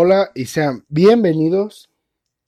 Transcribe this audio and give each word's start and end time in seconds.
Hola 0.00 0.30
y 0.32 0.46
sean 0.46 0.84
bienvenidos 0.88 1.90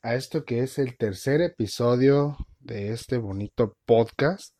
a 0.02 0.14
esto 0.14 0.44
que 0.44 0.60
es 0.60 0.78
el 0.78 0.96
tercer 0.96 1.40
episodio 1.40 2.36
de 2.60 2.92
este 2.92 3.18
bonito 3.18 3.76
podcast. 3.86 4.54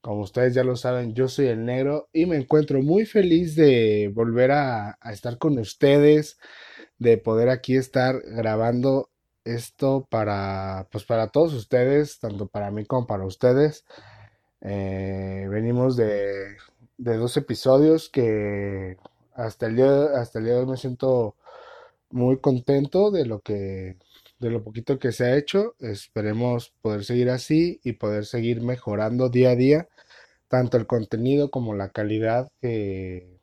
Como 0.00 0.20
ustedes 0.20 0.54
ya 0.54 0.62
lo 0.62 0.76
saben, 0.76 1.14
yo 1.14 1.26
soy 1.26 1.48
el 1.48 1.64
negro 1.64 2.08
y 2.12 2.26
me 2.26 2.36
encuentro 2.36 2.80
muy 2.82 3.04
feliz 3.04 3.56
de 3.56 4.12
volver 4.14 4.52
a, 4.52 4.96
estar 5.10 5.38
con 5.38 5.58
ustedes, 5.58 6.38
de 6.98 7.18
poder 7.18 7.48
aquí 7.48 7.74
estar 7.74 8.22
grabando 8.24 9.10
esto 9.42 10.06
para, 10.08 10.86
pues 10.92 11.02
para 11.02 11.30
todos 11.30 11.52
ustedes, 11.52 12.20
tanto 12.20 12.46
para 12.46 12.70
mí 12.70 12.84
como 12.86 13.08
para 13.08 13.26
ustedes. 13.26 13.84
Eh, 14.60 15.48
venimos 15.50 15.96
de, 15.96 16.58
de 16.96 17.16
dos 17.16 17.36
episodios 17.36 18.08
que 18.08 18.98
hasta 19.34 19.66
el 19.66 19.74
día, 19.74 20.04
hasta 20.14 20.38
el 20.38 20.44
día 20.44 20.54
de 20.54 20.60
hoy 20.60 20.66
me 20.66 20.76
siento 20.76 21.34
muy 22.14 22.38
contento 22.38 23.10
de 23.10 23.26
lo 23.26 23.40
que, 23.40 23.96
de 24.38 24.50
lo 24.50 24.62
poquito 24.62 24.98
que 24.98 25.12
se 25.12 25.24
ha 25.24 25.36
hecho. 25.36 25.74
Esperemos 25.80 26.72
poder 26.80 27.04
seguir 27.04 27.28
así 27.28 27.80
y 27.84 27.94
poder 27.94 28.24
seguir 28.24 28.62
mejorando 28.62 29.28
día 29.30 29.50
a 29.50 29.56
día, 29.56 29.88
tanto 30.48 30.76
el 30.76 30.86
contenido 30.86 31.50
como 31.50 31.74
la 31.74 31.90
calidad 31.90 32.52
que, 32.60 33.40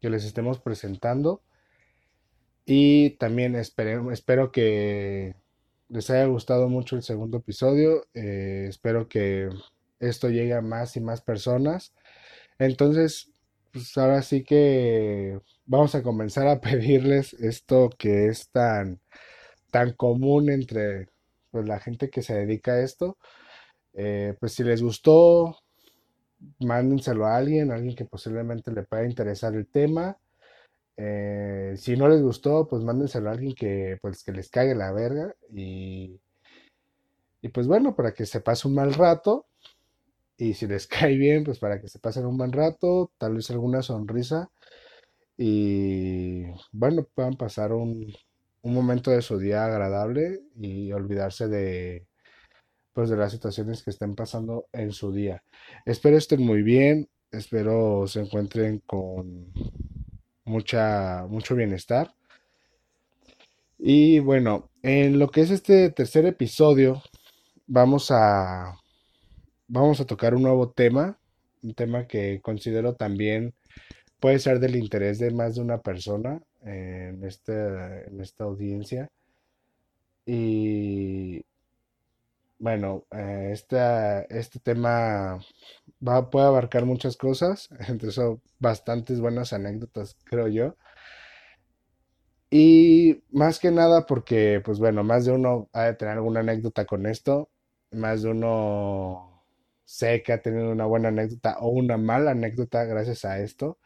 que 0.00 0.10
les 0.10 0.24
estemos 0.24 0.58
presentando. 0.58 1.42
Y 2.66 3.10
también 3.18 3.54
espero, 3.54 4.50
que 4.52 5.36
les 5.88 6.10
haya 6.10 6.26
gustado 6.26 6.68
mucho 6.68 6.96
el 6.96 7.02
segundo 7.04 7.38
episodio. 7.38 8.06
Eh, 8.14 8.66
espero 8.68 9.08
que 9.08 9.48
esto 10.00 10.28
llegue 10.28 10.54
a 10.54 10.60
más 10.60 10.96
y 10.96 11.00
más 11.00 11.20
personas. 11.20 11.94
Entonces, 12.58 13.30
pues 13.72 13.96
ahora 13.96 14.22
sí 14.22 14.42
que 14.42 15.40
vamos 15.72 15.94
a 15.94 16.02
comenzar 16.02 16.46
a 16.48 16.60
pedirles 16.60 17.32
esto 17.32 17.88
que 17.98 18.28
es 18.28 18.50
tan, 18.50 19.00
tan 19.70 19.94
común 19.94 20.50
entre 20.50 21.08
pues, 21.50 21.66
la 21.66 21.80
gente 21.80 22.10
que 22.10 22.22
se 22.22 22.34
dedica 22.34 22.72
a 22.72 22.82
esto. 22.82 23.16
Eh, 23.94 24.36
pues 24.38 24.52
si 24.52 24.64
les 24.64 24.82
gustó, 24.82 25.56
mándenselo 26.60 27.26
a 27.26 27.36
alguien, 27.36 27.70
a 27.70 27.76
alguien 27.76 27.96
que 27.96 28.04
posiblemente 28.04 28.70
le 28.70 28.82
pueda 28.82 29.06
interesar 29.06 29.54
el 29.54 29.66
tema. 29.66 30.18
Eh, 30.98 31.74
si 31.78 31.96
no 31.96 32.06
les 32.06 32.20
gustó, 32.22 32.68
pues 32.68 32.82
mándenselo 32.82 33.30
a 33.30 33.32
alguien 33.32 33.54
que, 33.54 33.98
pues, 34.02 34.22
que 34.22 34.32
les 34.32 34.50
cague 34.50 34.74
la 34.74 34.92
verga. 34.92 35.34
Y, 35.54 36.20
y 37.40 37.48
pues 37.48 37.66
bueno, 37.66 37.96
para 37.96 38.12
que 38.12 38.26
se 38.26 38.40
pase 38.42 38.68
un 38.68 38.74
mal 38.74 38.92
rato. 38.92 39.46
Y 40.36 40.52
si 40.52 40.66
les 40.66 40.86
cae 40.88 41.16
bien, 41.16 41.44
pues 41.44 41.58
para 41.58 41.80
que 41.80 41.88
se 41.88 41.98
pasen 41.98 42.26
un 42.26 42.36
buen 42.36 42.52
rato, 42.52 43.10
tal 43.16 43.36
vez 43.36 43.50
alguna 43.50 43.80
sonrisa 43.80 44.50
y 45.36 46.44
bueno, 46.72 47.06
puedan 47.14 47.34
pasar 47.34 47.72
un, 47.72 48.12
momento 48.62 49.10
de 49.10 49.22
su 49.22 49.38
día 49.38 49.64
agradable 49.64 50.40
y 50.56 50.92
olvidarse 50.92 51.48
de 51.48 52.06
pues 52.92 53.10
de 53.10 53.16
las 53.16 53.32
situaciones 53.32 53.82
que 53.82 53.90
estén 53.90 54.14
pasando 54.14 54.66
en 54.72 54.92
su 54.92 55.12
día. 55.12 55.42
Espero 55.86 56.16
estén 56.16 56.42
muy 56.42 56.62
bien, 56.62 57.08
espero 57.32 58.06
se 58.06 58.20
encuentren 58.20 58.80
con 58.80 59.52
mucha 60.44 61.26
mucho 61.28 61.56
bienestar. 61.56 62.14
Y 63.78 64.20
bueno, 64.20 64.70
en 64.82 65.18
lo 65.18 65.30
que 65.30 65.40
es 65.42 65.50
este 65.50 65.90
tercer 65.90 66.26
episodio 66.26 67.02
vamos 67.66 68.10
a 68.10 68.76
vamos 69.66 70.00
a 70.00 70.06
tocar 70.06 70.34
un 70.34 70.42
nuevo 70.42 70.70
tema, 70.70 71.18
un 71.62 71.74
tema 71.74 72.06
que 72.06 72.40
considero 72.42 72.94
también 72.94 73.54
puede 74.22 74.38
ser 74.38 74.60
del 74.60 74.76
interés 74.76 75.18
de 75.18 75.32
más 75.32 75.56
de 75.56 75.62
una 75.62 75.78
persona 75.82 76.40
en, 76.62 77.24
este, 77.24 77.52
en 78.06 78.20
esta 78.20 78.44
audiencia. 78.44 79.08
Y 80.24 81.44
bueno, 82.58 83.04
eh, 83.10 83.50
este 83.52 84.60
tema 84.60 85.40
va, 86.06 86.30
puede 86.30 86.46
abarcar 86.46 86.84
muchas 86.84 87.16
cosas, 87.16 87.68
entre 87.88 88.10
eso 88.10 88.40
bastantes 88.60 89.20
buenas 89.20 89.52
anécdotas, 89.52 90.16
creo 90.24 90.46
yo. 90.46 90.76
Y 92.50 93.24
más 93.30 93.58
que 93.58 93.72
nada 93.72 94.06
porque, 94.06 94.60
pues 94.64 94.78
bueno, 94.78 95.02
más 95.02 95.24
de 95.24 95.32
uno 95.32 95.68
ha 95.72 95.84
de 95.84 95.94
tener 95.94 96.14
alguna 96.14 96.40
anécdota 96.40 96.84
con 96.84 97.06
esto, 97.06 97.50
más 97.90 98.22
de 98.22 98.30
uno 98.30 99.44
sé 99.84 100.22
que 100.22 100.32
ha 100.32 100.42
tenido 100.42 100.70
una 100.70 100.86
buena 100.86 101.08
anécdota 101.08 101.58
o 101.60 101.70
una 101.70 101.96
mala 101.96 102.30
anécdota 102.32 102.84
gracias 102.84 103.24
a 103.24 103.40
esto. 103.40 103.78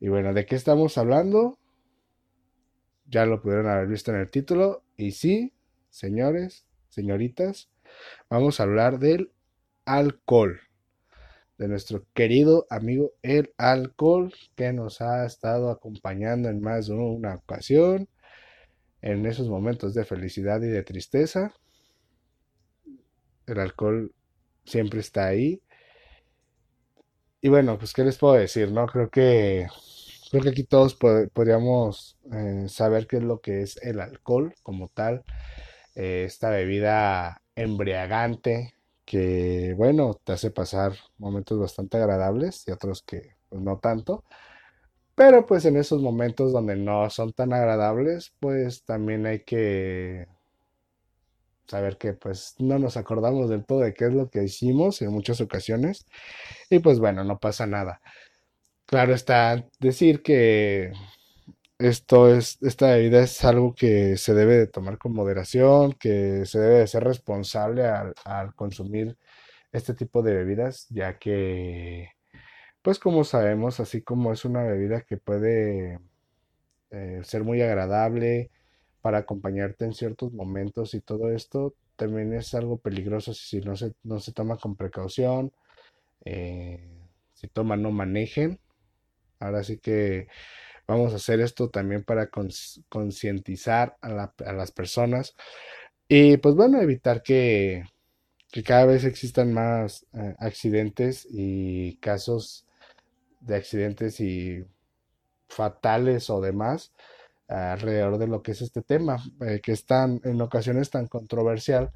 Y 0.00 0.08
bueno, 0.08 0.32
¿de 0.32 0.46
qué 0.46 0.54
estamos 0.54 0.96
hablando? 0.96 1.58
Ya 3.06 3.26
lo 3.26 3.42
pudieron 3.42 3.66
haber 3.66 3.88
visto 3.88 4.12
en 4.12 4.18
el 4.18 4.30
título. 4.30 4.84
Y 4.96 5.12
sí, 5.12 5.52
señores, 5.90 6.66
señoritas, 6.88 7.68
vamos 8.30 8.60
a 8.60 8.62
hablar 8.62 8.98
del 8.98 9.32
alcohol. 9.84 10.60
De 11.56 11.66
nuestro 11.66 12.06
querido 12.14 12.66
amigo 12.70 13.14
el 13.22 13.52
alcohol 13.58 14.32
que 14.54 14.72
nos 14.72 15.00
ha 15.00 15.26
estado 15.26 15.70
acompañando 15.70 16.48
en 16.48 16.60
más 16.60 16.86
de 16.86 16.94
una 16.94 17.34
ocasión. 17.34 18.08
En 19.02 19.26
esos 19.26 19.48
momentos 19.48 19.94
de 19.94 20.04
felicidad 20.04 20.62
y 20.62 20.68
de 20.68 20.84
tristeza. 20.84 21.52
El 23.46 23.58
alcohol 23.58 24.14
siempre 24.64 25.00
está 25.00 25.26
ahí. 25.26 25.60
Y 27.40 27.48
bueno, 27.48 27.78
pues 27.78 27.92
qué 27.92 28.04
les 28.04 28.18
puedo 28.18 28.34
decir, 28.34 28.70
¿no? 28.72 28.86
Creo 28.86 29.10
que 29.10 29.66
Creo 30.30 30.42
que 30.42 30.50
aquí 30.50 30.64
todos 30.64 30.94
podríamos 30.96 32.18
eh, 32.32 32.66
saber 32.68 33.06
qué 33.08 33.18
es 33.18 33.24
lo 33.24 33.40
que 33.40 33.62
es 33.62 33.78
el 33.78 34.00
alcohol 34.00 34.54
como 34.62 34.88
tal, 34.88 35.24
eh, 35.96 36.24
esta 36.26 36.50
bebida 36.50 37.42
embriagante 37.56 38.74
que, 39.06 39.74
bueno, 39.76 40.14
te 40.24 40.32
hace 40.34 40.50
pasar 40.52 40.94
momentos 41.18 41.58
bastante 41.60 41.98
agradables 41.98 42.64
y 42.68 42.72
otros 42.72 43.02
que 43.02 43.36
pues, 43.50 43.62
no 43.62 43.78
tanto. 43.78 44.24
Pero 45.14 45.46
pues 45.46 45.64
en 45.66 45.76
esos 45.76 46.00
momentos 46.02 46.52
donde 46.52 46.76
no 46.76 47.10
son 47.10 47.32
tan 47.32 47.52
agradables, 47.52 48.32
pues 48.40 48.84
también 48.84 49.26
hay 49.26 49.44
que 49.44 50.26
saber 51.68 51.98
que 51.98 52.14
pues 52.14 52.54
no 52.58 52.78
nos 52.78 52.96
acordamos 52.96 53.50
del 53.50 53.64
todo 53.64 53.80
de 53.80 53.94
qué 53.94 54.06
es 54.06 54.12
lo 54.12 54.30
que 54.30 54.42
hicimos 54.44 55.02
en 55.02 55.12
muchas 55.12 55.40
ocasiones. 55.40 56.06
Y 56.70 56.80
pues 56.80 56.98
bueno, 56.98 57.24
no 57.24 57.38
pasa 57.38 57.66
nada. 57.66 58.00
Claro 58.86 59.14
está 59.14 59.66
decir 59.80 60.22
que 60.22 60.92
esto 61.78 62.34
es, 62.34 62.58
esta 62.62 62.88
bebida 62.92 63.20
es 63.22 63.44
algo 63.44 63.74
que 63.74 64.16
se 64.16 64.34
debe 64.34 64.56
de 64.56 64.66
tomar 64.66 64.98
con 64.98 65.12
moderación, 65.14 65.92
que 65.92 66.44
se 66.46 66.58
debe 66.58 66.78
de 66.80 66.86
ser 66.88 67.04
responsable 67.04 67.84
al, 67.86 68.54
consumir 68.54 69.16
este 69.72 69.94
tipo 69.94 70.22
de 70.22 70.34
bebidas, 70.34 70.86
ya 70.90 71.18
que, 71.18 72.10
pues 72.82 72.98
como 72.98 73.24
sabemos, 73.24 73.80
así 73.80 74.02
como 74.02 74.32
es 74.32 74.44
una 74.44 74.62
bebida 74.64 75.02
que 75.02 75.18
puede 75.18 76.00
eh, 76.90 77.20
ser 77.24 77.44
muy 77.44 77.62
agradable 77.62 78.50
para 79.08 79.20
acompañarte 79.20 79.86
en 79.86 79.94
ciertos 79.94 80.34
momentos 80.34 80.92
y 80.92 81.00
todo 81.00 81.32
esto, 81.32 81.74
también 81.96 82.34
es 82.34 82.52
algo 82.52 82.76
peligroso 82.76 83.32
si 83.32 83.58
no 83.62 83.74
se, 83.74 83.94
no 84.02 84.20
se 84.20 84.32
toma 84.32 84.58
con 84.58 84.76
precaución, 84.76 85.50
eh, 86.26 86.86
si 87.32 87.48
toman 87.48 87.80
no 87.80 87.90
manejen. 87.90 88.60
Ahora 89.40 89.64
sí 89.64 89.78
que 89.78 90.28
vamos 90.86 91.14
a 91.14 91.16
hacer 91.16 91.40
esto 91.40 91.70
también 91.70 92.04
para 92.04 92.28
concientizar 92.90 93.96
a, 94.02 94.30
las 94.52 94.72
personas 94.72 95.34
y 96.06 96.36
pues 96.36 96.54
bueno, 96.54 96.78
evitar 96.78 97.22
que, 97.22 97.84
cada 98.62 98.84
vez 98.84 99.04
existan 99.04 99.54
más 99.54 100.04
eh, 100.12 100.34
accidentes 100.38 101.26
y 101.30 101.96
casos 101.96 102.66
de 103.40 103.56
accidentes 103.56 104.20
y 104.20 104.66
fatales 105.48 106.28
o 106.28 106.42
demás 106.42 106.92
alrededor 107.48 108.18
de 108.18 108.26
lo 108.26 108.42
que 108.42 108.52
es 108.52 108.62
este 108.62 108.82
tema, 108.82 109.16
eh, 109.40 109.60
que 109.62 109.72
es 109.72 109.86
tan, 109.86 110.20
en 110.24 110.40
ocasiones 110.40 110.90
tan 110.90 111.06
controversial 111.06 111.90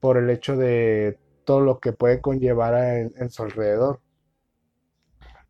por 0.00 0.16
el 0.18 0.30
hecho 0.30 0.56
de 0.56 1.18
todo 1.44 1.60
lo 1.60 1.80
que 1.80 1.92
puede 1.92 2.20
conllevar 2.20 2.74
en, 3.16 3.30
su 3.30 3.42
alrededor. 3.42 4.00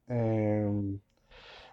Em, 0.09 1.01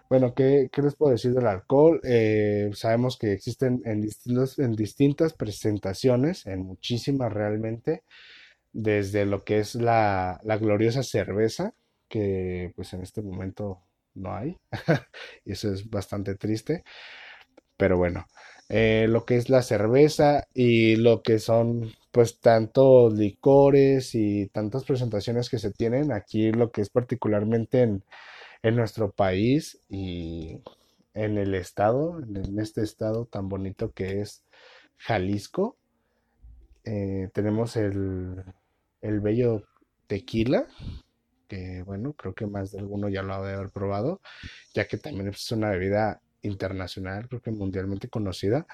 bueno, 0.08 0.34
¿qué, 0.34 0.70
les 0.82 0.96
puedo 0.96 1.12
decir 1.12 1.34
del 1.34 1.46
alcohol? 1.46 2.00
Eh, 2.04 2.70
sabemos 2.74 3.18
que 3.18 3.32
existen 3.32 3.82
en, 3.84 4.00
distintos, 4.00 4.58
en 4.58 4.72
distintas 4.72 5.34
presentaciones, 5.34 6.46
en 6.46 6.60
muchísimas 6.60 7.32
realmente, 7.32 8.04
desde 8.72 9.26
lo 9.26 9.44
que 9.44 9.58
es 9.58 9.74
la, 9.74 10.40
gloriosa 10.60 11.02
cerveza, 11.02 11.74
que 12.08 12.72
pues 12.76 12.92
en 12.94 13.02
este 13.02 13.22
momento 13.22 13.82
no 14.14 14.34
hay, 14.34 14.56
y 15.44 15.52
eso 15.52 15.72
es 15.72 15.88
bastante 15.90 16.36
triste, 16.36 16.84
pero 17.78 17.96
bueno, 17.98 18.26
eh, 18.68 19.06
lo 19.08 19.24
que 19.24 19.36
es 19.38 19.50
la 19.50 19.62
cerveza 19.62 20.46
y 20.54 20.96
lo 20.96 21.22
que 21.22 21.38
son 21.38 21.92
pues 22.12 22.40
tantos 22.40 23.14
licores 23.14 24.14
y 24.14 24.48
tantas 24.48 24.84
presentaciones 24.84 25.48
que 25.50 25.58
se 25.58 25.72
tienen 25.72 26.12
aquí, 26.12 26.52
lo 26.52 26.70
que 26.72 26.82
es 26.82 26.90
particularmente 26.90 27.82
en 27.82 28.04
en 28.62 28.76
nuestro 28.76 29.12
país 29.12 29.80
y 29.88 30.60
en 31.14 31.38
el 31.38 31.54
estado, 31.54 32.18
en 32.20 32.58
este 32.58 32.82
estado 32.82 33.26
tan 33.26 33.48
bonito 33.48 33.92
que 33.92 34.20
es 34.20 34.44
Jalisco. 34.98 35.76
Eh, 36.84 37.28
tenemos 37.34 37.76
el, 37.76 38.42
el 39.02 39.20
bello 39.20 39.64
tequila, 40.06 40.66
que 41.48 41.82
bueno, 41.82 42.14
creo 42.14 42.34
que 42.34 42.46
más 42.46 42.72
de 42.72 42.80
alguno 42.80 43.08
ya 43.08 43.22
lo 43.22 43.34
ha 43.34 43.46
de 43.46 43.54
haber 43.54 43.70
probado, 43.70 44.20
ya 44.74 44.86
que 44.86 44.98
también 44.98 45.28
es 45.28 45.50
una 45.52 45.70
bebida 45.70 46.20
internacional, 46.48 47.28
creo 47.28 47.40
que 47.40 47.50
mundialmente 47.50 48.08
conocida. 48.08 48.66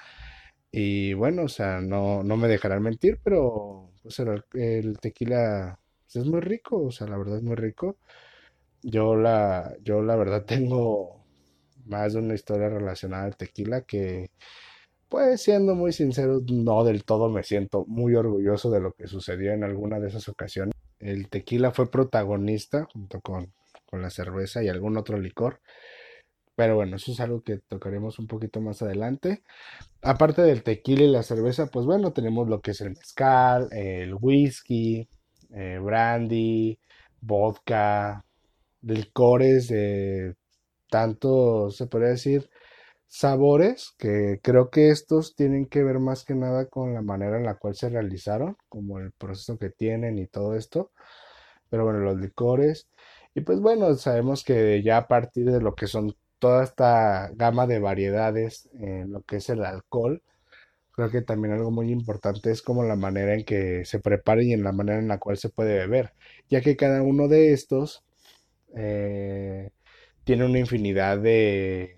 Y 0.71 1.13
bueno, 1.13 1.43
o 1.43 1.47
sea, 1.47 1.79
no, 1.81 2.23
no 2.23 2.37
me 2.37 2.47
dejarán 2.49 2.83
mentir, 2.83 3.19
pero 3.23 3.91
pues 4.03 4.19
el, 4.19 4.97
tequila 4.99 5.79
pues, 6.03 6.15
es 6.17 6.25
muy 6.29 6.41
rico, 6.41 6.83
o 6.83 6.91
sea, 6.91 7.07
la 7.07 7.17
verdad 7.17 7.37
es 7.37 7.43
muy 7.43 7.55
rico. 7.55 7.97
Yo 8.83 9.15
la, 9.15 9.75
yo 9.83 10.01
la 10.01 10.15
verdad 10.15 10.45
tengo 10.47 11.23
más 11.85 12.13
de 12.13 12.19
una 12.19 12.35
historia 12.35 12.69
relacionada 12.69 13.25
al 13.25 13.37
tequila 13.37 13.81
que, 13.83 14.31
pues 15.09 15.41
siendo 15.43 15.75
muy 15.75 15.93
sincero, 15.93 16.41
no 16.51 16.83
del 16.83 17.05
todo 17.05 17.29
me 17.29 17.43
siento 17.43 17.85
muy 17.87 18.15
orgulloso 18.15 18.71
de 18.71 18.81
lo 18.81 18.93
que 18.93 19.07
sucedió 19.07 19.53
en 19.53 19.63
alguna 19.63 19.99
de 19.99 20.09
esas 20.09 20.27
ocasiones. 20.29 20.73
El 20.99 21.29
tequila 21.29 21.71
fue 21.71 21.89
protagonista 21.89 22.85
junto 22.91 23.21
con, 23.21 23.53
con 23.85 24.01
la 24.01 24.09
cerveza 24.09 24.63
y 24.63 24.69
algún 24.69 24.97
otro 24.97 25.17
licor 25.17 25.61
pero 26.55 26.75
bueno, 26.75 26.95
eso 26.97 27.11
es 27.11 27.19
algo 27.19 27.43
que 27.43 27.59
tocaremos 27.59 28.19
un 28.19 28.27
poquito 28.27 28.61
más 28.61 28.81
adelante. 28.81 29.43
Aparte 30.01 30.41
del 30.43 30.63
tequila 30.63 31.03
y 31.03 31.11
la 31.11 31.23
cerveza, 31.23 31.67
pues 31.67 31.85
bueno, 31.85 32.13
tenemos 32.13 32.47
lo 32.49 32.61
que 32.61 32.71
es 32.71 32.81
el 32.81 32.91
mezcal, 32.91 33.69
el 33.71 34.15
whisky, 34.15 35.07
eh, 35.53 35.79
brandy, 35.81 36.79
vodka, 37.21 38.25
licores 38.81 39.67
de 39.69 40.35
tanto, 40.89 41.71
se 41.71 41.87
podría 41.87 42.09
decir, 42.11 42.49
sabores, 43.07 43.93
que 43.97 44.39
creo 44.43 44.69
que 44.69 44.89
estos 44.91 45.35
tienen 45.35 45.67
que 45.67 45.83
ver 45.83 45.99
más 45.99 46.25
que 46.25 46.35
nada 46.35 46.67
con 46.67 46.93
la 46.93 47.01
manera 47.01 47.37
en 47.37 47.45
la 47.45 47.55
cual 47.55 47.75
se 47.75 47.89
realizaron, 47.89 48.57
como 48.69 48.99
el 48.99 49.11
proceso 49.13 49.57
que 49.57 49.69
tienen 49.69 50.19
y 50.19 50.27
todo 50.27 50.55
esto. 50.55 50.91
Pero 51.69 51.85
bueno, 51.85 51.99
los 51.99 52.17
licores. 52.19 52.87
Y 53.35 53.41
pues 53.41 53.59
bueno, 53.59 53.93
sabemos 53.95 54.43
que 54.43 54.81
ya 54.83 54.97
a 54.97 55.07
partir 55.07 55.51
de 55.51 55.61
lo 55.61 55.75
que 55.75 55.87
son 55.87 56.15
toda 56.39 56.63
esta 56.63 57.31
gama 57.35 57.67
de 57.67 57.79
variedades 57.79 58.69
en 58.79 59.11
lo 59.11 59.21
que 59.23 59.37
es 59.37 59.49
el 59.49 59.63
alcohol, 59.65 60.23
creo 60.91 61.11
que 61.11 61.21
también 61.21 61.53
algo 61.53 61.71
muy 61.71 61.91
importante 61.91 62.51
es 62.51 62.61
como 62.61 62.83
la 62.83 62.95
manera 62.95 63.33
en 63.35 63.45
que 63.45 63.85
se 63.85 63.99
prepara 63.99 64.43
y 64.43 64.53
en 64.53 64.63
la 64.63 64.71
manera 64.71 64.99
en 64.99 65.07
la 65.09 65.19
cual 65.19 65.37
se 65.37 65.49
puede 65.49 65.75
beber, 65.75 66.13
ya 66.49 66.61
que 66.61 66.77
cada 66.77 67.01
uno 67.03 67.27
de 67.27 67.53
estos 67.53 68.03
eh, 68.75 69.71
tiene 70.23 70.45
una 70.45 70.59
infinidad 70.59 71.19
de, 71.19 71.95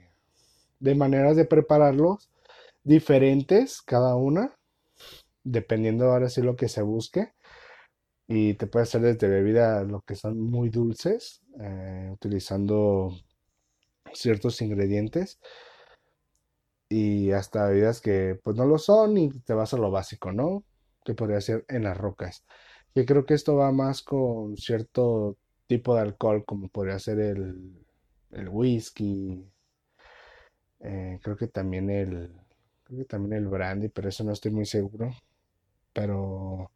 de 0.80 0.96
maneras 0.96 1.36
de 1.36 1.46
prepararlos 1.46 2.30
diferentes 2.84 3.82
cada 3.82 4.16
una, 4.16 4.56
dependiendo 5.44 6.12
ahora 6.12 6.30
sí 6.30 6.42
lo 6.42 6.56
que 6.56 6.70
se 6.70 6.82
busque. 6.82 7.32
Y 8.28 8.56
te 8.56 8.68
puede 8.68 8.84
hacer 8.84 9.02
desde 9.02 9.28
bebidas 9.30 9.88
lo 9.88 10.02
que 10.02 10.16
son 10.16 10.40
muy 10.40 10.70
dulces, 10.70 11.42
eh, 11.62 12.10
utilizando 12.12 13.12
ciertos 14.14 14.62
ingredientes 14.62 15.40
y 16.90 17.32
hasta 17.32 17.68
bebidas 17.68 18.02
que 18.02 18.40
pues 18.44 18.56
no 18.56 18.66
lo 18.66 18.78
son 18.78 19.18
y 19.18 19.30
te 19.42 19.54
vas 19.54 19.74
a 19.74 19.78
lo 19.78 19.92
básico, 19.92 20.32
¿no? 20.32 20.64
Que 21.06 21.14
podría 21.14 21.42
ser 21.42 21.66
en 21.68 21.84
las 21.84 21.98
rocas. 21.98 22.46
Que 22.94 23.06
creo 23.06 23.26
que 23.26 23.34
esto 23.34 23.56
va 23.56 23.72
más 23.72 24.02
con 24.04 24.58
cierto 24.58 25.38
tipo 25.68 25.96
de 25.96 26.02
alcohol 26.02 26.46
como 26.46 26.70
podría 26.70 27.00
ser 27.00 27.20
el, 27.20 27.86
el 28.32 28.50
whisky, 28.50 29.46
eh, 30.80 31.20
creo 31.24 31.36
que 31.38 31.48
también 31.48 31.90
el 31.90 32.32
creo 32.84 33.00
que 33.00 33.06
también 33.06 33.34
el 33.44 33.48
brandy, 33.48 33.90
pero 33.90 34.10
eso 34.10 34.24
no 34.24 34.32
estoy 34.34 34.52
muy 34.52 34.66
seguro. 34.66 35.12
Pero 35.94 36.72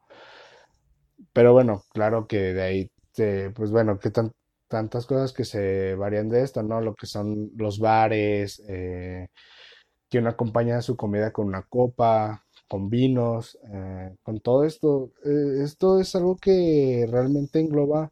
pero 1.33 1.53
bueno, 1.53 1.83
claro 1.93 2.27
que 2.27 2.37
de 2.53 2.61
ahí 2.61 2.91
pues 3.55 3.71
bueno, 3.71 3.99
qué 3.99 4.09
tan 4.09 4.31
tantas 4.71 5.05
cosas 5.05 5.33
que 5.33 5.45
se 5.45 5.95
varían 5.95 6.29
de 6.29 6.43
esto, 6.43 6.63
¿no? 6.63 6.81
Lo 6.81 6.95
que 6.95 7.07
son 7.07 7.51
los 7.57 7.79
bares, 7.79 8.63
eh, 8.69 9.27
que 10.09 10.19
uno 10.19 10.29
acompaña 10.29 10.81
su 10.81 10.95
comida 10.97 11.31
con 11.31 11.47
una 11.47 11.63
copa, 11.63 12.45
con 12.69 12.89
vinos, 12.89 13.59
eh, 13.73 14.15
con 14.23 14.39
todo 14.41 14.63
esto. 14.65 15.11
Eh, 15.25 15.63
esto 15.63 15.99
es 15.99 16.15
algo 16.15 16.37
que 16.37 17.05
realmente 17.11 17.59
engloba 17.59 18.11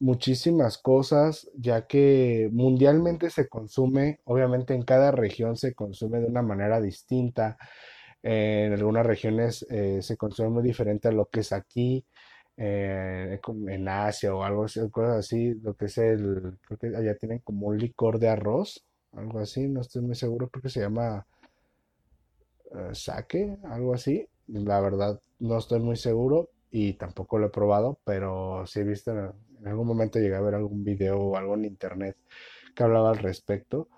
muchísimas 0.00 0.78
cosas, 0.78 1.48
ya 1.56 1.86
que 1.86 2.48
mundialmente 2.52 3.30
se 3.30 3.48
consume, 3.48 4.20
obviamente 4.24 4.74
en 4.74 4.82
cada 4.82 5.12
región 5.12 5.56
se 5.56 5.74
consume 5.74 6.20
de 6.20 6.26
una 6.26 6.42
manera 6.42 6.80
distinta. 6.80 7.56
en 8.24 8.72
algunas 8.74 9.04
regiones 9.06 9.66
se 10.00 10.16
consume 10.16 10.50
muy 10.50 10.62
diferente 10.62 11.08
a 11.08 11.12
lo 11.12 11.26
que 11.26 11.40
es 11.40 11.52
aquí 11.52 12.06
eh, 12.56 13.40
en 13.68 13.88
Asia 13.88 14.34
o 14.34 14.44
algo 14.44 14.64
así, 14.64 14.80
cosas 14.90 15.18
así, 15.18 15.54
lo 15.62 15.74
que 15.74 15.86
es 15.86 15.98
el, 15.98 16.58
creo 16.62 16.78
que 16.78 16.96
allá 16.96 17.16
tienen 17.16 17.40
como 17.40 17.68
un 17.68 17.78
licor 17.78 18.18
de 18.18 18.28
arroz, 18.28 18.84
algo 19.12 19.40
así, 19.40 19.68
no 19.68 19.80
estoy 19.80 20.02
muy 20.02 20.14
seguro, 20.14 20.48
creo 20.48 20.62
que 20.62 20.68
se 20.68 20.80
llama 20.80 21.26
eh, 22.74 22.90
sake, 22.94 23.58
algo 23.64 23.94
así, 23.94 24.26
la 24.46 24.80
verdad 24.80 25.20
no 25.38 25.58
estoy 25.58 25.80
muy 25.80 25.96
seguro 25.96 26.50
y 26.70 26.94
tampoco 26.94 27.38
lo 27.38 27.46
he 27.46 27.50
probado, 27.50 27.98
pero 28.04 28.64
sí 28.66 28.80
he 28.80 28.84
visto 28.84 29.10
en, 29.12 29.32
en 29.60 29.68
algún 29.68 29.86
momento 29.86 30.18
llegué 30.18 30.34
a 30.34 30.40
ver 30.40 30.54
algún 30.54 30.84
video 30.84 31.18
o 31.18 31.36
algo 31.36 31.54
en 31.54 31.64
internet 31.64 32.16
que 32.74 32.82
hablaba 32.82 33.10
al 33.10 33.18
respecto. 33.18 33.88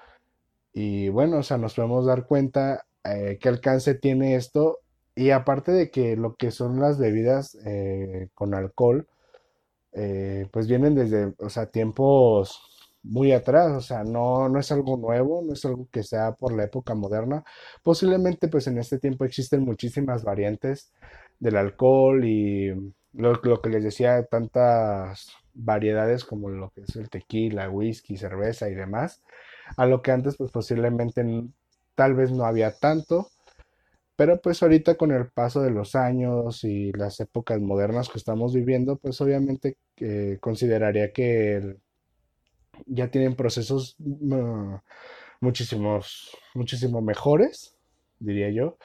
Y 0.72 1.08
bueno, 1.08 1.38
o 1.38 1.42
sea, 1.42 1.56
nos 1.56 1.74
podemos 1.74 2.06
dar 2.06 2.26
cuenta 2.26 2.84
eh, 3.04 3.38
qué 3.40 3.48
alcance 3.48 3.94
tiene 3.94 4.34
esto 4.34 4.80
y 5.14 5.30
aparte 5.30 5.72
de 5.72 5.90
que 5.90 6.16
lo 6.16 6.36
que 6.36 6.50
son 6.50 6.80
las 6.80 6.98
bebidas 6.98 7.56
eh, 7.66 8.28
con 8.34 8.54
alcohol, 8.54 9.08
eh, 9.92 10.48
pues 10.52 10.66
vienen 10.68 10.94
desde, 10.94 11.34
o 11.38 11.48
sea, 11.50 11.66
tiempos 11.66 12.60
muy 13.02 13.32
atrás, 13.32 13.72
o 13.72 13.80
sea, 13.80 14.02
no, 14.04 14.48
no 14.48 14.58
es 14.58 14.72
algo 14.72 14.96
nuevo, 14.96 15.42
no 15.42 15.52
es 15.52 15.64
algo 15.64 15.88
que 15.92 16.02
sea 16.02 16.32
por 16.32 16.52
la 16.54 16.64
época 16.64 16.94
moderna. 16.94 17.44
Posiblemente, 17.82 18.48
pues 18.48 18.66
en 18.66 18.78
este 18.78 18.98
tiempo 18.98 19.24
existen 19.24 19.62
muchísimas 19.64 20.24
variantes 20.24 20.92
del 21.38 21.56
alcohol 21.56 22.24
y 22.24 22.70
lo, 23.12 23.34
lo 23.42 23.60
que 23.62 23.70
les 23.70 23.84
decía, 23.84 24.24
tantas 24.24 25.28
variedades 25.52 26.24
como 26.24 26.48
lo 26.48 26.70
que 26.70 26.82
es 26.82 26.96
el 26.96 27.10
tequila, 27.10 27.70
whisky, 27.70 28.16
cerveza 28.16 28.68
y 28.68 28.74
demás, 28.74 29.22
a 29.76 29.86
lo 29.86 30.02
que 30.02 30.10
antes, 30.12 30.36
pues 30.36 30.50
posiblemente 30.50 31.24
tal 31.94 32.14
vez 32.14 32.32
no 32.32 32.44
había 32.44 32.72
tanto 32.72 33.28
pero 34.16 34.40
pues 34.40 34.62
ahorita 34.62 34.96
con 34.96 35.12
el 35.12 35.28
paso 35.28 35.60
de 35.62 35.70
los 35.70 35.94
años 35.94 36.64
y 36.64 36.92
las 36.92 37.20
épocas 37.20 37.60
modernas 37.60 38.08
que 38.08 38.18
estamos 38.18 38.54
viviendo, 38.54 38.96
pues 38.96 39.20
obviamente 39.20 39.76
eh, 39.96 40.38
consideraría 40.40 41.12
que 41.12 41.76
ya 42.86 43.10
tienen 43.10 43.36
procesos 43.36 43.96
mm, 43.98 44.74
muchísimos, 45.40 46.36
muchísimo 46.54 47.00
mejores, 47.02 47.76
diría 48.18 48.50
yo, 48.50 48.78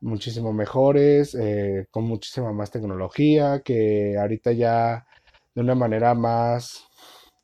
muchísimo 0.00 0.52
mejores, 0.52 1.34
eh, 1.34 1.86
con 1.90 2.04
muchísima 2.04 2.52
más 2.52 2.70
tecnología, 2.70 3.62
que 3.64 4.16
ahorita 4.18 4.52
ya 4.52 5.06
de 5.54 5.62
una 5.62 5.74
manera 5.74 6.14
más 6.14 6.86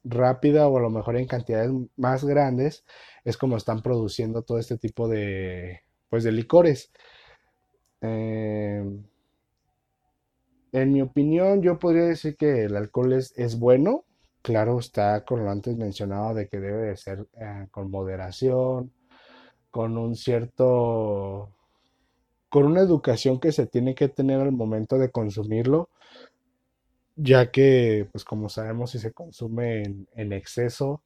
rápida 0.04 0.68
o 0.68 0.78
a 0.78 0.80
lo 0.82 0.90
mejor 0.90 1.16
en 1.16 1.26
cantidades 1.26 1.70
más 1.96 2.24
grandes 2.24 2.84
es 3.24 3.36
como 3.36 3.56
están 3.56 3.82
produciendo 3.82 4.42
todo 4.42 4.58
este 4.58 4.76
tipo 4.76 5.08
de 5.08 5.82
pues 6.10 6.24
de 6.24 6.32
licores 6.32 6.92
Em, 8.02 9.04
en 10.72 10.92
mi 10.92 11.02
opinión, 11.02 11.62
yo 11.62 11.78
podría 11.78 12.04
decir 12.04 12.36
que 12.36 12.64
el 12.64 12.76
alcohol 12.76 13.12
es, 13.14 13.32
es 13.36 13.58
bueno. 13.58 14.04
Claro, 14.42 14.78
está 14.80 15.24
con 15.24 15.44
lo 15.44 15.50
antes 15.50 15.76
mencionado 15.76 16.34
de 16.34 16.48
que 16.48 16.58
debe 16.60 16.88
de 16.88 16.96
ser 16.96 17.26
eh, 17.40 17.68
con 17.70 17.90
moderación, 17.90 18.92
con 19.70 19.98
un 19.98 20.16
cierto, 20.16 21.52
con 22.50 22.66
una 22.66 22.80
educación 22.82 23.40
que 23.40 23.52
se 23.52 23.66
tiene 23.66 23.94
que 23.94 24.08
tener 24.08 24.40
al 24.40 24.52
momento 24.52 24.98
de 24.98 25.10
consumirlo, 25.10 25.90
ya 27.16 27.50
que, 27.50 28.08
pues 28.12 28.24
como 28.24 28.48
sabemos, 28.48 28.92
si 28.92 28.98
se 28.98 29.12
consume 29.12 29.82
en, 30.16 30.32
exceso, 30.32 31.02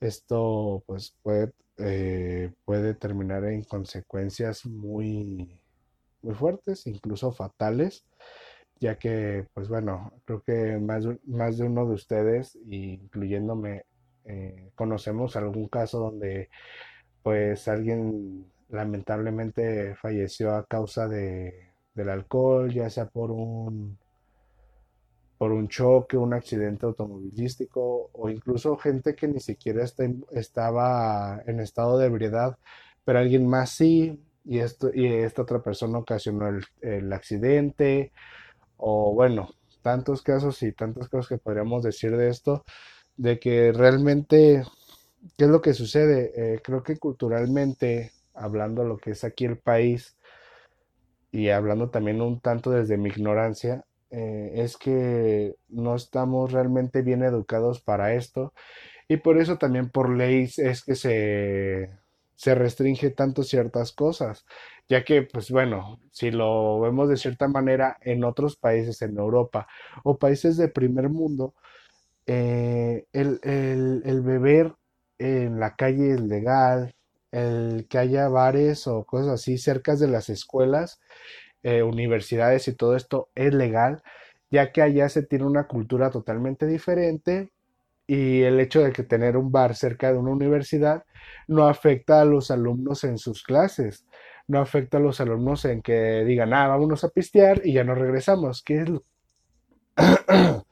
esto 0.00 0.82
pues 0.86 1.14
puede, 1.22 1.52
eh, 1.78 2.52
puede 2.64 2.94
terminar 2.94 3.44
en 3.46 3.64
consecuencias 3.64 4.66
muy 4.66 5.59
muy 6.22 6.34
fuertes, 6.34 6.86
incluso 6.86 7.32
fatales, 7.32 8.04
ya 8.80 8.98
que, 8.98 9.46
pues 9.54 9.68
bueno, 9.68 10.12
creo 10.24 10.42
que 10.42 10.78
más, 10.78 11.04
más 11.26 11.58
de 11.58 11.64
uno 11.66 11.86
de 11.86 11.94
ustedes, 11.94 12.58
incluyéndome, 12.68 13.84
eh, 14.24 14.70
conocemos 14.74 15.36
algún 15.36 15.68
caso 15.68 15.98
donde 15.98 16.48
pues 17.22 17.68
alguien 17.68 18.46
lamentablemente 18.68 19.94
falleció 19.96 20.54
a 20.54 20.66
causa 20.66 21.08
de, 21.08 21.70
del 21.94 22.08
alcohol, 22.08 22.72
ya 22.72 22.88
sea 22.90 23.06
por 23.06 23.30
un 23.30 23.98
por 25.38 25.52
un 25.52 25.68
choque, 25.68 26.18
un 26.18 26.34
accidente 26.34 26.84
automovilístico 26.84 28.10
o 28.12 28.28
incluso 28.28 28.76
gente 28.76 29.14
que 29.14 29.26
ni 29.26 29.40
siquiera 29.40 29.82
estaba 30.32 31.42
en 31.46 31.60
estado 31.60 31.96
de 31.96 32.06
ebriedad, 32.06 32.58
pero 33.06 33.20
alguien 33.20 33.46
más 33.46 33.70
sí, 33.70 34.20
y, 34.44 34.58
esto, 34.60 34.90
y 34.94 35.06
esta 35.06 35.42
otra 35.42 35.62
persona 35.62 35.98
ocasionó 35.98 36.48
el, 36.48 36.64
el 36.82 37.12
accidente, 37.12 38.12
o 38.76 39.14
bueno, 39.14 39.50
tantos 39.82 40.22
casos 40.22 40.62
y 40.62 40.72
tantas 40.72 41.08
cosas 41.08 41.28
que 41.28 41.38
podríamos 41.38 41.82
decir 41.82 42.16
de 42.16 42.28
esto, 42.28 42.64
de 43.16 43.38
que 43.38 43.72
realmente, 43.72 44.64
¿qué 45.36 45.44
es 45.44 45.50
lo 45.50 45.60
que 45.62 45.74
sucede? 45.74 46.32
Eh, 46.36 46.60
creo 46.62 46.82
que 46.82 46.96
culturalmente, 46.98 48.12
hablando 48.34 48.84
lo 48.84 48.98
que 48.98 49.12
es 49.12 49.24
aquí 49.24 49.44
el 49.46 49.58
país, 49.58 50.16
y 51.32 51.50
hablando 51.50 51.90
también 51.90 52.20
un 52.20 52.40
tanto 52.40 52.70
desde 52.70 52.96
mi 52.96 53.08
ignorancia, 53.08 53.84
eh, 54.10 54.52
es 54.56 54.76
que 54.76 55.54
no 55.68 55.94
estamos 55.94 56.52
realmente 56.52 57.02
bien 57.02 57.22
educados 57.22 57.80
para 57.80 58.14
esto 58.14 58.52
y 59.08 59.18
por 59.18 59.38
eso 59.38 59.58
también 59.58 59.90
por 59.90 60.10
ley 60.10 60.48
es 60.56 60.84
que 60.84 60.96
se, 60.96 61.90
se 62.40 62.54
restringe 62.54 63.10
tanto 63.10 63.42
ciertas 63.42 63.92
cosas, 63.92 64.46
ya 64.88 65.04
que, 65.04 65.20
pues 65.20 65.50
bueno, 65.50 66.00
si 66.10 66.30
lo 66.30 66.80
vemos 66.80 67.10
de 67.10 67.18
cierta 67.18 67.48
manera 67.48 67.98
en 68.00 68.24
otros 68.24 68.56
países, 68.56 69.02
en 69.02 69.18
Europa 69.18 69.66
o 70.04 70.18
países 70.18 70.56
de 70.56 70.68
primer 70.68 71.10
mundo, 71.10 71.52
eh, 72.24 73.04
el, 73.12 73.40
el 73.42 74.22
beber 74.22 74.74
en 75.18 75.60
la 75.60 75.76
calle 75.76 76.12
es 76.14 76.22
legal, 76.22 76.94
el 77.30 77.86
que 77.90 77.98
haya 77.98 78.28
bares 78.28 78.86
o 78.86 79.04
cosas 79.04 79.28
así 79.28 79.58
cerca 79.58 79.94
de 79.96 80.08
las 80.08 80.30
escuelas 80.30 80.98
eh, 81.62 81.82
universidades 81.82 82.68
y 82.68 82.74
todo 82.74 82.96
esto 82.96 83.28
es 83.34 83.52
legal, 83.52 84.02
ya 84.50 84.72
que 84.72 84.80
allá 84.80 85.10
se 85.10 85.22
tiene 85.24 85.44
una 85.44 85.66
cultura 85.66 86.10
totalmente 86.10 86.66
diferente 86.66 87.52
y 88.10 88.42
el 88.42 88.58
hecho 88.58 88.80
de 88.82 88.90
que 88.92 89.04
tener 89.04 89.36
un 89.36 89.52
bar 89.52 89.76
cerca 89.76 90.12
de 90.12 90.18
una 90.18 90.32
universidad 90.32 91.04
no 91.46 91.68
afecta 91.68 92.20
a 92.20 92.24
los 92.24 92.50
alumnos 92.50 93.04
en 93.04 93.18
sus 93.18 93.44
clases, 93.44 94.04
no 94.48 94.60
afecta 94.60 94.96
a 94.96 95.00
los 95.00 95.20
alumnos 95.20 95.64
en 95.64 95.80
que 95.80 96.24
digan, 96.24 96.52
ah, 96.52 96.66
vámonos 96.66 97.04
a 97.04 97.10
pistear 97.10 97.64
y 97.64 97.74
ya 97.74 97.84
no 97.84 97.94
regresamos, 97.94 98.64
¿qué 98.64 98.80
es 98.80 98.88
lo... 98.88 99.04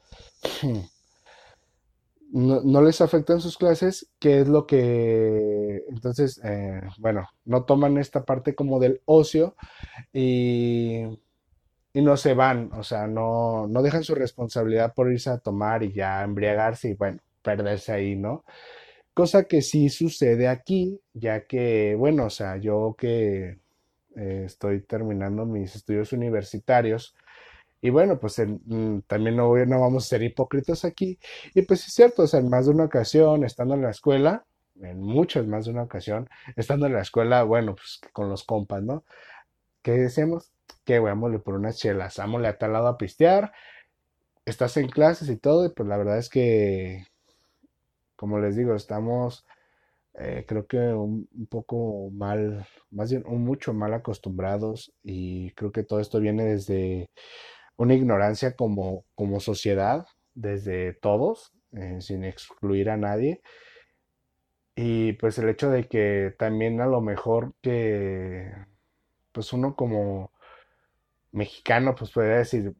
no, 2.32 2.82
les 2.82 3.00
afecta 3.00 3.34
en 3.34 3.40
sus 3.40 3.56
clases, 3.56 4.10
¿qué 4.18 4.40
es 4.40 4.48
lo 4.48 4.66
que 4.66 5.84
entonces, 5.90 6.40
eh, 6.42 6.80
bueno, 6.98 7.28
no 7.44 7.62
toman 7.62 7.98
esta 7.98 8.24
parte 8.24 8.56
como 8.56 8.80
del 8.80 9.00
ocio 9.04 9.54
y, 10.12 11.04
y 11.92 12.02
no 12.02 12.16
se 12.16 12.34
van, 12.34 12.72
o 12.72 12.82
sea, 12.82 13.06
no, 13.06 13.68
no 13.68 13.80
dejan 13.80 14.02
su 14.02 14.16
responsabilidad 14.16 14.92
por 14.92 15.12
irse 15.12 15.30
a 15.30 15.38
tomar 15.38 15.84
y 15.84 15.92
ya 15.92 16.24
embriagarse 16.24 16.88
y 16.88 16.94
bueno, 16.94 17.20
perderse 17.42 17.92
ahí, 17.92 18.16
¿no? 18.16 18.44
Cosa 19.14 19.44
que 19.44 19.62
sí 19.62 19.88
sucede 19.90 20.48
aquí, 20.48 21.00
ya 21.14 21.46
que, 21.46 21.94
bueno, 21.96 22.26
o 22.26 22.30
sea, 22.30 22.56
yo 22.58 22.94
que 22.98 23.58
eh, 24.16 24.42
estoy 24.46 24.82
terminando 24.82 25.46
mis 25.46 25.76
estudios 25.76 26.12
universitarios, 26.12 27.14
y 27.80 27.90
bueno, 27.90 28.18
pues 28.18 28.38
mm, 28.38 29.00
también 29.06 29.36
no, 29.36 29.54
no 29.56 29.80
vamos 29.80 30.04
a 30.06 30.08
ser 30.08 30.22
hipócritas 30.22 30.84
aquí. 30.84 31.18
Y 31.54 31.62
pues 31.62 31.86
es 31.86 31.94
cierto, 31.94 32.22
o 32.22 32.26
sea, 32.26 32.40
en 32.40 32.48
más 32.50 32.66
de 32.66 32.72
una 32.72 32.84
ocasión, 32.84 33.44
estando 33.44 33.74
en 33.74 33.82
la 33.82 33.90
escuela, 33.90 34.44
en 34.80 35.00
muchas 35.00 35.46
más 35.46 35.64
de 35.66 35.72
una 35.72 35.82
ocasión, 35.84 36.28
estando 36.56 36.86
en 36.86 36.94
la 36.94 37.02
escuela, 37.02 37.42
bueno, 37.44 37.74
pues 37.76 38.00
con 38.12 38.28
los 38.28 38.44
compas, 38.44 38.82
¿no? 38.82 39.04
¿Qué 39.82 39.92
decíamos? 39.92 40.52
Que 40.84 40.98
vámonos 40.98 41.42
por 41.42 41.54
unas 41.54 41.78
chelas, 41.78 42.16
vámonos 42.18 42.48
a 42.48 42.58
tal 42.58 42.72
lado 42.72 42.88
a 42.88 42.98
pistear, 42.98 43.52
estás 44.44 44.76
en 44.76 44.88
clases 44.88 45.28
y 45.30 45.36
todo, 45.36 45.66
y 45.66 45.70
pues 45.70 45.88
la 45.88 45.96
verdad 45.98 46.18
es 46.18 46.28
que, 46.28 47.04
como 48.18 48.40
les 48.40 48.56
digo, 48.56 48.74
estamos, 48.74 49.46
eh, 50.14 50.44
creo 50.48 50.66
que 50.66 50.78
un, 50.78 51.28
poco 51.48 52.10
mal, 52.10 52.66
más 52.90 53.10
bien 53.12 53.22
un 53.26 53.44
mucho 53.44 53.72
mal 53.72 53.94
acostumbrados, 53.94 54.92
y 55.04 55.52
creo 55.52 55.70
que 55.70 55.84
todo 55.84 56.00
esto 56.00 56.18
viene 56.20 56.44
desde 56.44 57.10
una 57.76 57.94
ignorancia 57.94 58.56
como, 58.56 59.04
como 59.14 59.38
sociedad, 59.38 60.06
desde 60.34 60.94
todos, 60.94 61.52
eh, 61.72 61.98
sin 62.00 62.24
excluir 62.24 62.90
a 62.90 62.96
nadie. 62.96 63.40
Y 64.74 65.12
pues 65.14 65.38
el 65.38 65.48
hecho 65.48 65.70
de 65.70 65.84
que 65.88 66.34
también 66.38 66.80
a 66.80 66.86
lo 66.86 67.00
mejor 67.00 67.54
que, 67.62 68.52
pues 69.32 69.52
uno 69.52 69.76
como 69.76 70.32
mexicano, 71.30 71.94
pues 71.94 72.10
podría 72.10 72.38
decir, 72.38 72.74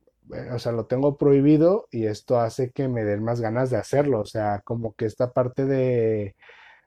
o 0.53 0.59
sea, 0.59 0.73
lo 0.73 0.87
tengo 0.87 1.17
prohibido 1.17 1.89
y 1.91 2.07
esto 2.07 2.41
hace 2.41 2.71
que 2.71 2.89
me 2.89 3.05
den 3.05 3.23
más 3.25 3.41
ganas 3.41 3.71
de 3.71 3.77
hacerlo. 3.79 4.21
O 4.21 4.27
sea, 4.27 4.61
como 4.65 4.95
que 4.95 5.07
esta 5.07 5.33
parte 5.33 5.65
de, 5.67 6.37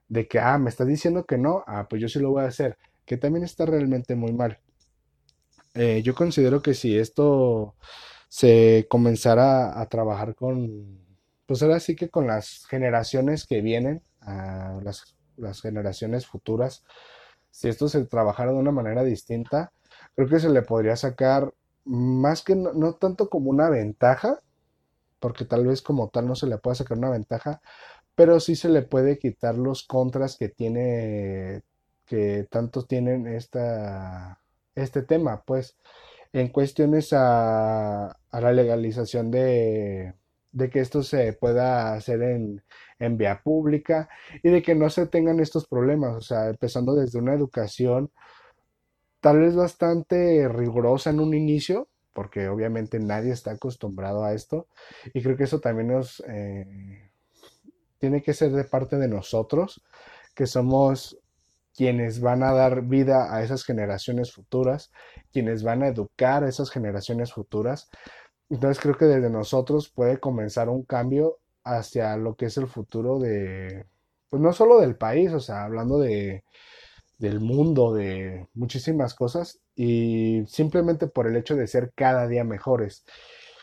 de 0.08 0.28
que, 0.28 0.38
ah, 0.40 0.58
me 0.58 0.70
estás 0.70 0.86
diciendo 0.86 1.24
que 1.24 1.38
no, 1.38 1.64
ah, 1.66 1.86
pues 1.88 2.02
yo 2.02 2.08
sí 2.08 2.18
lo 2.20 2.30
voy 2.30 2.44
a 2.44 2.48
hacer, 2.48 2.78
que 3.04 3.16
también 3.16 3.44
está 3.44 3.66
realmente 3.66 4.14
muy 4.16 4.32
mal. 4.32 4.60
Eh, 5.74 6.02
yo 6.02 6.14
considero 6.14 6.62
que 6.62 6.74
si 6.74 6.98
esto 6.98 7.76
se 8.28 8.86
comenzara 8.88 9.80
a 9.80 9.88
trabajar 9.88 10.34
con, 10.34 10.98
pues 11.46 11.62
ahora 11.62 11.80
sí 11.80 11.96
que 11.96 12.10
con 12.10 12.26
las 12.26 12.66
generaciones 12.66 13.46
que 13.46 13.60
vienen, 13.62 14.02
a 14.20 14.78
las, 14.82 15.16
las 15.36 15.60
generaciones 15.62 16.26
futuras, 16.26 16.84
si 17.50 17.68
esto 17.68 17.88
se 17.88 18.04
trabajara 18.06 18.52
de 18.52 18.58
una 18.58 18.72
manera 18.72 19.04
distinta, 19.04 19.72
creo 20.14 20.28
que 20.28 20.40
se 20.40 20.48
le 20.50 20.62
podría 20.62 20.96
sacar 20.96 21.52
más 21.84 22.42
que 22.42 22.54
no, 22.56 22.94
tanto 22.94 23.28
como 23.28 23.50
una 23.50 23.70
ventaja, 23.70 24.40
porque 25.20 25.44
tal 25.44 25.66
vez 25.66 25.82
como 25.82 26.08
tal 26.10 26.26
no 26.26 26.34
se 26.36 26.46
le 26.46 26.58
pueda 26.58 26.74
sacar 26.76 26.98
una 26.98 27.10
ventaja, 27.10 27.60
pero 28.14 28.40
sí 28.40 28.56
se 28.56 28.68
le 28.68 28.82
puede 28.82 29.18
quitar 29.18 29.56
los 29.56 29.84
contras 29.84 30.36
que 30.36 30.48
tiene, 30.48 31.62
que 32.06 32.46
tanto 32.50 32.84
tienen 32.84 33.26
esta, 33.26 34.40
este 34.74 35.02
tema, 35.02 35.42
pues 35.44 35.76
en 36.32 36.48
cuestiones 36.48 37.12
a, 37.12 38.08
a 38.08 38.40
la 38.40 38.52
legalización 38.52 39.30
de, 39.30 40.14
de, 40.52 40.70
que 40.70 40.80
esto 40.80 41.02
se 41.02 41.32
pueda 41.34 41.94
hacer 41.94 42.22
en, 42.22 42.62
en, 42.98 43.18
vía 43.18 43.42
pública 43.42 44.08
y 44.42 44.50
de 44.50 44.62
que 44.62 44.74
no 44.74 44.90
se 44.90 45.06
tengan 45.06 45.40
estos 45.40 45.66
problemas, 45.66 46.16
o 46.16 46.20
sea, 46.22 46.48
empezando 46.48 46.94
desde 46.94 47.18
una 47.18 47.34
educación 47.34 48.10
tal 49.22 49.38
vez 49.38 49.54
bastante 49.54 50.48
rigurosa 50.48 51.10
en 51.10 51.20
un 51.20 51.32
inicio, 51.32 51.88
porque 52.12 52.48
obviamente 52.48 52.98
nadie 52.98 53.32
está 53.32 53.52
acostumbrado 53.52 54.24
a 54.24 54.34
esto 54.34 54.66
y 55.14 55.22
creo 55.22 55.36
que 55.36 55.44
eso 55.44 55.60
también 55.60 55.88
nos 55.88 56.22
eh, 56.28 57.10
tiene 57.98 58.20
que 58.20 58.34
ser 58.34 58.50
de 58.50 58.64
parte 58.64 58.96
de 58.96 59.06
nosotros, 59.06 59.80
que 60.34 60.46
somos 60.46 61.16
quienes 61.74 62.20
van 62.20 62.42
a 62.42 62.52
dar 62.52 62.82
vida 62.82 63.32
a 63.32 63.44
esas 63.44 63.64
generaciones 63.64 64.32
futuras, 64.32 64.90
quienes 65.32 65.62
van 65.62 65.84
a 65.84 65.88
educar 65.88 66.42
a 66.42 66.48
esas 66.48 66.70
generaciones 66.70 67.32
futuras. 67.32 67.90
Entonces 68.50 68.82
creo 68.82 68.96
que 68.98 69.04
desde 69.04 69.30
nosotros 69.30 69.88
puede 69.88 70.18
comenzar 70.18 70.68
un 70.68 70.82
cambio 70.82 71.38
hacia 71.62 72.16
lo 72.16 72.34
que 72.34 72.46
es 72.46 72.56
el 72.56 72.66
futuro 72.66 73.20
de, 73.20 73.86
pues 74.28 74.42
no 74.42 74.52
solo 74.52 74.80
del 74.80 74.96
país, 74.96 75.32
o 75.32 75.40
sea, 75.40 75.62
hablando 75.62 76.00
de, 76.00 76.42
del 77.22 77.40
mundo, 77.40 77.94
de 77.94 78.48
muchísimas 78.54 79.14
cosas, 79.14 79.60
y 79.76 80.44
simplemente 80.48 81.06
por 81.08 81.26
el 81.28 81.36
hecho 81.36 81.56
de 81.56 81.68
ser 81.68 81.92
cada 81.96 82.28
día 82.28 82.44
mejores. 82.44 83.04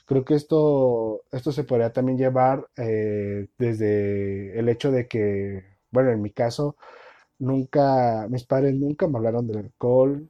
Creo 0.05 0.25
que 0.25 0.35
esto, 0.35 1.23
esto 1.31 1.51
se 1.51 1.63
podría 1.65 1.93
también 1.93 2.17
llevar 2.17 2.67
eh, 2.77 3.47
desde 3.57 4.57
el 4.59 4.69
hecho 4.69 4.91
de 4.91 5.07
que, 5.07 5.63
bueno, 5.91 6.11
en 6.11 6.21
mi 6.21 6.31
caso, 6.31 6.77
Nunca, 7.39 8.27
mis 8.29 8.45
padres 8.45 8.75
nunca 8.75 9.07
me 9.07 9.17
hablaron 9.17 9.47
del 9.47 9.57
alcohol. 9.59 10.29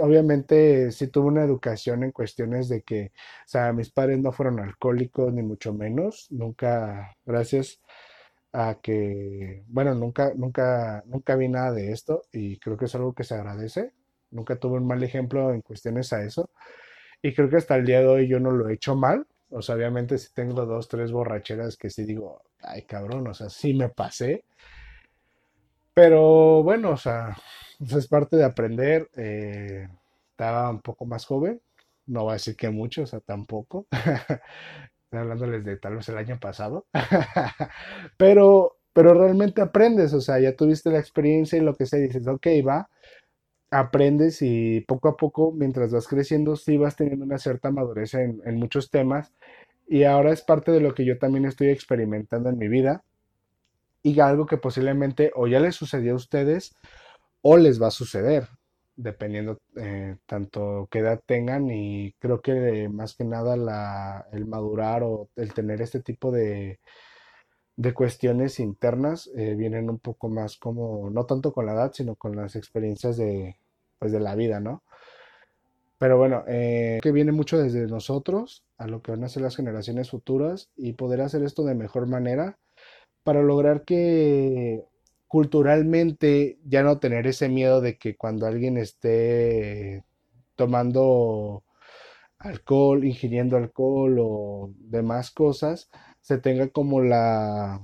Obviamente 0.00 0.92
sí 0.92 1.08
tuve 1.08 1.28
una 1.28 1.44
educación 1.44 2.04
en 2.04 2.12
cuestiones 2.12 2.68
de 2.68 2.82
que, 2.82 3.12
o 3.46 3.48
sea, 3.48 3.72
mis 3.72 3.90
padres 3.90 4.18
no 4.20 4.32
fueron 4.32 4.60
alcohólicos 4.60 5.32
ni 5.32 5.42
mucho 5.42 5.72
menos. 5.74 6.28
Nunca, 6.30 7.16
gracias 7.24 7.80
a 8.52 8.78
que, 8.82 9.62
bueno, 9.68 9.94
nunca, 9.94 10.32
nunca, 10.34 11.02
nunca 11.06 11.36
vi 11.36 11.48
nada 11.48 11.72
de 11.72 11.92
esto 11.92 12.22
y 12.32 12.58
creo 12.58 12.76
que 12.76 12.86
es 12.86 12.94
algo 12.94 13.14
que 13.14 13.24
se 13.24 13.34
agradece. 13.34 13.92
Nunca 14.30 14.56
tuve 14.56 14.78
un 14.78 14.86
mal 14.86 15.02
ejemplo 15.02 15.52
en 15.52 15.60
cuestiones 15.62 16.12
a 16.12 16.22
eso. 16.24 16.50
Y 17.22 17.34
creo 17.34 17.48
que 17.50 17.56
hasta 17.56 17.76
el 17.76 17.86
día 17.86 18.00
de 18.00 18.08
hoy 18.08 18.28
yo 18.28 18.40
no 18.40 18.50
lo 18.52 18.68
he 18.68 18.74
hecho 18.74 18.96
mal. 18.96 19.26
O 19.50 19.62
sea, 19.62 19.74
obviamente 19.76 20.18
si 20.18 20.32
tengo 20.34 20.66
dos, 20.66 20.88
tres 20.88 21.12
borracheras 21.12 21.76
que 21.76 21.90
sí 21.90 22.04
digo, 22.04 22.42
ay 22.62 22.82
cabrón, 22.82 23.26
o 23.28 23.34
sea, 23.34 23.50
sí 23.50 23.74
me 23.74 23.88
pasé. 23.90 24.44
Pero 25.94 26.62
bueno, 26.62 26.90
o 26.90 26.96
sea, 26.96 27.36
pues, 27.78 27.92
es 27.92 28.06
parte 28.08 28.36
de 28.36 28.44
aprender. 28.44 29.08
Eh, 29.16 29.88
estaba 30.30 30.70
un 30.70 30.80
poco 30.80 31.04
más 31.06 31.26
joven, 31.26 31.60
no 32.06 32.24
voy 32.24 32.30
a 32.30 32.34
decir 32.34 32.56
que 32.56 32.70
mucho, 32.70 33.02
o 33.02 33.06
sea, 33.06 33.20
tampoco. 33.20 33.86
Hablándoles 35.12 35.64
de 35.64 35.76
tal 35.76 35.96
vez 35.96 36.08
el 36.08 36.18
año 36.18 36.38
pasado. 36.38 36.86
pero, 38.16 38.76
pero 38.92 39.14
realmente 39.14 39.60
aprendes, 39.60 40.12
o 40.14 40.20
sea, 40.20 40.38
ya 40.38 40.54
tuviste 40.54 40.90
la 40.90 40.98
experiencia 41.00 41.58
y 41.58 41.62
lo 41.62 41.74
que 41.74 41.86
sea, 41.86 41.98
dices, 41.98 42.26
ok, 42.28 42.46
va, 42.66 42.88
aprendes 43.70 44.42
y 44.42 44.80
poco 44.82 45.08
a 45.08 45.16
poco, 45.16 45.52
mientras 45.52 45.92
vas 45.92 46.08
creciendo, 46.08 46.56
sí 46.56 46.76
vas 46.76 46.96
teniendo 46.96 47.24
una 47.24 47.38
cierta 47.38 47.70
madurez 47.70 48.14
en, 48.14 48.40
en 48.44 48.56
muchos 48.56 48.90
temas. 48.90 49.32
Y 49.88 50.04
ahora 50.04 50.32
es 50.32 50.42
parte 50.42 50.70
de 50.70 50.80
lo 50.80 50.94
que 50.94 51.04
yo 51.04 51.18
también 51.18 51.44
estoy 51.46 51.70
experimentando 51.70 52.48
en 52.48 52.58
mi 52.58 52.68
vida. 52.68 53.02
Y 54.02 54.20
algo 54.20 54.46
que 54.46 54.56
posiblemente 54.56 55.32
o 55.34 55.46
ya 55.46 55.60
les 55.60 55.74
sucedió 55.74 56.12
a 56.12 56.16
ustedes 56.16 56.74
o 57.42 57.56
les 57.56 57.82
va 57.82 57.88
a 57.88 57.90
suceder, 57.90 58.48
dependiendo 59.02 59.58
eh, 59.76 60.16
tanto 60.26 60.88
qué 60.90 61.00
edad 61.00 61.20
tengan 61.24 61.70
y 61.70 62.12
creo 62.18 62.40
que 62.40 62.88
más 62.88 63.14
que 63.14 63.24
nada 63.24 63.56
la, 63.56 64.26
el 64.32 64.46
madurar 64.46 65.02
o 65.02 65.28
el 65.36 65.54
tener 65.54 65.80
este 65.80 66.00
tipo 66.00 66.30
de, 66.30 66.78
de 67.76 67.94
cuestiones 67.94 68.60
internas 68.60 69.30
eh, 69.36 69.54
vienen 69.54 69.88
un 69.88 69.98
poco 69.98 70.28
más 70.28 70.58
como, 70.58 71.10
no 71.10 71.24
tanto 71.24 71.52
con 71.52 71.66
la 71.66 71.72
edad, 71.72 71.92
sino 71.94 72.14
con 72.14 72.36
las 72.36 72.56
experiencias 72.56 73.16
de, 73.16 73.56
pues, 73.98 74.12
de 74.12 74.20
la 74.20 74.34
vida, 74.34 74.60
¿no? 74.60 74.82
Pero 75.98 76.16
bueno, 76.18 76.44
eh, 76.46 76.98
que 77.02 77.12
viene 77.12 77.32
mucho 77.32 77.58
desde 77.58 77.86
nosotros 77.86 78.64
a 78.78 78.86
lo 78.86 79.02
que 79.02 79.12
van 79.12 79.24
a 79.24 79.28
ser 79.28 79.42
las 79.42 79.56
generaciones 79.56 80.10
futuras 80.10 80.70
y 80.76 80.94
poder 80.94 81.20
hacer 81.20 81.42
esto 81.42 81.64
de 81.64 81.74
mejor 81.74 82.06
manera 82.06 82.58
para 83.22 83.42
lograr 83.42 83.84
que 83.84 84.84
culturalmente 85.30 86.58
ya 86.64 86.82
no 86.82 86.98
tener 86.98 87.28
ese 87.28 87.48
miedo 87.48 87.80
de 87.80 87.96
que 87.98 88.16
cuando 88.16 88.46
alguien 88.48 88.76
esté 88.76 90.04
tomando 90.56 91.62
alcohol, 92.38 93.04
ingiriendo 93.04 93.56
alcohol 93.56 94.18
o 94.20 94.72
demás 94.78 95.30
cosas, 95.30 95.88
se 96.20 96.38
tenga 96.38 96.68
como 96.70 97.00
la, 97.00 97.80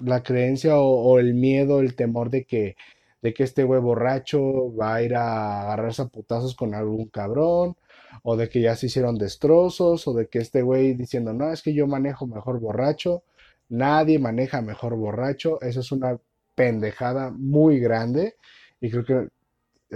la 0.00 0.22
creencia 0.22 0.78
o, 0.78 1.18
el 1.18 1.34
miedo, 1.34 1.80
el 1.80 1.94
temor 1.94 2.30
de 2.30 2.46
que, 2.46 2.76
de 3.20 3.34
que 3.34 3.44
este 3.44 3.64
güey 3.64 3.80
borracho 3.82 4.74
va 4.74 4.94
a 4.94 5.02
ir 5.02 5.14
a 5.14 5.62
agarrarse 5.62 6.02
a 6.02 6.08
putazos 6.08 6.54
con 6.56 6.74
algún 6.74 7.08
cabrón, 7.08 7.76
o 8.22 8.36
de 8.36 8.48
que 8.48 8.62
ya 8.62 8.76
se 8.76 8.86
hicieron 8.86 9.18
destrozos, 9.18 10.08
o 10.08 10.14
de 10.14 10.28
que 10.28 10.38
este 10.38 10.62
güey 10.62 10.94
diciendo, 10.94 11.34
no, 11.34 11.52
es 11.52 11.62
que 11.62 11.74
yo 11.74 11.86
manejo 11.86 12.26
mejor 12.26 12.60
borracho, 12.60 13.24
nadie 13.68 14.18
maneja 14.18 14.62
mejor 14.62 14.96
borracho, 14.96 15.60
eso 15.62 15.80
es 15.80 15.92
una 15.92 16.18
pendejada 16.54 17.30
muy 17.30 17.78
grande, 17.80 18.36
y 18.80 18.90
creo 18.90 19.04
que, 19.04 19.28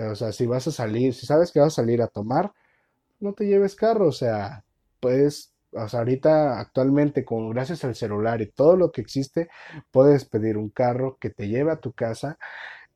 o 0.01 0.15
sea, 0.15 0.33
si 0.33 0.47
vas 0.47 0.67
a 0.69 0.73
salir, 0.73 1.15
si 1.15 1.27
sabes 1.27 1.53
que 1.53 1.61
vas 1.61 1.75
a 1.75 1.83
salir 1.83 2.03
a 2.03 2.09
tomar, 2.09 2.53
no 3.21 3.35
te 3.35 3.47
lleves 3.47 3.77
carro, 3.77 4.09
o 4.09 4.13
sea, 4.13 4.65
puedes 5.01 5.55
o 5.73 5.89
sea, 5.89 6.01
ahorita 6.01 6.59
actualmente 6.59 7.25
con 7.25 7.51
gracias 7.51 7.85
al 7.85 7.95
celular 7.95 8.43
y 8.43 8.51
todo 8.51 8.77
lo 8.77 8.91
que 8.91 9.01
existe, 9.01 9.49
puedes 9.93 10.25
pedir 10.25 10.57
un 10.57 10.71
carro 10.71 11.17
que 11.21 11.31
te 11.31 11.49
lleve 11.49 11.71
a 11.71 11.77
tu 11.81 11.93
casa 11.93 12.39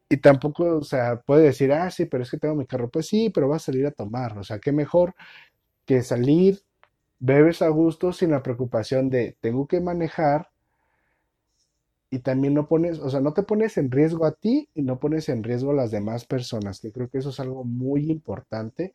y 0.08 0.18
tampoco, 0.18 0.78
o 0.78 0.82
sea, 0.84 1.20
puedes 1.22 1.44
decir, 1.44 1.72
ah, 1.72 1.90
sí, 1.90 2.06
pero 2.06 2.22
es 2.22 2.30
que 2.30 2.38
tengo 2.38 2.54
mi 2.54 2.66
carro. 2.66 2.90
Pues 2.90 3.06
sí, 3.06 3.30
pero 3.30 3.48
vas 3.48 3.62
a 3.64 3.66
salir 3.66 3.86
a 3.86 3.90
tomar. 3.90 4.38
O 4.38 4.44
sea, 4.44 4.58
qué 4.58 4.72
mejor 4.72 5.14
que 5.86 6.02
salir, 6.02 6.62
bebes 7.18 7.62
a 7.62 7.68
gusto 7.68 8.12
sin 8.12 8.30
la 8.32 8.42
preocupación 8.42 9.10
de 9.10 9.36
tengo 9.40 9.66
que 9.66 9.80
manejar 9.80 10.50
y 12.14 12.20
también 12.20 12.54
no 12.54 12.68
pones, 12.68 13.00
o 13.00 13.10
sea, 13.10 13.20
no 13.20 13.32
te 13.34 13.42
pones 13.42 13.76
en 13.76 13.90
riesgo 13.90 14.24
a 14.24 14.32
ti 14.32 14.68
y 14.74 14.82
no 14.82 15.00
pones 15.00 15.28
en 15.28 15.42
riesgo 15.42 15.72
a 15.72 15.74
las 15.74 15.90
demás 15.90 16.26
personas, 16.26 16.80
que 16.80 16.92
creo 16.92 17.08
que 17.10 17.18
eso 17.18 17.30
es 17.30 17.40
algo 17.40 17.64
muy 17.64 18.10
importante 18.10 18.94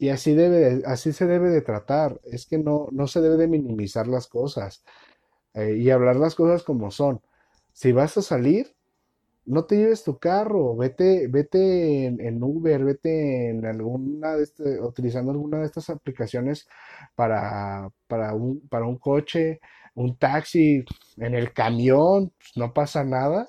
y 0.00 0.08
así, 0.08 0.34
debe, 0.34 0.82
así 0.86 1.12
se 1.12 1.26
debe 1.26 1.50
de 1.50 1.60
tratar. 1.60 2.20
Es 2.24 2.46
que 2.46 2.58
no, 2.58 2.88
no 2.90 3.06
se 3.06 3.20
debe 3.20 3.36
de 3.36 3.48
minimizar 3.48 4.08
las 4.08 4.28
cosas 4.28 4.82
eh, 5.54 5.76
y 5.76 5.90
hablar 5.90 6.16
las 6.16 6.34
cosas 6.34 6.62
como 6.62 6.90
son. 6.90 7.20
Si 7.74 7.92
vas 7.92 8.16
a 8.16 8.22
salir, 8.22 8.74
no 9.44 9.64
te 9.66 9.76
lleves 9.76 10.04
tu 10.04 10.18
carro, 10.18 10.76
vete, 10.76 11.28
vete 11.28 12.06
en, 12.06 12.42
Uber, 12.42 12.84
vete 12.84 13.50
en 13.50 13.66
alguna 13.66 14.36
de 14.36 14.44
este, 14.44 14.80
utilizando 14.80 15.32
alguna 15.32 15.58
de 15.58 15.66
estas 15.66 15.90
aplicaciones 15.90 16.66
para, 17.14 17.90
para, 18.06 18.34
un, 18.34 18.60
para 18.68 18.86
un 18.86 18.96
coche, 18.98 19.60
un 19.94 20.16
taxi, 20.16 20.84
en 21.16 21.34
el 21.34 21.52
camión, 21.52 22.32
pues, 22.38 22.56
no 22.56 22.72
pasa 22.72 23.04
nada 23.04 23.48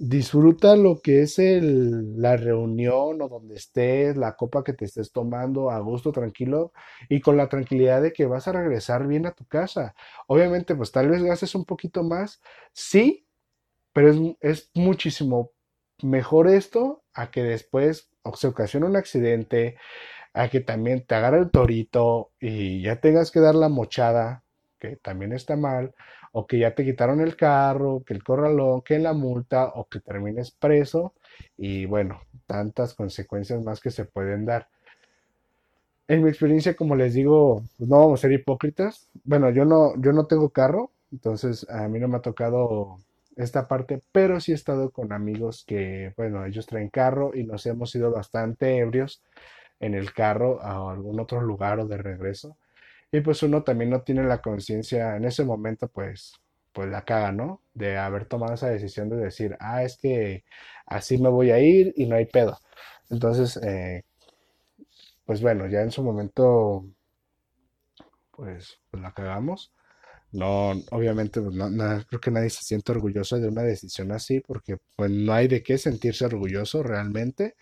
disfruta 0.00 0.76
lo 0.76 1.00
que 1.02 1.20
es 1.22 1.38
el, 1.38 2.20
la 2.20 2.38
reunión 2.38 3.20
o 3.20 3.28
donde 3.28 3.56
estés, 3.56 4.16
la 4.16 4.34
copa 4.34 4.64
que 4.64 4.72
te 4.72 4.86
estés 4.86 5.12
tomando 5.12 5.70
a 5.70 5.78
gusto, 5.80 6.10
tranquilo 6.10 6.72
y 7.10 7.20
con 7.20 7.36
la 7.36 7.50
tranquilidad 7.50 8.00
de 8.00 8.14
que 8.14 8.24
vas 8.24 8.48
a 8.48 8.52
regresar 8.52 9.06
bien 9.06 9.26
a 9.26 9.32
tu 9.32 9.44
casa. 9.44 9.94
Obviamente, 10.26 10.74
pues 10.74 10.90
tal 10.90 11.10
vez 11.10 11.22
gastes 11.22 11.54
un 11.54 11.66
poquito 11.66 12.02
más, 12.02 12.40
sí, 12.72 13.26
pero 13.92 14.10
es, 14.10 14.18
es 14.40 14.70
muchísimo 14.74 15.52
mejor 16.02 16.48
esto 16.48 17.02
a 17.14 17.30
que 17.30 17.42
después 17.42 18.10
se 18.34 18.48
ocasione 18.48 18.86
un 18.86 18.96
accidente, 18.96 19.76
a 20.34 20.48
que 20.50 20.60
también 20.60 21.04
te 21.06 21.14
agarre 21.14 21.38
el 21.40 21.50
torito 21.50 22.32
y 22.40 22.82
ya 22.82 23.00
tengas 23.00 23.30
que 23.30 23.40
dar 23.40 23.54
la 23.54 23.68
mochada, 23.68 24.44
que 24.80 24.96
también 24.96 25.32
está 25.32 25.56
mal 25.56 25.94
o 26.32 26.46
que 26.46 26.58
ya 26.58 26.74
te 26.74 26.84
quitaron 26.84 27.20
el 27.20 27.36
carro, 27.36 28.02
que 28.06 28.14
el 28.14 28.24
corralón, 28.24 28.82
que 28.82 28.98
la 28.98 29.12
multa 29.12 29.66
o 29.74 29.86
que 29.88 30.00
termines 30.00 30.50
preso 30.52 31.14
y 31.56 31.86
bueno, 31.86 32.20
tantas 32.46 32.94
consecuencias 32.94 33.62
más 33.62 33.80
que 33.80 33.90
se 33.92 34.04
pueden 34.06 34.46
dar. 34.46 34.68
En 36.08 36.22
mi 36.22 36.28
experiencia, 36.28 36.74
como 36.74 36.96
les 36.96 37.14
digo, 37.14 37.62
pues 37.78 37.88
no 37.88 37.98
vamos 38.00 38.20
a 38.20 38.22
ser 38.22 38.32
hipócritas. 38.32 39.08
Bueno, 39.24 39.50
yo 39.50 39.64
no, 39.64 39.94
yo 40.00 40.12
no 40.12 40.26
tengo 40.26 40.50
carro, 40.50 40.90
entonces 41.12 41.68
a 41.70 41.88
mí 41.88 41.98
no 42.00 42.08
me 42.08 42.16
ha 42.16 42.20
tocado 42.22 42.98
esta 43.36 43.68
parte, 43.68 44.00
pero 44.12 44.40
sí 44.40 44.52
he 44.52 44.54
estado 44.56 44.90
con 44.90 45.12
amigos 45.12 45.64
que, 45.66 46.12
bueno, 46.16 46.44
ellos 46.44 46.66
traen 46.66 46.88
carro 46.90 47.30
y 47.34 47.44
nos 47.44 47.64
hemos 47.66 47.94
ido 47.94 48.10
bastante 48.10 48.78
ebrios 48.78 49.22
en 49.80 49.94
el 49.94 50.12
carro 50.12 50.60
a 50.62 50.90
algún 50.92 51.20
otro 51.20 51.40
lugar 51.40 51.78
o 51.80 51.86
de 51.86 51.96
regreso. 51.98 52.56
Y 53.12 53.20
pues 53.20 53.42
uno 53.42 53.62
también 53.64 53.90
no 53.90 54.02
tiene 54.02 54.22
la 54.24 54.40
conciencia 54.40 55.16
en 55.16 55.24
ese 55.24 55.44
momento, 55.44 55.88
pues, 55.88 56.32
pues 56.72 56.88
la 56.88 57.04
caga, 57.04 57.32
¿no? 57.32 57.62
De 57.74 57.98
haber 57.98 58.26
tomado 58.26 58.54
esa 58.54 58.68
decisión 58.70 59.08
de 59.08 59.16
decir, 59.16 59.56
ah, 59.60 59.82
es 59.84 59.96
que 59.98 60.44
así 60.86 61.18
me 61.18 61.28
voy 61.28 61.50
a 61.50 61.58
ir 61.60 61.92
y 61.96 62.06
no 62.06 62.16
hay 62.16 62.26
pedo. 62.26 62.58
Entonces, 63.10 63.56
eh, 63.64 64.04
pues 65.24 65.40
bueno, 65.42 65.66
ya 65.66 65.80
en 65.82 65.90
su 65.90 66.02
momento, 66.02 66.84
pues, 68.32 68.78
pues 68.90 69.02
la 69.02 69.12
cagamos. 69.12 69.72
No, 70.32 70.72
obviamente, 70.92 71.40
pues, 71.42 71.54
no, 71.56 71.68
creo 72.08 72.20
que 72.20 72.30
nadie 72.32 72.50
se 72.50 72.62
siente 72.64 72.92
orgulloso 72.92 73.38
de 73.38 73.48
una 73.48 73.62
decisión 73.62 74.12
así, 74.12 74.40
porque 74.40 74.78
pues 74.96 75.10
no 75.10 75.32
hay 75.34 75.48
de 75.48 75.62
qué 75.62 75.78
sentirse 75.78 76.26
orgulloso 76.26 76.82
realmente. 76.82 77.56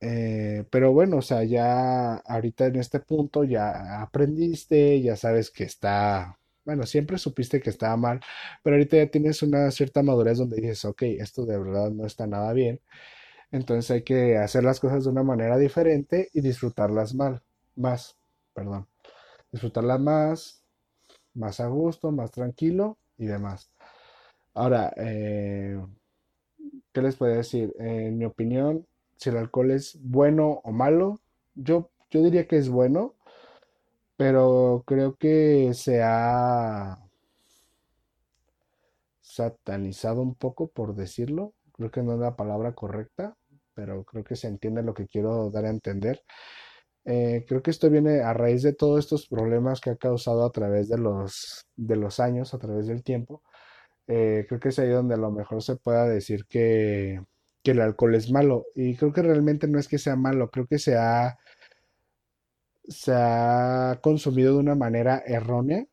Eh, 0.00 0.64
pero 0.70 0.92
bueno, 0.92 1.18
o 1.18 1.22
sea, 1.22 1.44
ya 1.44 2.16
ahorita 2.16 2.66
en 2.66 2.76
este 2.76 3.00
punto 3.00 3.44
ya 3.44 4.02
aprendiste, 4.02 5.00
ya 5.02 5.16
sabes 5.16 5.50
que 5.50 5.64
está, 5.64 6.38
bueno, 6.64 6.84
siempre 6.86 7.18
supiste 7.18 7.60
que 7.60 7.70
estaba 7.70 7.96
mal, 7.96 8.20
pero 8.62 8.76
ahorita 8.76 8.96
ya 8.98 9.10
tienes 9.10 9.42
una 9.42 9.70
cierta 9.70 10.02
madurez 10.02 10.38
donde 10.38 10.56
dices, 10.56 10.84
ok, 10.84 11.02
esto 11.02 11.46
de 11.46 11.58
verdad 11.58 11.90
no 11.90 12.06
está 12.06 12.26
nada 12.26 12.52
bien. 12.52 12.80
Entonces 13.52 13.90
hay 13.90 14.02
que 14.02 14.36
hacer 14.38 14.64
las 14.64 14.80
cosas 14.80 15.04
de 15.04 15.10
una 15.10 15.22
manera 15.22 15.58
diferente 15.58 16.28
y 16.32 16.40
disfrutarlas 16.40 17.14
mal, 17.14 17.42
más, 17.76 18.16
perdón, 18.54 18.88
disfrutarlas 19.52 20.00
más, 20.00 20.64
más 21.34 21.60
a 21.60 21.68
gusto, 21.68 22.12
más 22.12 22.30
tranquilo 22.32 22.98
y 23.18 23.26
demás. 23.26 23.70
Ahora, 24.54 24.92
eh, 24.96 25.78
¿qué 26.92 27.02
les 27.02 27.16
puedo 27.16 27.34
decir? 27.34 27.72
en 27.78 28.18
mi 28.18 28.24
opinión, 28.24 28.86
si 29.16 29.30
el 29.30 29.36
alcohol 29.36 29.70
es 29.70 29.98
bueno 30.02 30.60
o 30.64 30.72
malo. 30.72 31.20
Yo, 31.54 31.90
yo 32.10 32.22
diría 32.22 32.46
que 32.46 32.58
es 32.58 32.68
bueno, 32.68 33.14
pero 34.16 34.84
creo 34.86 35.16
que 35.16 35.72
se 35.74 36.02
ha 36.02 36.98
satanizado 39.20 40.22
un 40.22 40.34
poco, 40.34 40.68
por 40.68 40.94
decirlo. 40.94 41.54
Creo 41.72 41.90
que 41.90 42.02
no 42.02 42.14
es 42.14 42.20
la 42.20 42.36
palabra 42.36 42.74
correcta, 42.74 43.36
pero 43.74 44.04
creo 44.04 44.24
que 44.24 44.36
se 44.36 44.48
entiende 44.48 44.82
lo 44.82 44.94
que 44.94 45.08
quiero 45.08 45.50
dar 45.50 45.66
a 45.66 45.70
entender. 45.70 46.22
Eh, 47.04 47.44
creo 47.46 47.62
que 47.62 47.70
esto 47.70 47.90
viene 47.90 48.20
a 48.22 48.32
raíz 48.32 48.62
de 48.62 48.72
todos 48.72 48.98
estos 48.98 49.28
problemas 49.28 49.80
que 49.80 49.90
ha 49.90 49.96
causado 49.96 50.44
a 50.44 50.50
través 50.52 50.88
de 50.88 50.98
los, 50.98 51.66
de 51.76 51.96
los 51.96 52.18
años, 52.20 52.54
a 52.54 52.58
través 52.58 52.86
del 52.88 53.02
tiempo. 53.04 53.42
Eh, 54.08 54.46
creo 54.48 54.60
que 54.60 54.70
es 54.70 54.78
ahí 54.78 54.88
donde 54.90 55.14
a 55.14 55.18
lo 55.18 55.30
mejor 55.30 55.62
se 55.62 55.76
pueda 55.76 56.06
decir 56.08 56.46
que 56.46 57.20
que 57.66 57.72
el 57.72 57.80
alcohol 57.80 58.14
es 58.14 58.30
malo. 58.30 58.66
Y 58.76 58.94
creo 58.96 59.12
que 59.12 59.22
realmente 59.22 59.66
no 59.66 59.80
es 59.80 59.88
que 59.88 59.98
sea 59.98 60.14
malo, 60.14 60.50
creo 60.52 60.68
que 60.68 60.78
se 60.78 60.96
ha, 60.96 61.36
se 62.88 63.12
ha 63.12 63.98
consumido 64.02 64.54
de 64.54 64.60
una 64.60 64.76
manera 64.76 65.20
errónea, 65.26 65.84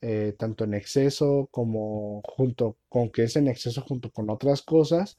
eh, 0.00 0.34
tanto 0.36 0.64
en 0.64 0.74
exceso 0.74 1.48
como 1.52 2.22
junto 2.24 2.76
con 2.88 3.10
que 3.10 3.22
es 3.24 3.36
en 3.36 3.46
exceso 3.46 3.82
junto 3.82 4.10
con 4.10 4.30
otras 4.30 4.62
cosas, 4.62 5.16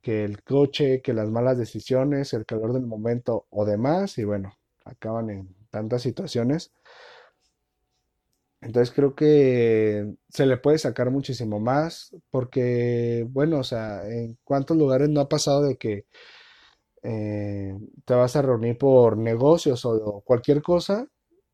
que 0.00 0.24
el 0.24 0.42
coche, 0.42 1.02
que 1.02 1.12
las 1.12 1.28
malas 1.30 1.58
decisiones, 1.58 2.32
el 2.32 2.46
calor 2.46 2.72
del 2.72 2.86
momento 2.86 3.46
o 3.50 3.66
demás, 3.66 4.16
y 4.16 4.24
bueno, 4.24 4.54
acaban 4.86 5.28
en 5.28 5.54
tantas 5.70 6.00
situaciones. 6.00 6.72
Entonces 8.60 8.94
creo 8.94 9.14
que 9.14 10.14
se 10.28 10.46
le 10.46 10.56
puede 10.56 10.78
sacar 10.78 11.10
muchísimo 11.10 11.60
más 11.60 12.14
porque, 12.30 13.26
bueno, 13.30 13.58
o 13.60 13.64
sea, 13.64 14.08
en 14.08 14.38
cuántos 14.44 14.76
lugares 14.76 15.08
no 15.08 15.20
ha 15.20 15.28
pasado 15.28 15.62
de 15.62 15.76
que 15.76 16.06
eh, 17.02 17.74
te 18.04 18.14
vas 18.14 18.36
a 18.36 18.42
reunir 18.42 18.78
por 18.78 19.16
negocios 19.16 19.84
o, 19.84 20.22
cualquier 20.24 20.62
cosa 20.62 21.06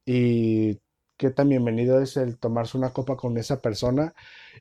y 0.06 0.80
qué 1.18 1.30
tan 1.30 1.48
bienvenido 1.50 2.00
es 2.00 2.16
el 2.16 2.38
tomarse 2.38 2.78
una 2.78 2.92
copa 2.92 3.16
con 3.16 3.36
esa 3.38 3.60
persona 3.60 4.14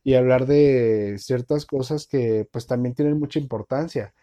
y 0.04 0.16
hablar 0.16 0.46
de 0.48 1.18
ciertas 1.20 1.66
cosas 1.66 2.08
que 2.08 2.48
pues 2.52 2.68
también 2.68 2.96
tienen 2.96 3.20
mucha 3.20 3.40
importancia. 3.40 4.14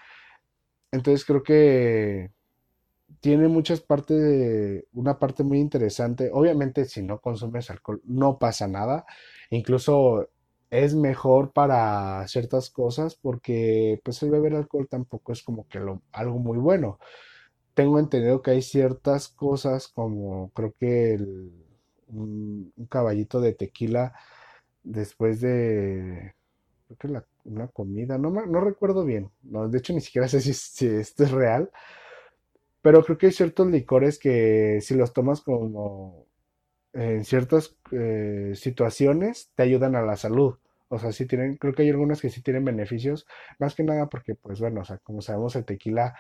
Entonces 0.93 1.25
creo 1.25 1.43
que 1.43 2.31
tiene 3.21 3.49
muchas 3.49 3.81
partes, 3.81 4.85
una 4.93 5.19
parte 5.19 5.43
muy 5.45 5.59
interesante. 5.61 6.31
Obviamente, 6.33 6.85
si 6.87 7.03
no 7.03 7.21
consumes 7.21 7.71
alcohol, 7.71 8.01
no 8.05 8.39
pasa 8.39 8.69
nada. 8.69 9.07
Incluso 9.51 10.29
es 10.71 10.95
mejor 10.95 11.53
para 11.53 12.27
ciertas 12.29 12.71
cosas 12.71 13.15
porque 13.17 14.01
pues 14.05 14.23
el 14.23 14.31
beber 14.31 14.55
alcohol 14.55 14.87
tampoco 14.91 15.33
es 15.33 15.43
como 15.43 15.67
que 15.69 15.81
lo- 15.81 16.03
algo 16.13 16.39
muy 16.39 16.59
bueno. 16.59 16.99
Tengo 17.75 17.99
entendido 18.01 18.43
que 18.43 18.53
hay 18.53 18.63
ciertas 18.63 19.29
cosas 19.29 19.89
como 19.89 20.51
creo 20.53 20.75
que 20.81 21.19
un, 22.09 22.73
caballito 22.89 23.41
de 23.41 23.53
tequila 23.55 24.15
después 24.83 25.41
de 25.41 26.35
creo 26.87 26.99
que 26.99 27.29
una 27.45 27.69
comida, 27.69 28.19
no, 28.19 28.31
no 28.31 28.61
recuerdo 28.61 29.05
bien. 29.05 29.31
No, 29.43 29.69
de 29.69 29.79
hecho, 29.79 29.93
ni 29.95 30.01
siquiera 30.01 30.29
sé 30.29 30.41
si 30.43 30.53
esto 30.89 31.25
es 31.25 31.31
real 31.33 31.71
pero 32.83 33.05
creo 33.05 33.19
que 33.19 33.27
hay 33.27 33.33
ciertos 33.33 33.67
licores 33.69 34.19
que 34.19 34.81
si 34.83 34.95
los 34.95 35.13
tomas 35.13 35.41
como 35.41 36.27
en 36.93 37.25
ciertas 37.25 37.77
eh, 37.93 38.53
situaciones 38.55 39.51
te 39.55 39.63
ayudan 39.63 39.97
a 39.97 40.03
la 40.03 40.17
salud. 40.17 40.57
O 40.89 40.99
sea, 40.99 41.13
sí 41.13 41.27
tienen, 41.27 41.57
creo 41.57 41.75
que 41.75 41.83
hay 41.83 41.91
algunos 41.91 42.21
que 42.21 42.31
sí 42.31 42.43
tienen 42.43 42.65
beneficios, 42.65 43.27
más 43.59 43.75
que 43.75 43.85
nada 43.85 44.09
porque, 44.09 44.35
pues 44.35 44.61
bueno, 44.61 44.81
o 44.81 44.85
sea, 44.85 44.99
como 44.99 45.21
sabemos, 45.21 45.55
el 45.57 45.65
tequila, 45.65 46.17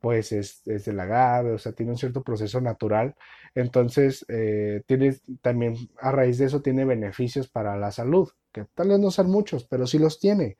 pues 0.00 0.32
es, 0.32 0.66
es 0.66 0.84
del 0.86 1.00
agave, 1.00 1.52
o 1.52 1.58
sea, 1.58 1.72
tiene 1.72 1.92
un 1.92 1.98
cierto 1.98 2.22
proceso 2.22 2.60
natural. 2.60 3.14
Entonces, 3.54 4.24
eh, 4.28 4.82
tiene 4.86 5.16
también, 5.42 5.76
a 6.00 6.12
raíz 6.12 6.38
de 6.38 6.46
eso, 6.46 6.62
tiene 6.62 6.84
beneficios 6.84 7.48
para 7.48 7.76
la 7.76 7.90
salud, 7.92 8.30
que 8.52 8.64
tal 8.74 8.88
vez 8.88 8.98
no 9.00 9.10
sean 9.10 9.30
muchos, 9.30 9.64
pero 9.64 9.86
sí 9.86 9.98
los 9.98 10.18
tiene. 10.20 10.58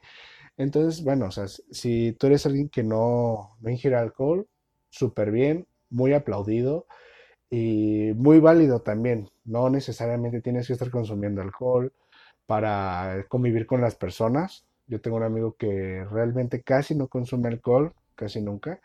Entonces, 0.56 1.04
bueno, 1.04 1.26
o 1.26 1.30
sea, 1.30 1.46
si 1.48 2.12
tú 2.14 2.28
eres 2.28 2.46
alguien 2.46 2.68
que 2.68 2.82
no, 2.82 3.56
no 3.60 3.70
ingiere 3.70 3.96
alcohol, 3.96 4.48
súper 4.90 5.30
bien, 5.30 5.66
muy 5.90 6.12
aplaudido 6.14 6.86
y 7.50 8.12
muy 8.16 8.40
válido 8.40 8.80
también. 8.82 9.30
No 9.44 9.70
necesariamente 9.70 10.40
tienes 10.42 10.66
que 10.66 10.74
estar 10.74 10.90
consumiendo 10.90 11.42
alcohol 11.42 11.92
para 12.46 13.26
convivir 13.28 13.66
con 13.66 13.80
las 13.80 13.96
personas. 13.96 14.66
Yo 14.86 15.00
tengo 15.00 15.16
un 15.18 15.24
amigo 15.24 15.56
que 15.58 16.04
realmente 16.10 16.62
casi 16.62 16.94
no 16.94 17.08
consume 17.08 17.48
alcohol, 17.48 17.92
casi 18.16 18.40
nunca. 18.42 18.80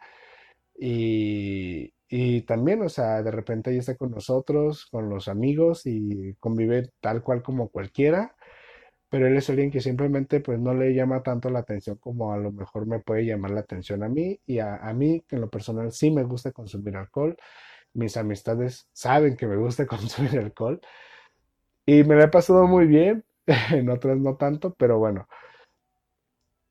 Y, 0.80 1.94
y 2.10 2.42
también, 2.44 2.82
o 2.82 2.90
sea, 2.90 3.22
de 3.24 3.32
repente 3.32 3.70
ahí 3.70 3.78
está 3.78 3.96
con 3.96 4.12
nosotros, 4.12 4.88
con 4.88 5.10
los 5.10 5.28
amigos 5.28 5.84
y 5.86 6.34
convive 6.40 6.90
tal 7.02 7.24
cual 7.24 7.44
como 7.44 7.70
cualquiera 7.70 8.36
pero 9.12 9.28
él 9.28 9.38
es 9.38 9.50
alguien 9.50 9.72
que 9.72 9.82
simplemente 9.82 10.40
pues 10.42 10.60
no 10.60 10.74
le 10.74 10.96
llama 10.96 11.24
tanto 11.24 11.52
la 11.52 11.60
atención 11.60 11.98
como 11.98 12.34
a 12.34 12.38
lo 12.38 12.52
mejor 12.52 12.88
me 12.88 13.00
puede 13.00 13.26
llamar 13.26 13.52
la 13.52 13.62
atención 13.62 14.04
a 14.04 14.10
mí 14.10 14.40
y 14.48 14.60
a, 14.60 14.78
a 14.78 14.94
mí 14.94 15.24
que 15.28 15.36
en 15.36 15.42
lo 15.42 15.50
personal 15.52 15.92
sí 15.92 16.12
me 16.12 16.24
gusta 16.24 16.52
consumir 16.52 16.98
alcohol, 16.98 17.38
mis 17.94 18.18
amistades 18.18 18.88
saben 18.94 19.38
que 19.38 19.48
me 19.48 19.58
gusta 19.58 19.86
consumir 19.88 20.40
alcohol 20.40 20.82
y 21.86 22.04
me 22.04 22.16
la 22.16 22.26
he 22.26 22.28
pasado 22.30 22.68
muy 22.68 22.88
bien, 22.88 23.26
en 23.72 23.90
otras 23.90 24.18
no 24.18 24.36
tanto, 24.38 24.74
pero 24.76 25.00
bueno, 25.00 25.28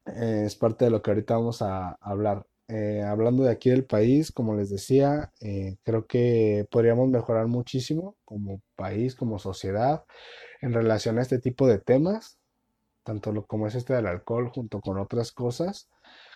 eh, 0.06 0.44
es 0.46 0.56
parte 0.56 0.86
de 0.86 0.90
lo 0.90 1.02
que 1.02 1.10
ahorita 1.10 1.36
vamos 1.36 1.62
a, 1.62 1.92
hablar. 2.00 2.46
Eh, 2.68 3.02
hablando 3.02 3.42
de 3.42 3.50
aquí 3.50 3.70
del 3.70 3.84
país, 3.84 4.30
como 4.30 4.54
les 4.54 4.70
decía, 4.70 5.32
eh, 5.40 5.76
creo 5.82 6.06
que 6.06 6.66
podríamos 6.70 7.08
mejorar 7.08 7.48
muchísimo 7.48 8.16
como 8.24 8.62
país, 8.76 9.16
como 9.16 9.40
sociedad, 9.40 10.04
en 10.60 10.72
relación 10.72 11.18
a 11.18 11.22
este 11.22 11.38
tipo 11.38 11.66
de 11.66 11.78
temas 11.78 12.40
tanto 13.04 13.32
lo, 13.32 13.46
como 13.46 13.66
es 13.66 13.74
este 13.74 13.94
del 13.94 14.06
alcohol 14.06 14.50
junto 14.50 14.80
con 14.80 14.98
otras 14.98 15.32
cosas, 15.32 15.88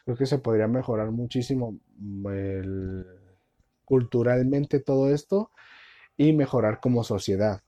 creo 0.04 0.16
que 0.16 0.26
se 0.26 0.38
podría 0.38 0.68
mejorar 0.68 1.10
muchísimo 1.10 1.76
mm, 1.98 2.26
culturalmente 3.84 4.80
todo 4.80 5.10
esto 5.10 5.50
y 6.16 6.32
mejorar 6.32 6.80
como 6.80 7.04
sociedad, 7.04 7.62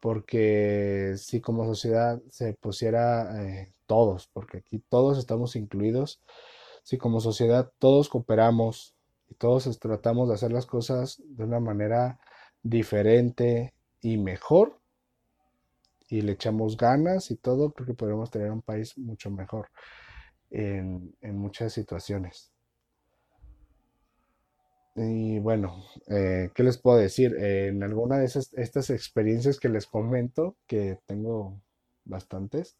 porque 0.00 1.14
si 1.16 1.40
como 1.40 1.64
sociedad 1.66 2.20
se 2.30 2.54
pusiera 2.54 3.44
eh, 3.44 3.72
todos, 3.86 4.28
porque 4.32 4.58
aquí 4.58 4.82
todos 4.88 5.18
estamos 5.18 5.56
incluidos, 5.56 6.20
si 6.82 6.98
como 6.98 7.20
sociedad 7.20 7.70
todos 7.78 8.08
cooperamos 8.08 8.94
y 9.28 9.34
todos 9.34 9.78
tratamos 9.78 10.28
de 10.28 10.34
hacer 10.34 10.52
las 10.52 10.66
cosas 10.66 11.22
de 11.24 11.44
una 11.44 11.60
manera 11.60 12.18
diferente 12.62 13.74
y 14.00 14.18
mejor, 14.18 14.79
y 16.10 16.22
le 16.22 16.32
echamos 16.32 16.76
ganas 16.76 17.30
y 17.30 17.36
todo, 17.36 17.72
creo 17.72 17.86
que 17.86 17.94
podremos 17.94 18.30
tener 18.30 18.50
un 18.50 18.62
país 18.62 18.98
mucho 18.98 19.30
mejor 19.30 19.68
en, 20.50 21.14
en 21.20 21.38
muchas 21.38 21.72
situaciones. 21.72 22.52
Y 24.96 25.38
bueno, 25.38 25.84
eh, 26.08 26.50
¿qué 26.54 26.62
les 26.62 26.78
puedo 26.78 26.98
decir? 26.98 27.36
Eh, 27.38 27.68
en 27.68 27.82
alguna 27.82 28.18
de 28.18 28.24
esas, 28.26 28.52
estas 28.54 28.90
experiencias 28.90 29.58
que 29.60 29.68
les 29.68 29.86
comento, 29.86 30.56
que 30.66 30.98
tengo 31.06 31.60
bastantes, 32.04 32.76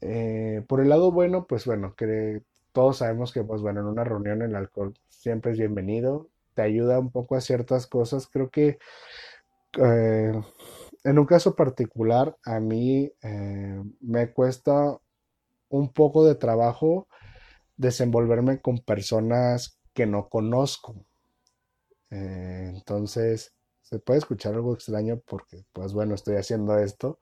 eh, 0.00 0.64
por 0.66 0.80
el 0.80 0.88
lado 0.88 1.12
bueno, 1.12 1.46
pues 1.46 1.66
bueno, 1.66 1.94
que 1.94 2.42
todos 2.72 2.98
sabemos 2.98 3.32
que 3.32 3.44
pues 3.44 3.60
bueno, 3.60 3.80
en 3.80 3.86
una 3.86 4.04
reunión 4.04 4.42
el 4.42 4.56
alcohol 4.56 4.94
siempre 5.08 5.52
es 5.52 5.58
bienvenido, 5.58 6.28
te 6.54 6.62
ayuda 6.62 6.98
un 6.98 7.10
poco 7.10 7.36
a 7.36 7.40
ciertas 7.40 7.86
cosas, 7.86 8.26
creo 8.26 8.50
que 8.50 8.78
en 11.04 11.18
un 11.18 11.26
caso 11.26 11.54
particular 11.54 12.36
a 12.44 12.60
mí 12.60 13.12
eh, 13.22 13.82
me 14.00 14.32
cuesta 14.32 14.98
un 15.70 15.92
poco 15.92 16.24
de 16.24 16.34
trabajo 16.36 17.08
desenvolverme 17.76 18.60
con 18.60 18.78
personas 18.78 19.78
que 19.94 20.06
no 20.06 20.28
conozco. 20.28 20.96
Eh, 22.10 22.72
entonces, 22.74 23.54
se 23.82 23.98
puede 23.98 24.18
escuchar 24.18 24.54
algo 24.54 24.74
extraño 24.74 25.20
porque, 25.26 25.64
pues 25.72 25.92
bueno, 25.92 26.14
estoy 26.14 26.36
haciendo 26.36 26.78
esto. 26.78 27.18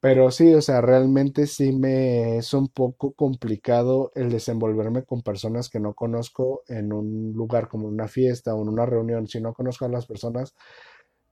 Pero 0.00 0.30
sí, 0.30 0.54
o 0.54 0.62
sea, 0.62 0.80
realmente 0.80 1.46
sí 1.48 1.72
me 1.72 2.36
es 2.38 2.54
un 2.54 2.68
poco 2.68 3.12
complicado 3.14 4.12
el 4.14 4.30
desenvolverme 4.30 5.04
con 5.04 5.22
personas 5.22 5.68
que 5.68 5.80
no 5.80 5.94
conozco 5.94 6.62
en 6.68 6.92
un 6.92 7.32
lugar 7.32 7.68
como 7.68 7.88
una 7.88 8.06
fiesta 8.06 8.54
o 8.54 8.62
en 8.62 8.68
una 8.68 8.86
reunión. 8.86 9.26
Si 9.26 9.40
no 9.40 9.54
conozco 9.54 9.86
a 9.86 9.88
las 9.88 10.06
personas, 10.06 10.54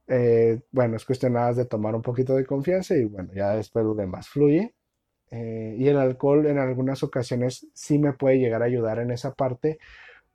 eh, 0.09 0.61
bueno, 0.73 0.97
es 0.97 1.05
cuestión 1.05 1.35
de 1.55 1.64
tomar 1.66 1.95
un 1.95 2.03
poquito 2.03 2.35
de 2.37 2.47
confianza 2.47 2.97
y 2.97 3.05
bueno, 3.05 3.31
ya 3.35 3.57
después 3.57 3.85
lo 3.85 3.95
demás 3.95 4.29
fluye. 4.29 4.75
Eh, 5.31 5.77
y 5.79 5.88
el 5.88 5.99
alcohol 5.99 6.47
en 6.47 6.59
algunas 6.59 7.03
ocasiones 7.05 7.66
sí 7.75 7.99
me 7.99 8.12
puede 8.14 8.38
llegar 8.38 8.62
a 8.62 8.66
ayudar 8.66 8.99
en 9.01 9.11
esa 9.12 9.35
parte, 9.35 9.79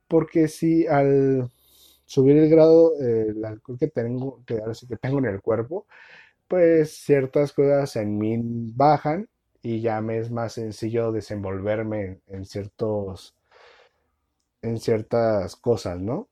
porque 0.08 0.48
si 0.48 0.86
al 0.86 1.50
subir 2.06 2.36
el 2.38 2.50
grado, 2.50 2.92
eh, 3.02 3.34
alcohol 3.44 3.78
que 3.78 3.88
tengo, 3.88 4.42
que 4.46 4.58
ahora 4.60 4.74
sí 4.74 4.86
que 4.88 4.96
tengo 4.96 5.18
en 5.20 5.26
el 5.26 5.42
cuerpo, 5.42 5.86
pues 6.48 6.92
ciertas 7.04 7.52
cosas 7.52 7.96
en 7.96 8.18
mí 8.18 8.38
bajan 8.76 9.28
y 9.62 9.80
ya 9.80 10.00
me 10.02 10.18
es 10.18 10.30
más 10.30 10.54
sencillo 10.54 11.12
desenvolverme 11.12 12.20
en 12.28 12.44
ciertos, 12.44 13.36
en 14.62 14.78
ciertas 14.78 15.56
cosas, 15.56 16.00
¿no? 16.00 16.28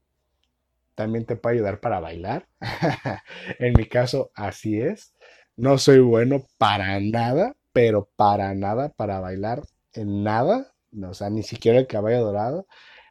También 1.00 1.24
te 1.24 1.34
puede 1.34 1.56
ayudar 1.56 1.80
para 1.80 1.98
bailar. 1.98 2.46
En 3.58 3.72
mi 3.72 3.86
caso, 3.86 4.30
así 4.34 4.78
es. 4.82 5.14
No 5.56 5.78
soy 5.78 6.00
bueno 6.00 6.44
para 6.58 7.00
nada, 7.00 7.56
pero 7.72 8.10
para 8.16 8.52
nada 8.54 8.90
para 8.90 9.18
bailar 9.18 9.62
en 9.94 10.22
nada. 10.22 10.74
O 11.02 11.14
sea, 11.14 11.30
ni 11.30 11.42
siquiera 11.42 11.78
el 11.78 11.86
caballo 11.86 12.20
dorado, 12.22 12.66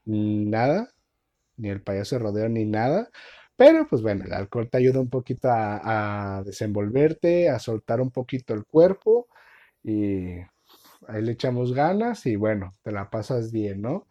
nada, 0.05 0.89
ni 1.57 1.69
el 1.69 1.81
payaso 1.81 2.17
de 2.17 2.19
rodeo, 2.23 2.49
ni 2.49 2.65
nada. 2.65 3.09
Pero 3.57 3.87
pues 3.87 4.03
bueno, 4.03 4.25
el 4.25 4.33
alcohol 4.33 4.69
te 4.69 4.77
ayuda 4.77 4.99
un 4.99 5.09
poquito 5.09 5.49
a, 5.49 6.37
a 6.39 6.43
desenvolverte, 6.43 7.49
a 7.49 7.59
soltar 7.59 8.01
un 8.01 8.11
poquito 8.11 8.53
el 8.53 8.65
cuerpo 8.65 9.27
y 9.83 10.37
ahí 11.07 11.21
le 11.23 11.33
echamos 11.33 11.73
ganas 11.73 12.25
y 12.27 12.35
bueno, 12.37 12.75
te 12.83 12.91
la 12.91 13.09
pasas 13.09 13.51
bien, 13.51 13.81
¿no? 13.81 14.07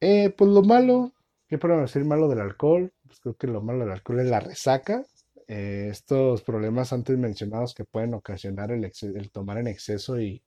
Eh, 0.00 0.30
pues 0.36 0.50
lo 0.50 0.62
malo, 0.62 1.12
¿qué 1.52 1.58
podemos 1.58 1.92
decir 1.92 2.06
malo 2.06 2.28
del 2.28 2.40
alcohol? 2.40 2.94
Pues 3.06 3.20
creo 3.20 3.36
que 3.36 3.46
lo 3.46 3.60
malo 3.60 3.80
del 3.80 3.92
alcohol 3.92 4.20
es 4.20 4.26
la 4.26 4.40
resaca. 4.40 5.04
Eh, 5.48 5.88
estos 5.90 6.40
problemas 6.40 6.94
antes 6.94 7.18
mencionados 7.18 7.74
que 7.74 7.84
pueden 7.84 8.14
ocasionar 8.14 8.72
el, 8.72 8.90
tomar 9.30 9.58
en 9.58 9.66
exceso 9.66 10.18
y, 10.18 10.42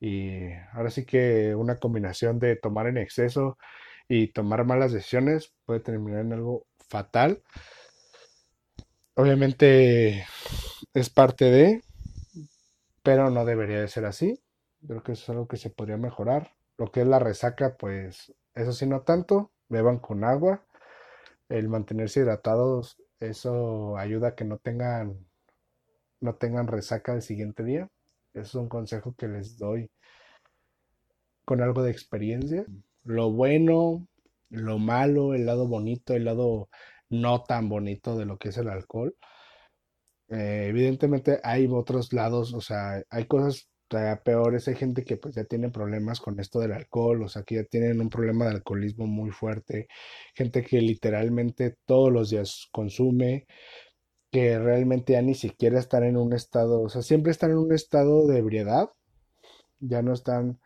y 0.00 0.52
ahora 0.74 0.90
sí 0.90 1.06
que 1.06 1.54
una 1.54 1.78
combinación 1.78 2.38
de 2.40 2.56
tomar 2.56 2.88
en 2.88 2.98
exceso 2.98 3.56
y 4.06 4.34
tomar 4.34 4.66
malas 4.66 4.92
decisiones 4.92 5.54
puede 5.64 5.80
terminar 5.80 6.20
en 6.20 6.34
algo 6.34 6.66
fatal. 6.90 7.42
Obviamente 9.14 10.26
es 10.92 11.08
parte 11.08 11.46
de, 11.46 11.80
pero 13.02 13.30
no 13.30 13.46
debería 13.46 13.80
de 13.80 13.88
ser 13.88 14.04
así. 14.04 14.38
Creo 14.86 15.02
que 15.02 15.12
eso 15.12 15.22
es 15.22 15.28
algo 15.30 15.48
que 15.48 15.56
se 15.56 15.70
podría 15.70 15.96
mejorar. 15.96 16.50
Lo 16.76 16.92
que 16.92 17.00
es 17.00 17.06
la 17.06 17.18
resaca, 17.18 17.78
pues 17.78 18.34
eso 18.54 18.72
sí 18.74 18.84
no 18.84 19.00
tanto. 19.00 19.53
Beban 19.68 19.98
con 19.98 20.24
agua. 20.24 20.64
El 21.48 21.68
mantenerse 21.68 22.20
hidratados 22.20 22.96
Eso 23.20 23.96
ayuda 23.98 24.28
a 24.28 24.34
que 24.34 24.44
no 24.44 24.58
tengan, 24.58 25.26
no 26.20 26.34
tengan 26.36 26.66
resaca 26.66 27.14
el 27.14 27.22
siguiente 27.22 27.64
día. 27.64 27.88
Es 28.34 28.54
un 28.54 28.68
consejo 28.68 29.14
que 29.16 29.28
les 29.28 29.58
doy 29.58 29.90
con 31.44 31.62
algo 31.62 31.82
de 31.82 31.90
experiencia. 31.90 32.64
Lo 33.04 33.30
bueno, 33.30 34.06
lo 34.50 34.78
malo, 34.78 35.34
el 35.34 35.46
lado 35.46 35.66
bonito, 35.68 36.14
el 36.14 36.24
lado 36.24 36.68
no 37.10 37.42
tan 37.44 37.68
bonito 37.68 38.16
de 38.16 38.26
lo 38.26 38.38
que 38.38 38.48
es 38.50 38.58
el 38.58 38.68
alcohol. 38.68 39.14
Eh, 40.28 40.66
evidentemente 40.68 41.40
hay 41.42 41.66
otros 41.70 42.12
lados, 42.12 42.54
o 42.54 42.60
sea, 42.60 43.02
hay 43.10 43.26
cosas 43.26 43.68
todavía 43.94 44.22
peores, 44.24 44.66
hay 44.66 44.74
gente 44.74 45.04
que 45.04 45.16
pues 45.16 45.36
ya 45.36 45.44
tiene 45.44 45.70
problemas 45.70 46.20
con 46.20 46.40
esto 46.40 46.58
del 46.60 46.72
alcohol, 46.72 47.22
o 47.22 47.28
sea, 47.28 47.44
que 47.44 47.56
ya 47.56 47.64
tienen 47.64 48.00
un 48.00 48.10
problema 48.10 48.46
de 48.46 48.52
alcoholismo 48.52 49.06
muy 49.06 49.30
fuerte, 49.30 49.86
gente 50.34 50.64
que 50.64 50.80
literalmente 50.80 51.76
todos 51.86 52.12
los 52.12 52.30
días 52.30 52.68
consume, 52.72 53.46
que 54.32 54.58
realmente 54.58 55.12
ya 55.14 55.22
ni 55.22 55.34
siquiera 55.34 55.78
están 55.78 56.04
en 56.04 56.16
un 56.16 56.32
estado, 56.32 56.82
o 56.82 56.88
sea, 56.88 57.02
siempre 57.02 57.30
están 57.32 57.52
en 57.52 57.58
un 57.58 57.72
estado 57.72 58.26
de 58.26 58.38
ebriedad, 58.38 58.90
ya 59.80 60.02
no 60.02 60.12
están, 60.12 60.58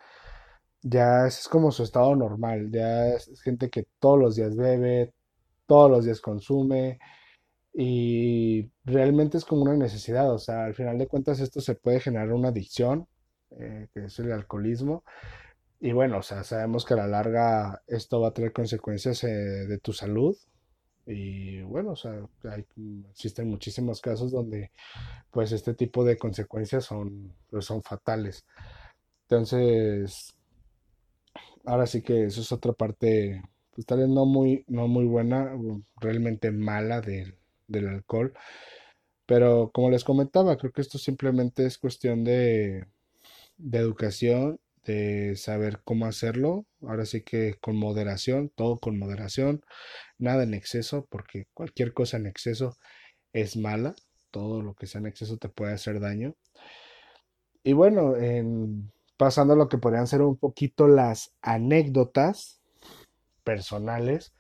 ya 0.83 1.27
es 1.27 1.49
como 1.49 1.71
su 1.73 1.83
estado 1.83 2.17
normal, 2.17 2.71
ya 2.73 3.09
es 3.09 3.43
gente 3.43 3.69
que 3.71 3.87
todos 4.01 4.19
los 4.19 4.37
días 4.37 4.57
bebe, 4.57 5.13
todos 5.67 5.91
los 5.91 6.05
días 6.07 6.21
consume 6.23 6.99
y 7.75 8.71
realmente 8.85 9.39
es 9.39 9.45
como 9.45 9.63
una 9.63 9.77
necesidad, 9.77 10.33
o 10.33 10.39
sea, 10.39 10.65
al 10.65 10.75
final 10.75 10.99
de 10.99 11.09
cuentas 11.09 11.41
esto 11.41 11.61
se 11.61 11.75
puede 11.75 12.01
generar 12.01 12.33
una 12.33 12.49
adicción, 12.49 13.07
eh, 13.53 13.89
que 13.95 14.07
es 14.07 14.19
el 14.19 14.33
alcoholismo, 14.33 15.05
y 15.81 15.93
bueno, 15.93 16.19
o 16.19 16.23
sea, 16.23 16.45
sabemos 16.45 16.85
que 16.85 16.95
a 16.95 16.99
la 16.99 17.07
larga 17.09 17.83
esto 17.87 18.21
va 18.21 18.29
a 18.29 18.35
tener 18.35 18.53
consecuencias 18.53 19.25
eh, 19.25 19.29
de 19.29 19.79
tu 19.79 19.93
salud, 19.93 20.37
y 21.07 21.63
bueno, 21.63 21.93
o 21.93 21.97
sea, 21.97 22.13
hay- 22.51 22.67
existen 23.11 23.49
muchísimos 23.49 24.01
casos 24.01 24.33
donde 24.33 24.73
pues 25.31 25.53
este 25.53 25.75
tipo 25.75 26.05
de 26.05 26.19
consecuencias 26.19 26.85
son, 26.87 27.35
pues, 27.51 27.67
son 27.67 27.83
fatales. 27.83 28.47
Entonces, 29.29 30.35
ahora 31.65 31.87
sí 31.87 32.03
que 32.03 32.25
eso 32.25 32.41
es 32.41 32.53
otra 32.53 32.73
parte, 32.73 33.43
pues 33.75 33.87
tal 33.87 33.99
vez 34.01 34.09
no 34.09 34.27
muy, 34.27 34.65
no 34.69 34.89
muy 34.89 35.05
buena, 35.07 35.53
realmente 36.01 36.51
mala 36.51 37.01
del, 37.01 37.37
del 37.67 37.89
alcohol. 37.89 38.33
Pero 39.27 39.71
como 39.75 39.91
les 39.91 40.05
comentaba, 40.05 40.57
creo 40.57 40.73
que 40.73 40.83
esto 40.83 40.99
simplemente 40.99 41.67
es 41.67 41.79
cuestión 41.79 42.25
de, 42.25 42.87
de 43.59 43.79
educación, 43.79 44.61
de 44.85 45.37
saber 45.37 45.81
cómo 45.85 46.07
hacerlo. 46.07 46.67
Ahora 46.83 47.07
sí 47.07 47.23
que 47.23 47.57
con 47.61 47.77
moderación, 47.77 48.51
todo 48.57 48.79
con 48.79 48.99
moderación, 48.99 49.63
nada 50.19 50.45
en 50.45 50.55
exceso, 50.55 51.07
porque 51.11 51.47
cualquier 51.55 51.95
cosa 51.95 52.19
en 52.19 52.27
exceso 52.27 52.77
es 53.33 53.57
mala. 53.57 53.95
Todo 54.33 54.63
lo 54.63 54.75
que 54.75 54.87
sea 54.87 55.01
en 55.01 55.09
exceso 55.09 55.39
te 55.39 55.49
puede 55.51 55.75
hacer 55.75 56.01
daño. 56.01 56.37
Y 57.63 57.73
bueno, 57.73 58.17
en- 58.17 58.93
pasando 59.17 59.55
a 59.55 59.57
lo 59.57 59.69
que 59.69 59.79
podrían 59.79 60.07
ser 60.07 60.23
un 60.23 60.37
poquito 60.37 60.89
las 60.89 61.33
anécdotas 61.43 62.61
personales. 63.45 64.35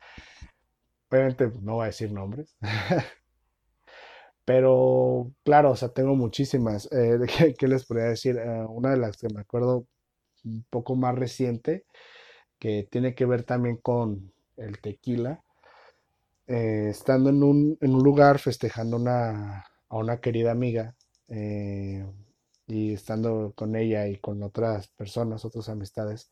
Obviamente 1.11 1.50
no 1.62 1.74
voy 1.74 1.85
a 1.85 1.87
decir 1.87 2.12
nombres, 2.12 2.57
pero 4.48 5.30
claro, 5.44 5.72
o 5.72 5.76
sea, 5.76 5.90
tengo 5.90 6.14
muchísimas. 6.16 6.90
Eh, 6.90 7.18
¿de 7.18 7.54
qué, 7.54 7.68
les 7.68 7.84
podría 7.84 8.06
decir? 8.06 8.38
Eh, 8.38 8.64
una 8.66 8.92
de 8.92 8.96
las 8.96 9.18
que 9.18 9.28
me 9.28 9.42
acuerdo 9.42 9.87
un 10.42 10.64
poco 10.70 10.96
más 10.96 11.14
reciente, 11.16 11.84
que 12.58 12.88
tiene 12.90 13.14
que 13.14 13.26
ver 13.26 13.42
también 13.42 13.76
con 13.76 14.32
el 14.56 14.80
tequila. 14.80 15.44
Eh, 16.46 16.87
estando 16.88 17.28
en 17.28 17.42
un, 17.42 17.76
en 17.82 17.94
un 17.94 18.02
lugar 18.02 18.38
festejando 18.38 18.96
una, 18.96 19.66
a 19.90 19.96
una 19.98 20.18
querida 20.18 20.52
amiga 20.52 20.96
y 22.66 22.94
estando 22.94 23.52
con 23.54 23.76
ella 23.76 24.08
y 24.08 24.16
con 24.16 24.42
otras 24.42 24.88
personas, 24.88 25.44
otras 25.44 25.68
amistades, 25.68 26.30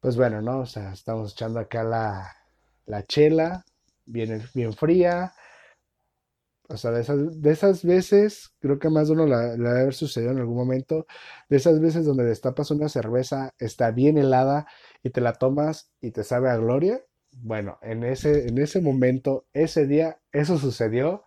pues 0.00 0.14
bueno, 0.18 0.42
¿no? 0.42 0.60
O 0.60 0.66
sea, 0.66 0.92
estamos 0.92 1.32
echando 1.32 1.58
acá 1.58 1.84
la, 1.84 2.36
la 2.84 3.06
chela, 3.06 3.64
bien, 4.04 4.42
bien 4.54 4.74
fría, 4.74 5.32
o 6.70 6.76
sea, 6.76 6.92
de 6.92 7.00
esas, 7.00 7.42
de 7.42 7.50
esas 7.50 7.84
veces, 7.84 8.54
creo 8.60 8.78
que 8.78 8.90
más 8.90 9.08
de 9.08 9.14
uno 9.14 9.26
la, 9.26 9.56
debe 9.56 9.80
haber 9.80 9.94
sucedido 9.94 10.30
en 10.32 10.38
algún 10.38 10.56
momento, 10.56 11.06
de 11.48 11.56
esas 11.56 11.80
veces 11.80 12.04
donde 12.04 12.24
destapas 12.24 12.70
una 12.70 12.88
cerveza, 12.88 13.54
está 13.58 13.90
bien 13.90 14.18
helada 14.18 14.66
y 15.02 15.10
te 15.10 15.20
la 15.20 15.34
tomas 15.34 15.92
y 16.00 16.12
te 16.12 16.24
sabe 16.24 16.50
a 16.50 16.56
gloria. 16.56 17.02
Bueno, 17.32 17.78
en 17.82 18.04
ese, 18.04 18.48
en 18.48 18.58
ese 18.58 18.80
momento, 18.80 19.46
ese 19.52 19.86
día, 19.86 20.20
eso 20.32 20.58
sucedió. 20.58 21.24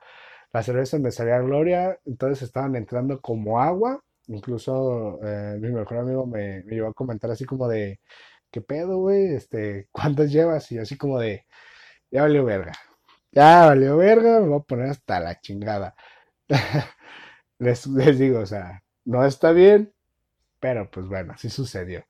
La 0.54 0.64
cerveza 0.64 1.00
me 1.00 1.12
sabía 1.12 1.38
a 1.38 1.42
gloria, 1.42 2.00
entonces 2.06 2.44
estaban 2.44 2.76
entrando 2.76 3.22
como 3.22 3.62
agua. 3.62 4.02
Incluso 4.28 5.20
eh, 5.24 5.58
mi 5.60 5.72
mejor 5.72 5.98
amigo 6.00 6.26
me, 6.26 6.64
llevó 6.64 6.90
a 6.90 6.94
comentar 6.94 7.32
así 7.32 7.46
como 7.46 7.68
de, 7.68 8.00
¿qué 8.52 8.62
pedo, 8.62 8.98
güey? 9.00 9.36
Este, 9.36 9.88
¿cuántas 9.92 10.32
llevas? 10.32 10.72
Y 10.72 10.80
así 10.80 10.98
como 10.98 11.20
de, 11.20 11.46
ya 12.12 12.24
valió 12.24 12.46
verga. 12.46 12.74
Ya 13.36 13.66
valió 13.66 13.98
verga, 13.98 14.40
me 14.40 14.48
voy 14.48 14.60
a 14.60 14.64
poner 14.64 14.90
hasta 14.90 15.20
la 15.20 15.40
chingada. 15.42 15.96
Les, 17.60 17.88
les 17.88 18.20
digo, 18.20 18.40
o 18.42 18.46
sea, 18.48 18.84
no 19.06 19.26
está 19.26 19.52
bien, 19.54 19.94
pero 20.60 20.90
pues 20.92 21.08
bueno, 21.08 21.34
así 21.34 21.50
sucedió. 21.50 22.06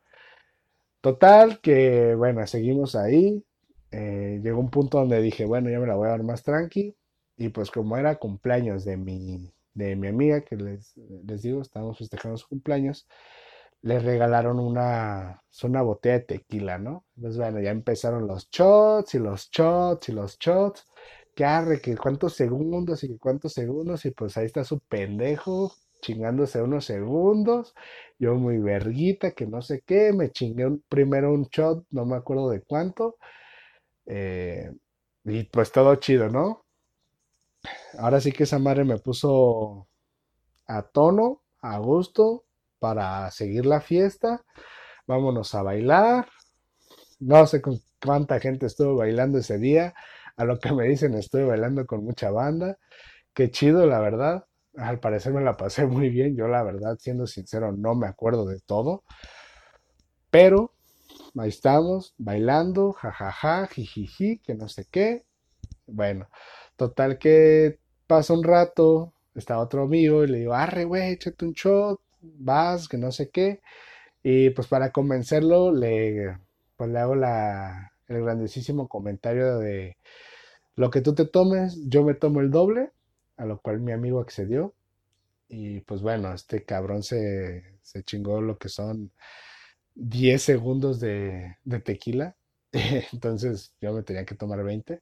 Total, 1.01 1.59
que 1.61 2.15
bueno, 2.15 2.45
seguimos 2.47 2.95
ahí. 2.95 3.43
Eh, 3.91 4.39
llegó 4.43 4.59
un 4.59 4.69
punto 4.69 4.99
donde 4.99 5.21
dije, 5.21 5.45
bueno, 5.45 5.69
ya 5.69 5.79
me 5.79 5.87
la 5.87 5.95
voy 5.95 6.07
a 6.07 6.11
dar 6.11 6.23
más 6.23 6.43
tranqui. 6.43 6.95
Y 7.37 7.49
pues 7.49 7.71
como 7.71 7.97
era 7.97 8.15
cumpleaños 8.17 8.85
de 8.85 8.97
mi, 8.97 9.53
de 9.73 9.95
mi 9.95 10.07
amiga, 10.07 10.41
que 10.41 10.55
les, 10.55 10.95
les 11.25 11.41
digo, 11.41 11.61
estábamos 11.61 11.97
festejando 11.97 12.37
su 12.37 12.47
cumpleaños, 12.47 13.07
les 13.81 14.03
regalaron 14.03 14.59
una, 14.59 15.43
una 15.63 15.81
botella 15.83 16.15
de 16.19 16.25
tequila, 16.25 16.77
¿no? 16.79 17.05
Pues 17.19 17.37
bueno, 17.37 17.59
ya 17.61 17.71
empezaron 17.71 18.27
los 18.27 18.49
shots 18.51 19.15
y 19.15 19.19
los 19.19 19.49
shots 19.51 20.09
y 20.09 20.13
los 20.13 20.37
shots. 20.39 20.85
Que 21.35 21.45
arre, 21.45 21.81
que 21.81 21.97
cuántos 21.97 22.33
segundos 22.35 23.03
y 23.03 23.07
que 23.09 23.17
cuántos 23.19 23.53
segundos. 23.53 24.05
Y 24.05 24.11
pues 24.11 24.37
ahí 24.37 24.45
está 24.45 24.63
su 24.63 24.79
pendejo 24.81 25.73
chingándose 26.01 26.61
unos 26.61 26.85
segundos. 26.85 27.73
Yo 28.19 28.35
muy 28.35 28.59
verguita, 28.59 29.31
que 29.31 29.47
no 29.47 29.61
sé 29.61 29.81
qué. 29.85 30.13
Me 30.13 30.31
chingué 30.31 30.67
primero 30.89 31.33
un 31.33 31.45
shot, 31.51 31.85
no 31.91 32.05
me 32.05 32.15
acuerdo 32.17 32.49
de 32.49 32.61
cuánto. 32.61 33.17
eh, 34.07 34.71
y 35.25 35.43
pues 35.45 35.71
todo 35.71 35.95
chido, 35.97 36.29
¿no? 36.29 36.65
Ahora 37.97 38.19
sí 38.21 38.31
que 38.31 38.43
esa 38.43 38.59
madre 38.59 38.83
me 38.83 38.97
puso 38.99 39.87
a 40.67 40.83
tono, 40.83 41.41
a 41.61 41.77
gusto, 41.79 42.45
para 42.79 43.29
seguir 43.31 43.65
la 43.65 43.81
fiesta. 43.81 44.43
Vámonos 45.07 45.55
a 45.55 45.63
bailar. 45.63 46.27
No 47.19 47.47
sé 47.47 47.61
con 47.61 47.79
cuánta 48.03 48.39
gente 48.39 48.67
estuvo 48.67 48.95
bailando 48.97 49.39
ese 49.39 49.57
día. 49.59 49.93
A 50.37 50.45
lo 50.45 50.59
que 50.59 50.71
me 50.73 50.85
dicen, 50.87 51.13
estuve 51.15 51.45
bailando 51.45 51.85
con 51.85 52.03
mucha 52.03 52.31
banda. 52.31 52.77
Qué 53.33 53.51
chido, 53.51 53.85
la 53.87 53.99
verdad. 53.99 54.45
Al 54.77 54.99
parecer 54.99 55.33
me 55.33 55.41
la 55.41 55.57
pasé 55.57 55.85
muy 55.87 56.09
bien. 56.09 56.35
Yo, 56.35 56.47
la 56.47 56.63
verdad, 56.63 56.97
siendo 56.99 57.27
sincero, 57.27 57.71
no 57.71 57.95
me 57.95 58.07
acuerdo 58.07 58.45
de 58.45 58.59
todo. 58.61 59.03
Pero 60.29 60.73
ahí 61.37 61.49
estamos, 61.49 62.13
bailando, 62.17 62.93
jajaja, 62.93 63.67
jijiji, 63.67 64.39
que 64.39 64.55
no 64.55 64.67
sé 64.69 64.85
qué. 64.89 65.25
Bueno, 65.87 66.27
total 66.77 67.17
que 67.19 67.79
pasa 68.07 68.33
un 68.33 68.43
rato, 68.43 69.13
está 69.35 69.59
otro 69.59 69.83
amigo 69.83 70.23
y 70.23 70.27
le 70.27 70.39
digo, 70.39 70.53
arre, 70.53 70.85
güey, 70.85 71.13
échate 71.13 71.45
un 71.45 71.53
shot, 71.53 72.01
vas, 72.21 72.87
que 72.89 72.97
no 72.97 73.11
sé 73.11 73.29
qué. 73.29 73.61
Y 74.23 74.51
pues 74.51 74.67
para 74.67 74.91
convencerlo, 74.91 75.71
le, 75.71 76.37
pues 76.77 76.89
le 76.91 76.99
hago 76.99 77.15
la, 77.15 77.92
el 78.15 78.23
grandísimo 78.23 78.87
comentario 78.87 79.57
de 79.59 79.97
lo 80.75 80.89
que 80.91 81.01
tú 81.01 81.15
te 81.15 81.25
tomes, 81.25 81.79
yo 81.89 82.03
me 82.03 82.15
tomo 82.15 82.41
el 82.41 82.51
doble, 82.51 82.91
a 83.37 83.45
lo 83.45 83.59
cual 83.61 83.79
mi 83.81 83.91
amigo 83.91 84.19
accedió. 84.21 84.73
Y 85.49 85.81
pues 85.81 86.01
bueno, 86.01 86.33
este 86.33 86.63
cabrón 86.65 87.03
se, 87.03 87.63
se 87.81 88.03
chingó 88.03 88.41
lo 88.41 88.57
que 88.57 88.69
son 88.69 89.11
10 89.95 90.41
segundos 90.41 90.99
de, 90.99 91.57
de 91.63 91.79
tequila. 91.79 92.35
Entonces 93.13 93.75
yo 93.81 93.93
me 93.93 94.03
tenía 94.03 94.25
que 94.25 94.35
tomar 94.35 94.63
20 94.63 95.01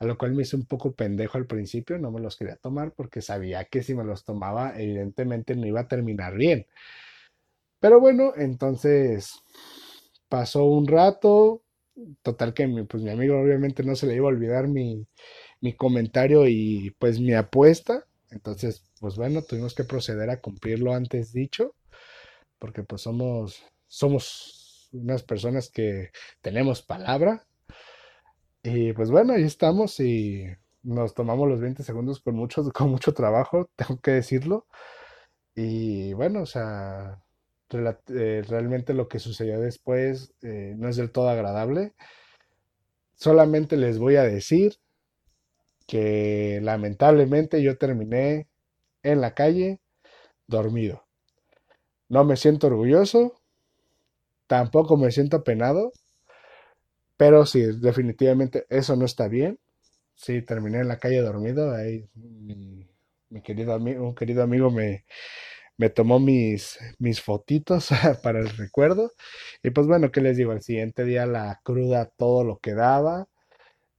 a 0.00 0.06
lo 0.06 0.18
cual 0.18 0.32
me 0.34 0.42
hice 0.42 0.56
un 0.56 0.66
poco 0.66 0.92
pendejo 0.94 1.38
al 1.38 1.46
principio, 1.46 1.98
no 1.98 2.10
me 2.10 2.20
los 2.20 2.36
quería 2.36 2.56
tomar 2.56 2.92
porque 2.92 3.22
sabía 3.22 3.64
que 3.66 3.82
si 3.82 3.94
me 3.94 4.04
los 4.04 4.24
tomaba, 4.24 4.78
evidentemente 4.80 5.56
no 5.56 5.66
iba 5.66 5.80
a 5.82 5.88
terminar 5.88 6.34
bien. 6.36 6.66
Pero 7.80 8.00
bueno, 8.00 8.32
entonces 8.36 9.32
pasó 10.30 10.66
un 10.66 10.88
rato, 10.88 11.63
total 12.22 12.54
que 12.54 12.66
mi, 12.66 12.84
pues 12.84 13.02
mi 13.02 13.10
amigo 13.10 13.38
obviamente 13.40 13.82
no 13.82 13.96
se 13.96 14.06
le 14.06 14.16
iba 14.16 14.26
a 14.26 14.28
olvidar 14.32 14.68
mi, 14.68 15.06
mi 15.60 15.74
comentario 15.74 16.46
y 16.48 16.94
pues 16.98 17.20
mi 17.20 17.34
apuesta. 17.34 18.06
Entonces, 18.30 18.84
pues 19.00 19.16
bueno, 19.16 19.42
tuvimos 19.42 19.74
que 19.74 19.84
proceder 19.84 20.30
a 20.30 20.40
cumplir 20.40 20.80
lo 20.80 20.92
antes 20.94 21.32
dicho, 21.32 21.74
porque 22.58 22.82
pues 22.82 23.02
somos, 23.02 23.64
somos 23.86 24.88
unas 24.92 25.22
personas 25.22 25.70
que 25.70 26.10
tenemos 26.42 26.82
palabra. 26.82 27.46
Y 28.62 28.92
pues 28.94 29.10
bueno, 29.10 29.34
ahí 29.34 29.44
estamos 29.44 30.00
y 30.00 30.46
nos 30.82 31.14
tomamos 31.14 31.48
los 31.48 31.60
20 31.60 31.82
segundos 31.82 32.20
con 32.20 32.34
mucho, 32.36 32.62
con 32.72 32.90
mucho 32.90 33.12
trabajo, 33.14 33.70
tengo 33.76 34.00
que 34.00 34.12
decirlo. 34.12 34.66
Y 35.54 36.12
bueno, 36.14 36.42
o 36.42 36.46
sea, 36.46 37.23
eh, 37.74 38.42
realmente 38.48 38.94
lo 38.94 39.08
que 39.08 39.18
sucedió 39.18 39.60
después 39.60 40.32
eh, 40.42 40.74
no 40.76 40.88
es 40.88 40.96
del 40.96 41.10
todo 41.10 41.28
agradable. 41.28 41.92
Solamente 43.14 43.76
les 43.76 43.98
voy 43.98 44.16
a 44.16 44.24
decir 44.24 44.78
que 45.86 46.60
lamentablemente 46.62 47.62
yo 47.62 47.76
terminé 47.76 48.48
en 49.02 49.20
la 49.20 49.34
calle 49.34 49.80
dormido. 50.46 51.04
No 52.08 52.24
me 52.24 52.36
siento 52.36 52.66
orgulloso, 52.68 53.34
tampoco 54.46 54.96
me 54.96 55.10
siento 55.10 55.38
apenado, 55.38 55.92
pero 57.16 57.46
sí, 57.46 57.62
definitivamente 57.80 58.66
eso 58.68 58.96
no 58.96 59.04
está 59.04 59.28
bien. 59.28 59.58
Sí, 60.14 60.42
terminé 60.42 60.80
en 60.80 60.88
la 60.88 60.98
calle 60.98 61.20
dormido. 61.20 61.72
Ahí 61.72 62.08
mi, 62.14 62.88
querido 63.42 63.74
amigo, 63.74 64.06
un 64.06 64.14
querido 64.14 64.42
amigo 64.42 64.70
me, 64.70 65.04
me 65.76 65.90
tomó 65.90 66.20
mis, 66.20 66.78
mis 66.98 67.20
fotitos 67.20 67.90
para 68.22 68.40
el 68.40 68.48
recuerdo. 68.50 69.12
Y 69.62 69.70
pues 69.70 69.86
bueno, 69.86 70.10
¿qué 70.10 70.20
les 70.20 70.36
digo? 70.36 70.52
El 70.52 70.62
siguiente 70.62 71.04
día 71.04 71.26
la 71.26 71.60
cruda 71.64 72.06
todo 72.16 72.44
lo 72.44 72.58
que 72.58 72.74
daba. 72.74 73.28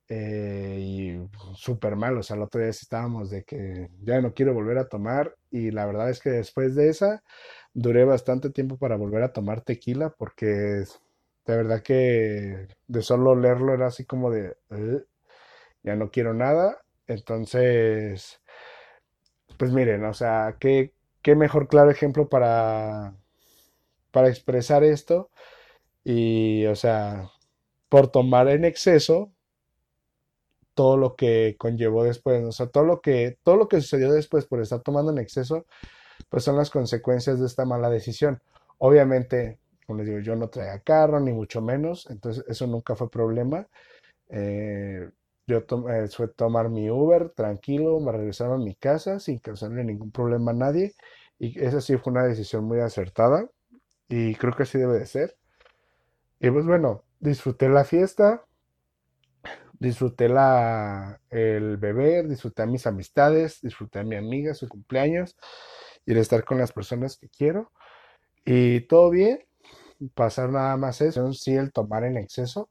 Eh, 0.07 0.77
y 0.79 1.19
súper 1.55 1.95
mal, 1.95 2.15
o 2.17 2.23
sea, 2.23 2.35
el 2.35 2.43
otro 2.43 2.61
día 2.61 2.69
estábamos 2.69 3.31
de 3.31 3.43
que 3.43 3.89
ya 4.03 4.21
no 4.21 4.35
quiero 4.35 4.53
volver 4.53 4.77
a 4.77 4.87
tomar 4.87 5.35
y 5.49 5.71
la 5.71 5.87
verdad 5.87 6.11
es 6.11 6.19
que 6.19 6.29
después 6.29 6.75
de 6.75 6.89
esa 6.89 7.23
duré 7.73 8.05
bastante 8.05 8.51
tiempo 8.51 8.77
para 8.77 8.97
volver 8.97 9.23
a 9.23 9.33
tomar 9.33 9.61
tequila 9.61 10.11
porque 10.11 10.45
de 10.45 10.85
verdad 11.47 11.81
que 11.81 12.67
de 12.87 13.01
solo 13.01 13.35
leerlo 13.35 13.73
era 13.73 13.87
así 13.87 14.05
como 14.05 14.29
de 14.29 14.55
ya 15.83 15.95
no 15.95 16.11
quiero 16.11 16.33
nada, 16.33 16.77
entonces 17.07 18.41
pues 19.57 19.71
miren, 19.71 20.03
o 20.05 20.13
sea, 20.13 20.57
qué, 20.59 20.93
qué 21.25 21.35
mejor 21.35 21.67
claro 21.67 21.89
ejemplo 21.89 22.29
para, 22.29 23.15
para 24.11 24.29
expresar 24.29 24.83
esto 24.83 25.31
y 26.03 26.67
o 26.67 26.75
sea, 26.75 27.31
por 27.89 28.09
tomar 28.09 28.47
en 28.47 28.63
exceso 28.63 29.31
todo 30.75 30.97
lo 30.97 31.15
que 31.15 31.55
conllevó 31.57 32.03
después, 32.03 32.43
o 32.43 32.51
sea, 32.51 32.67
todo 32.67 32.83
lo 32.83 33.01
que, 33.01 33.39
todo 33.41 33.55
lo 33.55 33.67
que 33.67 33.81
sucedió 33.81 34.11
después 34.11 34.45
por 34.45 34.61
estar 34.61 34.81
tomando 34.81 35.11
en 35.11 35.17
exceso, 35.17 35.65
pues 36.29 36.43
son 36.43 36.57
las 36.57 36.69
consecuencias 36.69 37.39
de 37.39 37.47
esta 37.47 37.65
mala 37.65 37.89
decisión. 37.89 38.39
Obviamente, 38.77 39.57
como 39.87 39.97
les 39.97 40.07
digo, 40.07 40.19
yo 40.19 40.35
no 40.35 40.49
traía 40.49 40.79
carro, 40.81 41.19
ni 41.19 41.33
mucho 41.33 41.59
menos, 41.59 42.07
entonces 42.11 42.45
eso 42.47 42.67
nunca 42.67 42.95
fue 42.95 43.09
problema. 43.09 43.67
Eh, 44.29 45.09
yo 45.47 45.59
eh, 45.89 46.07
fue 46.09 46.27
tomar 46.27 46.69
mi 46.69 46.89
Uber 46.89 47.29
tranquilo, 47.29 47.99
me 47.99 48.11
regresaron 48.11 48.61
a 48.61 48.63
mi 48.63 48.75
casa 48.75 49.19
sin 49.19 49.39
causarle 49.39 49.83
ningún 49.83 50.11
problema 50.11 50.51
a 50.51 50.55
nadie. 50.55 50.95
Y 51.39 51.59
esa 51.61 51.81
sí 51.81 51.97
fue 51.97 52.11
una 52.13 52.23
decisión 52.23 52.65
muy 52.65 52.79
acertada 52.79 53.49
y 54.09 54.35
creo 54.35 54.53
que 54.55 54.63
así 54.63 54.77
debe 54.79 54.99
de 54.99 55.05
ser. 55.05 55.37
Y 56.39 56.49
pues 56.49 56.65
bueno, 56.65 57.03
disfruté 57.19 57.69
la 57.69 57.83
fiesta, 57.83 58.45
disfruté 59.79 60.29
la, 60.29 61.19
el 61.29 61.77
beber, 61.77 62.27
disfruté 62.27 62.63
a 62.63 62.65
mis 62.65 62.87
amistades, 62.87 63.61
disfruté 63.61 63.99
a 63.99 64.03
mi 64.03 64.15
amiga, 64.15 64.53
su 64.53 64.67
cumpleaños 64.67 65.35
y 66.05 66.11
el 66.11 66.17
estar 66.17 66.43
con 66.43 66.57
las 66.57 66.71
personas 66.71 67.17
que 67.17 67.29
quiero. 67.29 67.71
Y 68.45 68.81
todo 68.81 69.09
bien, 69.09 69.39
pasar 70.13 70.49
nada 70.49 70.77
más 70.77 71.01
eso, 71.01 71.33
sí 71.33 71.55
el 71.55 71.71
tomar 71.71 72.03
en 72.03 72.17
exceso, 72.17 72.69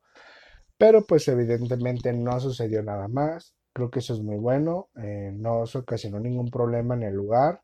pero 0.79 1.05
pues 1.05 1.29
evidentemente 1.29 2.13
no 2.13 2.39
sucedió 2.41 2.83
nada 2.83 3.09
más. 3.09 3.55
Creo 3.73 3.91
que 3.91 3.99
eso 4.01 4.15
es 4.15 4.21
muy 4.21 4.37
bueno, 4.37 4.89
eh, 5.03 5.33
no 5.35 5.67
se 5.67 5.79
ocasionó 5.79 6.21
ningún 6.21 6.51
problema 6.51 6.95
en 6.95 7.03
el 7.05 7.15
lugar. 7.15 7.63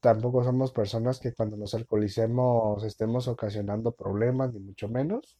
Tampoco 0.00 0.44
somos 0.44 0.72
personas 0.72 1.18
que 1.20 1.34
cuando 1.34 1.56
nos 1.56 1.74
alcoholicemos 1.74 2.84
estemos 2.84 3.28
ocasionando 3.28 3.92
problemas, 3.92 4.52
ni 4.54 4.60
mucho 4.60 4.88
menos. 4.88 5.36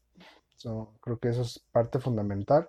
creo 1.01 1.19
que 1.19 1.29
eso 1.29 1.43
es 1.43 1.65
parte 1.73 2.01
fundamental. 2.01 2.69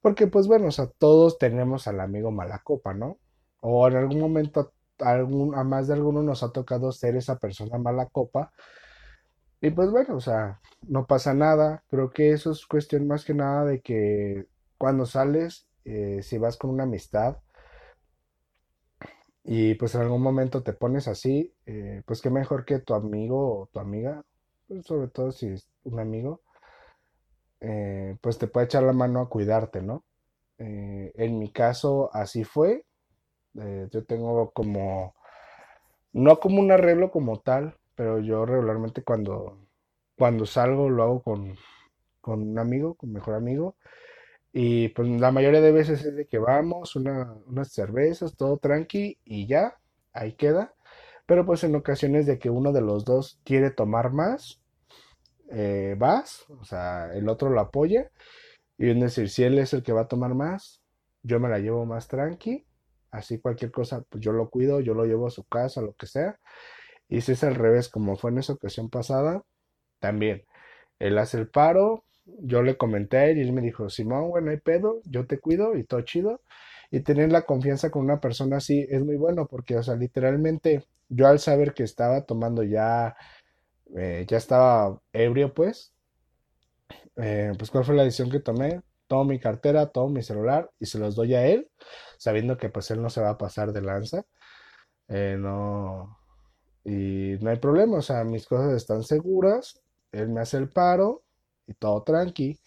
Porque 0.00 0.26
pues 0.26 0.48
bueno, 0.48 0.66
o 0.68 0.70
sea, 0.72 0.88
todos 0.98 1.38
tenemos 1.38 1.86
al 1.86 2.00
amigo 2.00 2.30
mala 2.32 2.60
copa, 2.64 2.92
¿no? 2.94 3.18
O 3.60 3.86
en 3.88 3.96
algún 3.96 4.20
momento 4.20 4.72
algún, 4.98 5.54
a 5.54 5.64
más 5.64 5.88
de 5.88 5.94
alguno 5.94 6.22
nos 6.22 6.42
ha 6.42 6.52
tocado 6.52 6.92
ser 6.92 7.16
esa 7.16 7.38
persona 7.38 7.78
mala 7.78 8.06
copa. 8.06 8.52
Y 9.62 9.70
pues 9.70 9.90
bueno, 9.90 10.16
o 10.16 10.20
sea, 10.20 10.60
no 10.88 11.06
pasa 11.06 11.32
nada. 11.34 11.84
Creo 11.88 12.10
que 12.10 12.32
eso 12.32 12.50
es 12.50 12.66
cuestión 12.66 13.06
más 13.06 13.24
que 13.24 13.32
nada 13.32 13.64
de 13.64 13.80
que 13.80 14.46
cuando 14.76 15.06
sales, 15.06 15.68
eh, 15.84 16.20
si 16.22 16.36
vas 16.36 16.56
con 16.56 16.70
una 16.70 16.82
amistad 16.82 17.38
y 19.44 19.74
pues 19.74 19.94
en 19.94 20.02
algún 20.02 20.22
momento 20.22 20.62
te 20.64 20.72
pones 20.72 21.06
así, 21.06 21.54
eh, 21.66 22.02
pues 22.06 22.20
qué 22.20 22.30
mejor 22.30 22.64
que 22.64 22.80
tu 22.80 22.94
amigo 22.94 23.60
o 23.62 23.66
tu 23.66 23.78
amiga, 23.78 24.24
pues, 24.66 24.84
sobre 24.84 25.08
todo 25.08 25.30
si 25.30 25.46
es 25.48 25.68
un 25.84 26.00
amigo, 26.00 26.42
eh, 27.60 28.16
pues 28.20 28.38
te 28.38 28.48
puede 28.48 28.66
echar 28.66 28.82
la 28.82 28.92
mano 28.92 29.20
a 29.20 29.28
cuidarte, 29.28 29.80
¿no? 29.80 30.04
En 30.58 31.40
mi 31.40 31.50
caso 31.50 32.08
así 32.12 32.44
fue. 32.44 32.84
Yo 33.54 34.04
tengo 34.04 34.52
como, 34.52 35.14
no 36.12 36.38
como 36.38 36.60
un 36.60 36.70
arreglo 36.70 37.10
como 37.10 37.40
tal, 37.40 37.76
pero 37.94 38.20
yo 38.20 38.46
regularmente 38.46 39.02
cuando, 39.02 39.58
cuando 40.16 40.46
salgo 40.46 40.88
lo 40.90 41.02
hago 41.02 41.22
con, 41.22 41.56
con 42.20 42.42
un 42.42 42.58
amigo, 42.58 42.94
con 42.94 43.12
mejor 43.12 43.34
amigo. 43.34 43.76
Y 44.52 44.88
pues 44.90 45.08
la 45.08 45.32
mayoría 45.32 45.60
de 45.60 45.72
veces 45.72 46.04
es 46.04 46.16
de 46.16 46.26
que 46.26 46.38
vamos, 46.38 46.96
unas 46.96 47.72
cervezas, 47.72 48.36
todo 48.36 48.58
tranqui 48.58 49.18
y 49.24 49.46
ya, 49.46 49.78
ahí 50.12 50.34
queda. 50.34 50.74
Pero 51.26 51.46
pues 51.46 51.64
en 51.64 51.74
ocasiones 51.76 52.26
de 52.26 52.38
que 52.38 52.50
uno 52.50 52.72
de 52.72 52.82
los 52.82 53.04
dos 53.04 53.40
quiere 53.44 53.70
tomar 53.70 54.12
más, 54.12 54.60
eh, 55.50 55.96
vas, 55.98 56.44
o 56.50 56.64
sea, 56.64 57.14
el 57.14 57.28
otro 57.28 57.50
lo 57.50 57.60
apoya. 57.60 58.10
Y 58.78 58.90
es 58.90 59.00
decir, 59.00 59.30
si 59.30 59.44
él 59.44 59.58
es 59.58 59.72
el 59.74 59.82
que 59.82 59.92
va 59.92 60.02
a 60.02 60.08
tomar 60.08 60.34
más, 60.34 60.82
yo 61.22 61.40
me 61.40 61.48
la 61.48 61.58
llevo 61.58 61.86
más 61.86 62.08
tranqui. 62.08 62.66
Así 63.10 63.38
cualquier 63.38 63.70
cosa, 63.70 64.02
pues 64.08 64.22
yo 64.24 64.32
lo 64.32 64.50
cuido, 64.50 64.80
yo 64.80 64.94
lo 64.94 65.04
llevo 65.04 65.26
a 65.26 65.30
su 65.30 65.44
casa, 65.44 65.82
lo 65.82 65.94
que 65.94 66.06
sea. 66.06 66.40
Y 67.12 67.20
si 67.22 67.32
es 67.32 67.44
al 67.44 67.54
revés, 67.56 67.88
como 67.88 68.16
fue 68.16 68.30
en 68.30 68.38
esa 68.38 68.54
ocasión 68.54 68.90
pasada, 68.90 69.42
también. 70.00 70.44
Él 71.00 71.18
hace 71.18 71.38
el 71.38 71.48
paro, 71.48 72.04
yo 72.26 72.62
le 72.62 72.76
comenté 72.76 73.16
a 73.18 73.26
él 73.28 73.38
y 73.38 73.42
él 73.42 73.52
me 73.52 73.62
dijo, 73.62 73.90
Simón, 73.90 74.30
bueno, 74.30 74.50
hay 74.52 74.58
pedo, 74.58 75.00
yo 75.06 75.26
te 75.26 75.38
cuido 75.40 75.76
y 75.76 75.84
todo 75.84 76.02
chido. 76.02 76.42
Y 76.90 77.00
tener 77.00 77.32
la 77.32 77.42
confianza 77.42 77.90
con 77.90 78.04
una 78.04 78.20
persona 78.20 78.58
así 78.58 78.86
es 78.90 79.04
muy 79.04 79.16
bueno 79.16 79.46
porque, 79.48 79.76
o 79.78 79.82
sea, 79.82 79.96
literalmente 79.96 80.84
yo 81.08 81.26
al 81.28 81.38
saber 81.40 81.74
que 81.74 81.84
estaba 81.84 82.22
tomando 82.24 82.62
ya 82.64 83.16
eh, 83.96 84.24
ya 84.28 84.36
estaba 84.38 85.00
ebrio, 85.12 85.54
pues. 85.54 85.94
Eh, 87.16 87.52
pues, 87.58 87.70
¿cuál 87.70 87.84
fue 87.84 87.94
la 87.94 88.04
decisión 88.04 88.30
que 88.30 88.40
tomé? 88.40 88.82
Tomo 89.06 89.24
mi 89.24 89.38
cartera, 89.38 89.86
tomo 89.90 90.08
mi 90.10 90.22
celular 90.22 90.70
y 90.78 90.86
se 90.86 90.98
los 90.98 91.14
doy 91.14 91.34
a 91.34 91.46
él, 91.46 91.68
sabiendo 92.18 92.56
que 92.56 92.70
pues 92.70 92.90
él 92.90 93.02
no 93.02 93.10
se 93.10 93.20
va 93.20 93.30
a 93.30 93.38
pasar 93.38 93.72
de 93.72 93.82
lanza. 93.82 94.24
Eh, 95.08 95.36
no. 95.38 96.18
Y 96.84 97.36
no 97.40 97.50
hay 97.50 97.58
problema, 97.58 97.98
o 97.98 98.02
sea, 98.02 98.24
mis 98.24 98.46
cosas 98.46 98.72
están 98.74 99.04
seguras, 99.04 99.80
él 100.10 100.28
me 100.28 100.40
hace 100.40 100.56
el 100.58 100.68
paro 100.68 101.22
y 101.66 101.74
todo 101.74 102.02
tranqui. 102.02 102.58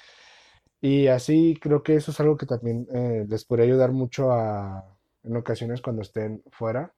Y 0.82 1.08
así 1.08 1.58
creo 1.62 1.84
que 1.84 1.96
eso 1.96 2.12
es 2.12 2.20
algo 2.20 2.38
que 2.38 2.46
también 2.46 2.88
les 3.28 3.46
podría 3.46 3.66
ayudar 3.66 3.92
mucho 3.92 4.32
a, 4.32 4.86
en 5.24 5.36
ocasiones 5.36 5.82
cuando 5.82 6.02
estén 6.02 6.44
fuera, 6.52 6.94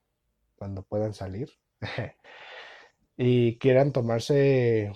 cuando 0.56 0.82
puedan 0.82 1.14
salir. 1.14 1.50
y 3.16 3.58
quieran 3.58 3.92
tomarse 3.92 4.92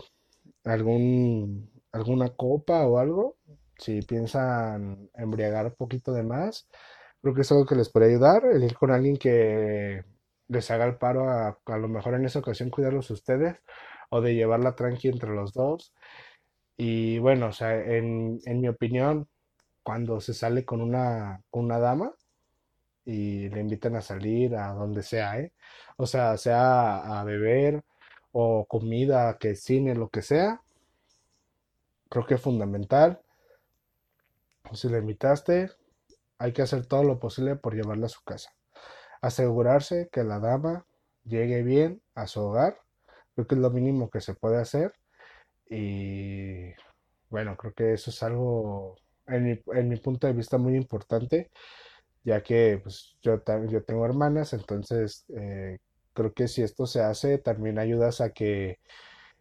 algún, 0.64 1.70
alguna 1.92 2.30
copa 2.30 2.86
o 2.86 2.98
algo, 2.98 3.36
si 3.78 4.02
piensan 4.02 5.10
embriagar 5.14 5.66
un 5.66 5.74
poquito 5.74 6.12
de 6.12 6.22
más, 6.22 6.68
creo 7.20 7.34
que 7.34 7.42
es 7.42 7.52
algo 7.52 7.66
que 7.66 7.74
les 7.74 7.90
puede 7.90 8.10
ayudar, 8.10 8.44
el 8.46 8.62
ir 8.62 8.74
con 8.74 8.90
alguien 8.92 9.16
que 9.16 10.04
les 10.52 10.70
haga 10.70 10.84
el 10.86 10.96
paro 10.98 11.28
a, 11.30 11.58
a 11.66 11.78
lo 11.78 11.88
mejor 11.88 12.14
en 12.14 12.26
esa 12.26 12.40
ocasión 12.40 12.70
cuidarlos 12.70 13.10
ustedes 13.10 13.58
o 14.10 14.20
de 14.20 14.34
llevarla 14.34 14.76
tranqui 14.76 15.08
entre 15.08 15.30
los 15.30 15.52
dos. 15.52 15.94
Y 16.76 17.18
bueno, 17.18 17.48
o 17.48 17.52
sea, 17.52 17.74
en, 17.76 18.40
en 18.44 18.60
mi 18.60 18.68
opinión, 18.68 19.28
cuando 19.82 20.20
se 20.20 20.34
sale 20.34 20.64
con 20.64 20.80
una, 20.82 21.42
una 21.50 21.78
dama 21.78 22.14
y 23.04 23.48
le 23.50 23.60
invitan 23.60 23.96
a 23.96 24.00
salir 24.00 24.54
a 24.56 24.72
donde 24.74 25.02
sea, 25.02 25.38
¿eh? 25.40 25.52
O 25.96 26.06
sea, 26.06 26.36
sea 26.36 27.20
a 27.20 27.24
beber 27.24 27.82
o 28.32 28.66
comida, 28.66 29.38
que 29.38 29.56
cine, 29.56 29.94
lo 29.94 30.08
que 30.08 30.22
sea. 30.22 30.62
Creo 32.08 32.26
que 32.26 32.34
es 32.34 32.40
fundamental. 32.40 33.20
Si 34.72 34.88
le 34.88 34.98
invitaste, 34.98 35.70
hay 36.38 36.52
que 36.52 36.62
hacer 36.62 36.86
todo 36.86 37.04
lo 37.04 37.18
posible 37.18 37.56
por 37.56 37.74
llevarla 37.74 38.06
a 38.06 38.08
su 38.08 38.22
casa. 38.22 38.54
Asegurarse 39.22 40.10
que 40.12 40.24
la 40.24 40.40
dama 40.40 40.86
llegue 41.24 41.62
bien 41.64 42.02
a 42.16 42.28
su 42.28 42.42
hogar. 42.42 42.78
Creo 43.34 43.46
que 43.48 43.56
es 43.56 43.62
lo 43.62 43.70
mínimo 43.70 44.10
que 44.10 44.20
se 44.22 44.34
puede 44.34 44.58
hacer. 44.60 44.94
Y 45.70 46.72
bueno, 47.30 47.56
creo 47.56 47.72
que 47.74 47.94
eso 47.94 48.10
es 48.10 48.22
algo, 48.22 48.96
en 49.26 49.44
mi, 49.44 49.60
en 49.74 49.88
mi 49.88 49.96
punto 49.98 50.26
de 50.26 50.34
vista, 50.34 50.58
muy 50.58 50.76
importante. 50.76 51.50
ya 52.24 52.42
que 52.42 52.80
pues, 52.82 53.16
yo, 53.22 53.42
yo 53.68 53.84
tengo 53.84 54.06
hermanas, 54.06 54.52
entonces 54.52 55.24
eh, 55.36 55.78
creo 56.14 56.32
que 56.34 56.48
si 56.48 56.62
esto 56.62 56.86
se 56.86 57.00
hace, 57.02 57.38
también 57.38 57.78
ayudas 57.78 58.20
a 58.20 58.30
que 58.32 58.78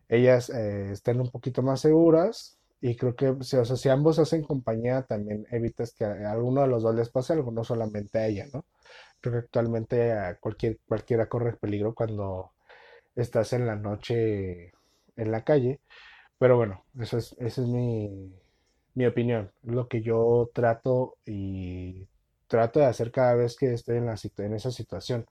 ellas 0.09 0.49
eh, 0.49 0.91
estén 0.91 1.21
un 1.21 1.29
poquito 1.31 1.61
más 1.63 1.81
seguras 1.81 2.59
y 2.81 2.95
creo 2.97 3.15
que 3.15 3.29
o 3.29 3.43
sea, 3.43 3.65
si 3.65 3.89
ambos 3.89 4.19
hacen 4.19 4.43
compañía, 4.43 5.03
también 5.03 5.45
evitas 5.51 5.93
que 5.93 6.05
a 6.05 6.31
alguno 6.31 6.61
de 6.61 6.67
los 6.67 6.83
dos 6.83 6.95
les 6.95 7.09
pase 7.09 7.33
algo, 7.33 7.51
no 7.51 7.63
solamente 7.63 8.19
a 8.19 8.27
ella, 8.27 8.47
¿no? 8.53 8.65
Creo 9.21 9.33
que 9.33 9.39
actualmente 9.39 10.13
cualquier, 10.39 10.79
cualquiera 10.87 11.29
corre 11.29 11.53
peligro 11.53 11.93
cuando 11.95 12.51
estás 13.15 13.53
en 13.53 13.67
la 13.67 13.75
noche 13.75 14.73
en 15.17 15.31
la 15.31 15.43
calle. 15.43 15.81
Pero 16.39 16.57
bueno, 16.57 16.85
eso 16.99 17.17
es, 17.17 17.33
esa 17.39 17.61
es 17.61 17.67
mi, 17.67 18.33
mi 18.95 19.05
opinión, 19.05 19.51
lo 19.63 19.87
que 19.87 20.01
yo 20.01 20.49
trato 20.53 21.17
y 21.25 22.07
trato 22.47 22.79
de 22.79 22.85
hacer 22.87 23.11
cada 23.11 23.35
vez 23.35 23.55
que 23.57 23.73
estoy 23.73 23.97
en, 23.97 24.07
la, 24.07 24.15
en 24.39 24.53
esa 24.55 24.71
situación, 24.71 25.25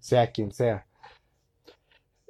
sea 0.00 0.32
quien 0.32 0.52
sea. 0.52 0.86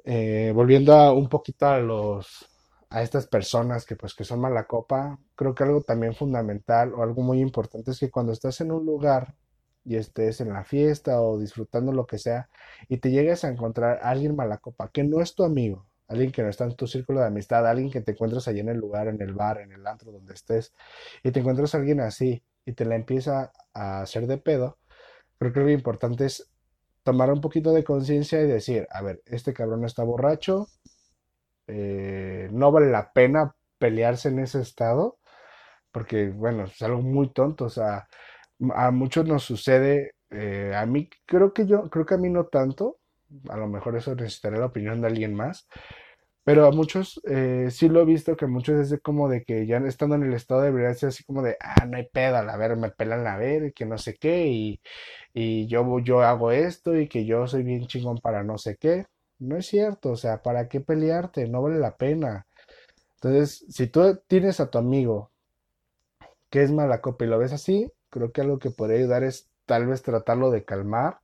Eh, 0.03 0.51
volviendo 0.55 0.93
a 0.93 1.11
un 1.13 1.29
poquito 1.29 1.67
a 1.67 1.77
los 1.79 2.47
a 2.89 3.03
estas 3.03 3.27
personas 3.27 3.85
que 3.85 3.95
pues 3.95 4.13
que 4.15 4.23
son 4.25 4.41
mala 4.41 4.65
copa, 4.65 5.17
creo 5.35 5.55
que 5.55 5.63
algo 5.63 5.81
también 5.81 6.13
fundamental 6.15 6.93
o 6.93 7.03
algo 7.03 7.21
muy 7.23 7.39
importante 7.39 7.91
es 7.91 7.99
que 7.99 8.11
cuando 8.11 8.33
estás 8.33 8.59
en 8.61 8.71
un 8.71 8.85
lugar 8.85 9.35
y 9.83 9.95
estés 9.95 10.41
en 10.41 10.49
la 10.53 10.63
fiesta 10.63 11.21
o 11.21 11.39
disfrutando 11.39 11.91
lo 11.91 12.05
que 12.05 12.17
sea 12.17 12.49
y 12.87 12.97
te 12.97 13.11
llegues 13.11 13.43
a 13.43 13.49
encontrar 13.49 13.99
a 14.01 14.09
alguien 14.09 14.35
mala 14.35 14.57
copa 14.57 14.89
que 14.91 15.03
no 15.03 15.21
es 15.21 15.35
tu 15.35 15.43
amigo, 15.43 15.87
alguien 16.07 16.31
que 16.31 16.43
no 16.43 16.49
está 16.49 16.65
en 16.65 16.75
tu 16.75 16.87
círculo 16.87 17.21
de 17.21 17.27
amistad, 17.27 17.67
alguien 17.67 17.91
que 17.91 18.01
te 18.01 18.11
encuentras 18.11 18.47
allí 18.47 18.59
en 18.59 18.69
el 18.69 18.77
lugar, 18.77 19.07
en 19.07 19.21
el 19.21 19.33
bar, 19.33 19.59
en 19.61 19.71
el 19.71 19.85
antro 19.87 20.11
donde 20.11 20.33
estés 20.33 20.73
y 21.23 21.31
te 21.31 21.39
encuentras 21.39 21.73
a 21.73 21.77
alguien 21.79 21.99
así 22.01 22.43
y 22.65 22.73
te 22.73 22.85
la 22.85 22.95
empieza 22.95 23.51
a 23.73 24.01
hacer 24.01 24.27
de 24.27 24.37
pedo, 24.37 24.77
creo 25.39 25.53
que 25.53 25.59
lo 25.61 25.69
importante 25.71 26.25
es 26.25 26.51
tomar 27.03 27.31
un 27.31 27.41
poquito 27.41 27.73
de 27.73 27.83
conciencia 27.83 28.41
y 28.41 28.47
decir, 28.47 28.87
a 28.91 29.01
ver, 29.01 29.21
este 29.25 29.53
cabrón 29.53 29.85
está 29.85 30.03
borracho, 30.03 30.67
eh, 31.67 32.49
no 32.51 32.71
vale 32.71 32.91
la 32.91 33.11
pena 33.13 33.55
pelearse 33.79 34.29
en 34.29 34.39
ese 34.39 34.61
estado, 34.61 35.17
porque 35.91 36.29
bueno, 36.29 36.65
es 36.65 36.81
algo 36.81 37.01
muy 37.01 37.31
tonto, 37.33 37.65
o 37.65 37.69
sea, 37.69 38.07
a 38.75 38.91
muchos 38.91 39.25
nos 39.25 39.43
sucede, 39.43 40.13
eh, 40.29 40.73
a 40.75 40.85
mí 40.85 41.09
creo 41.25 41.53
que 41.53 41.65
yo, 41.65 41.89
creo 41.89 42.05
que 42.05 42.15
a 42.15 42.17
mí 42.17 42.29
no 42.29 42.45
tanto, 42.45 42.97
a 43.49 43.57
lo 43.57 43.67
mejor 43.67 43.95
eso 43.97 44.15
necesitaré 44.15 44.57
la 44.59 44.67
opinión 44.67 45.01
de 45.01 45.07
alguien 45.07 45.33
más, 45.35 45.67
pero 46.43 46.65
a 46.67 46.71
muchos 46.71 47.21
eh, 47.27 47.67
sí 47.71 47.87
lo 47.89 48.01
he 48.01 48.05
visto 48.05 48.35
que 48.35 48.47
muchos 48.47 48.79
es 48.79 48.89
de 48.89 48.99
como 48.99 49.29
de 49.29 49.43
que 49.43 49.67
ya 49.67 49.77
estando 49.77 50.15
en 50.15 50.23
el 50.23 50.33
estado 50.33 50.61
de 50.61 50.69
ebriedad 50.69 50.97
así 51.03 51.23
como 51.23 51.43
de, 51.43 51.57
ah, 51.59 51.85
no 51.85 51.97
hay 51.97 52.07
pedo, 52.11 52.37
a 52.37 52.57
ver, 52.57 52.77
me 52.77 52.89
pelan 52.91 53.27
a 53.27 53.37
ver, 53.37 53.73
que 53.73 53.85
no 53.85 53.97
sé 53.97 54.15
qué, 54.15 54.47
y, 54.47 54.81
y 55.33 55.67
yo, 55.67 55.99
yo 55.99 56.21
hago 56.21 56.51
esto 56.51 56.97
y 56.97 57.07
que 57.07 57.25
yo 57.25 57.47
soy 57.47 57.63
bien 57.63 57.87
chingón 57.87 58.19
para 58.19 58.43
no 58.43 58.57
sé 58.57 58.77
qué. 58.77 59.05
No 59.39 59.57
es 59.57 59.67
cierto, 59.67 60.11
o 60.11 60.15
sea, 60.17 60.41
¿para 60.43 60.67
qué 60.69 60.81
pelearte? 60.81 61.47
No 61.47 61.61
vale 61.63 61.79
la 61.79 61.97
pena. 61.97 62.47
Entonces, 63.15 63.65
si 63.69 63.87
tú 63.87 64.21
tienes 64.27 64.59
a 64.59 64.69
tu 64.69 64.77
amigo 64.79 65.31
que 66.49 66.61
es 66.63 66.71
mala 66.71 67.01
copa 67.01 67.25
y 67.25 67.27
lo 67.27 67.39
ves 67.39 67.53
así, 67.53 67.91
creo 68.11 68.31
que 68.31 68.41
algo 68.41 68.59
que 68.59 68.71
podría 68.71 68.99
ayudar 68.99 69.23
es 69.23 69.49
tal 69.65 69.87
vez 69.87 70.03
tratarlo 70.03 70.51
de 70.51 70.65
calmar, 70.65 71.19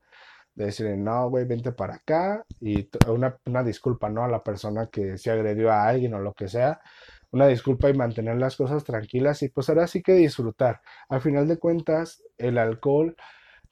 de 0.55 0.65
decirle, 0.65 0.97
no, 0.97 1.29
güey, 1.29 1.45
vente 1.45 1.71
para 1.71 1.95
acá 1.95 2.45
y 2.59 2.89
una, 3.07 3.37
una 3.45 3.63
disculpa, 3.63 4.09
¿no? 4.09 4.23
A 4.23 4.29
la 4.29 4.43
persona 4.43 4.89
que 4.91 5.17
se 5.19 5.31
agredió 5.31 5.71
a 5.71 5.87
alguien 5.87 6.15
o 6.15 6.19
lo 6.19 6.33
que 6.33 6.47
sea, 6.47 6.81
una 7.31 7.47
disculpa 7.47 7.89
y 7.89 7.93
mantener 7.93 8.37
las 8.37 8.55
cosas 8.55 8.83
tranquilas 8.83 9.43
y 9.43 9.49
pues 9.49 9.69
ahora 9.69 9.87
sí 9.87 10.01
que 10.01 10.13
disfrutar. 10.13 10.81
Al 11.09 11.21
final 11.21 11.47
de 11.47 11.59
cuentas, 11.59 12.23
el 12.37 12.57
alcohol 12.57 13.15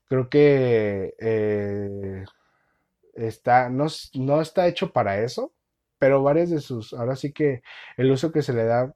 creo 0.08 0.30
que 0.30 1.16
eh, 1.20 2.26
está, 3.14 3.70
no, 3.70 3.88
no 4.16 4.42
está 4.42 4.68
hecho 4.68 4.92
para 4.92 5.20
eso, 5.22 5.54
pero 5.98 6.24
varias 6.24 6.50
de 6.50 6.60
sus, 6.60 6.94
ahora 6.94 7.16
sí 7.16 7.32
que 7.34 7.62
el 7.98 8.12
uso 8.12 8.32
que 8.32 8.42
se 8.42 8.54
le 8.54 8.66
da 8.66 8.94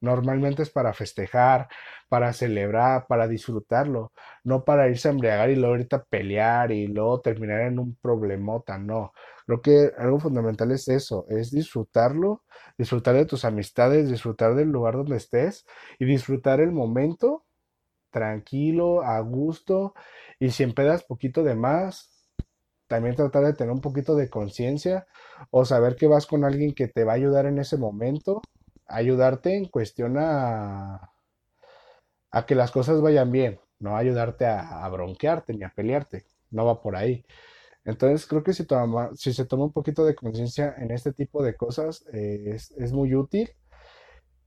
normalmente 0.00 0.62
es 0.62 0.70
para 0.70 0.92
festejar, 0.92 1.68
para 2.08 2.32
celebrar, 2.32 3.06
para 3.06 3.28
disfrutarlo, 3.28 4.12
no 4.44 4.64
para 4.64 4.88
irse 4.88 5.08
a 5.08 5.12
embriagar 5.12 5.50
y 5.50 5.56
luego 5.56 5.74
ahorita 5.74 6.04
pelear 6.04 6.72
y 6.72 6.86
luego 6.86 7.20
terminar 7.20 7.62
en 7.62 7.78
un 7.78 7.96
problemota, 7.96 8.78
no. 8.78 9.12
Creo 9.46 9.62
que 9.62 9.92
algo 9.98 10.20
fundamental 10.20 10.70
es 10.72 10.88
eso, 10.88 11.26
es 11.28 11.50
disfrutarlo, 11.50 12.44
disfrutar 12.76 13.14
de 13.14 13.26
tus 13.26 13.44
amistades, 13.44 14.10
disfrutar 14.10 14.54
del 14.54 14.68
lugar 14.70 14.94
donde 14.94 15.16
estés 15.16 15.66
y 15.98 16.04
disfrutar 16.04 16.60
el 16.60 16.72
momento 16.72 17.44
tranquilo, 18.10 19.02
a 19.02 19.20
gusto 19.20 19.94
y 20.38 20.50
si 20.50 20.62
empedas 20.62 21.04
poquito 21.04 21.42
de 21.44 21.54
más, 21.54 22.10
también 22.88 23.14
tratar 23.14 23.44
de 23.44 23.52
tener 23.54 23.72
un 23.72 23.80
poquito 23.80 24.16
de 24.16 24.30
conciencia 24.30 25.06
o 25.50 25.64
saber 25.64 25.96
que 25.96 26.06
vas 26.06 26.26
con 26.26 26.44
alguien 26.44 26.74
que 26.74 26.88
te 26.88 27.04
va 27.04 27.12
a 27.12 27.16
ayudar 27.16 27.46
en 27.46 27.58
ese 27.58 27.76
momento, 27.76 28.40
ayudarte 28.88 29.56
en 29.56 29.66
cuestión 29.66 30.16
a, 30.18 31.12
que 32.46 32.54
las 32.54 32.70
cosas 32.70 33.00
vayan 33.00 33.30
bien, 33.30 33.60
no 33.78 33.96
ayudarte 33.96 34.46
a, 34.46 34.88
bronquearte 34.88 35.54
ni 35.54 35.64
a 35.64 35.72
pelearte, 35.74 36.24
no 36.50 36.64
va 36.64 36.80
por 36.80 36.96
ahí. 36.96 37.24
Entonces 37.84 38.26
creo 38.26 38.42
que 38.42 38.52
si, 38.52 38.64
toma, 38.64 39.10
si 39.14 39.32
se 39.32 39.46
toma 39.46 39.64
un 39.64 39.72
poquito 39.72 40.04
de 40.04 40.14
conciencia 40.14 40.74
en 40.78 40.90
este 40.90 41.12
tipo 41.12 41.42
de 41.42 41.56
cosas 41.56 42.04
eh, 42.12 42.52
es, 42.54 42.70
es, 42.72 42.92
muy 42.92 43.14
útil 43.14 43.50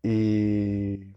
y, 0.04 1.16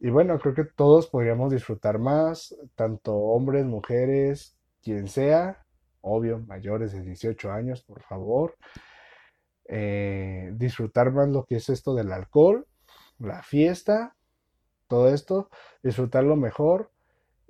y 0.00 0.10
bueno, 0.10 0.38
creo 0.38 0.54
que 0.54 0.64
todos 0.64 1.06
podríamos 1.06 1.52
disfrutar 1.52 1.98
más, 1.98 2.54
tanto 2.74 3.14
hombres, 3.14 3.64
mujeres, 3.64 4.56
quien 4.82 5.08
sea, 5.08 5.64
obvio, 6.00 6.38
mayores 6.40 6.92
de 6.92 7.02
18 7.02 7.50
años, 7.50 7.82
por 7.82 8.02
favor. 8.02 8.56
Eh, 9.68 10.52
disfrutar 10.54 11.12
más 11.12 11.28
lo 11.28 11.44
que 11.44 11.56
es 11.56 11.68
esto 11.68 11.94
del 11.94 12.12
alcohol, 12.12 12.66
la 13.18 13.42
fiesta, 13.42 14.16
todo 14.88 15.08
esto, 15.08 15.50
disfrutarlo 15.82 16.36
mejor 16.36 16.90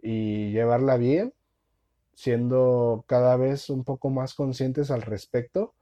y 0.03 0.53
llevarla 0.53 0.97
bien, 0.97 1.35
siendo 2.15 3.05
cada 3.09 3.37
vez 3.37 3.71
un 3.71 3.85
poco 3.85 4.11
más 4.11 4.35
conscientes 4.35 4.91
al 4.91 5.03
respecto. 5.03 5.75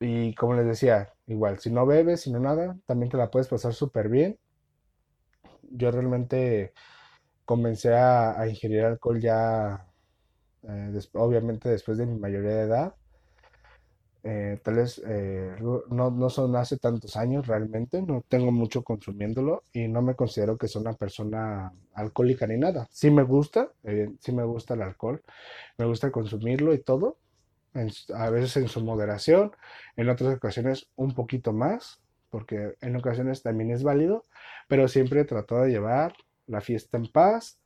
Y 0.00 0.34
como 0.34 0.54
les 0.54 0.66
decía, 0.66 1.12
igual, 1.26 1.58
si 1.58 1.70
no 1.70 1.86
bebes, 1.86 2.22
si 2.22 2.32
no 2.32 2.40
nada, 2.40 2.76
también 2.86 3.10
te 3.10 3.18
la 3.18 3.30
puedes 3.30 3.48
pasar 3.48 3.74
súper 3.74 4.08
bien. 4.08 4.38
Yo 5.70 5.90
realmente 5.90 6.72
comencé 7.44 7.94
a 7.94 8.46
ingerir 8.48 8.84
alcohol 8.84 9.20
ya 9.20 9.90
eh, 10.62 10.98
obviamente 11.14 11.68
después 11.68 11.98
de 11.98 12.06
mi 12.06 12.18
mayoría 12.18 12.50
de 12.50 12.62
edad. 12.62 12.94
Eh, 14.22 14.58
tal 14.62 14.74
vez 14.74 15.00
eh, 15.06 15.56
no, 15.60 16.10
no, 16.10 16.28
son 16.28 16.54
hace 16.56 16.76
tantos 16.76 17.16
años 17.16 17.46
realmente, 17.46 18.02
no 18.02 18.22
tengo 18.28 18.52
mucho 18.52 18.82
consumiéndolo 18.82 19.62
y 19.72 19.88
no 19.88 20.02
me 20.02 20.14
considero 20.14 20.58
que 20.58 20.68
soy 20.68 20.82
una 20.82 20.92
persona 20.92 21.72
alcohólica 21.94 22.46
ni 22.46 22.58
nada. 22.58 22.86
Sí 22.90 23.10
me 23.10 23.22
gusta, 23.22 23.70
sí 24.20 24.32
me 24.32 24.44
gusta 24.44 24.74
el 24.74 24.82
alcohol, 24.82 25.22
me 25.78 25.86
gusta 25.86 26.10
consumirlo 26.10 26.74
y 26.74 26.78
todo, 26.78 27.16
a 28.14 28.30
veces 28.30 28.56
en 28.56 28.68
su 28.68 28.82
moderación, 28.82 29.52
en 29.96 30.08
otras 30.08 30.34
ocasiones 30.34 30.88
un 30.96 31.14
poquito 31.14 31.52
más, 31.52 32.00
porque 32.28 32.74
en 32.80 32.96
ocasiones 32.96 33.42
también 33.42 33.70
es 33.70 33.82
válido, 33.82 34.26
pero 34.68 34.88
siempre 34.88 35.20
he 35.20 35.24
tratado 35.24 35.62
de 35.62 35.70
llevar 35.70 36.14
la 36.46 36.60
fiesta 36.60 36.96
en 36.96 37.06
paz, 37.06 37.58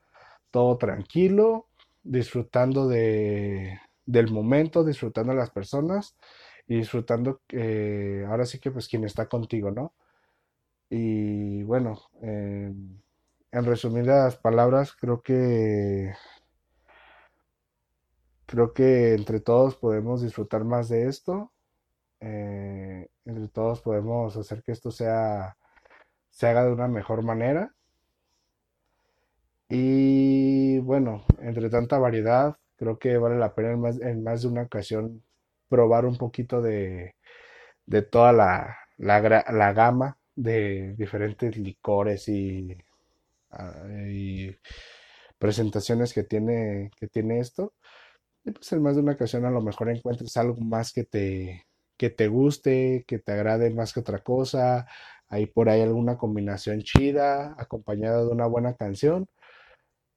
todo 0.50 0.76
tranquilo, 0.78 1.66
disfrutando 2.02 2.86
de, 2.86 3.80
del 4.06 4.30
momento, 4.30 4.84
disfrutando 4.84 5.32
de 5.32 5.38
las 5.38 5.50
personas 5.50 6.14
y 6.66 6.76
disfrutando 6.78 7.40
eh, 7.50 8.24
ahora 8.28 8.46
sí 8.46 8.58
que 8.58 8.70
pues 8.70 8.88
quien 8.88 9.04
está 9.04 9.26
contigo, 9.28 9.70
¿no? 9.70 9.94
Y 10.90 11.62
bueno, 11.64 11.98
en 13.54 13.64
resumidas 13.64 14.36
palabras, 14.36 14.92
creo 14.94 15.22
que 15.22 16.14
creo 18.46 18.72
que 18.72 19.14
entre 19.14 19.40
todos 19.40 19.76
podemos 19.76 20.22
disfrutar 20.22 20.64
más 20.64 20.88
de 20.88 21.08
esto. 21.08 21.52
Eh, 22.20 23.08
entre 23.24 23.48
todos 23.48 23.80
podemos 23.82 24.36
hacer 24.36 24.62
que 24.62 24.72
esto 24.72 24.90
sea 24.90 25.56
se 26.30 26.46
haga 26.48 26.64
de 26.64 26.72
una 26.72 26.88
mejor 26.88 27.22
manera 27.22 27.74
y 29.68 30.78
bueno, 30.80 31.24
entre 31.40 31.70
tanta 31.70 31.98
variedad, 31.98 32.56
creo 32.76 32.98
que 32.98 33.18
vale 33.18 33.38
la 33.38 33.54
pena 33.54 33.72
en 33.72 33.80
más, 33.80 34.00
en 34.00 34.22
más 34.22 34.42
de 34.42 34.48
una 34.48 34.62
ocasión 34.62 35.22
probar 35.74 36.06
un 36.06 36.16
poquito 36.16 36.62
de, 36.62 37.16
de 37.86 38.02
toda 38.02 38.32
la, 38.32 38.76
la, 38.98 39.72
gama 39.72 40.18
de 40.36 40.94
diferentes 40.96 41.56
licores 41.56 42.28
y, 42.28 42.76
ah, 43.50 43.84
y, 44.08 44.56
presentaciones 45.38 46.14
que 46.14 46.24
tiene, 46.24 46.90
que 46.98 47.08
tiene 47.08 47.40
esto. 47.40 47.74
Y 48.44 48.52
pues 48.52 48.72
en 48.72 48.82
más 48.82 48.96
de 48.96 49.02
una 49.02 49.12
ocasión 49.14 49.44
a 49.46 49.50
lo 49.50 49.62
mejor 49.62 49.90
encuentres 49.90 50.36
algo 50.36 50.60
más 50.60 50.92
que 50.92 51.04
te, 51.04 51.66
que 51.96 52.10
te 52.10 52.28
guste, 52.28 53.04
que 53.06 53.18
te 53.18 53.32
agrade 53.32 53.70
más 53.70 53.92
que 53.94 54.00
otra 54.00 54.20
cosa. 54.20 54.86
Hay 55.28 55.46
por 55.46 55.68
ahí 55.68 55.82
alguna 55.82 56.18
combinación 56.18 56.82
chida, 56.82 57.54
acompañada 57.58 58.22
de 58.24 58.28
una 58.28 58.46
buena 58.46 58.74
canción 58.74 59.28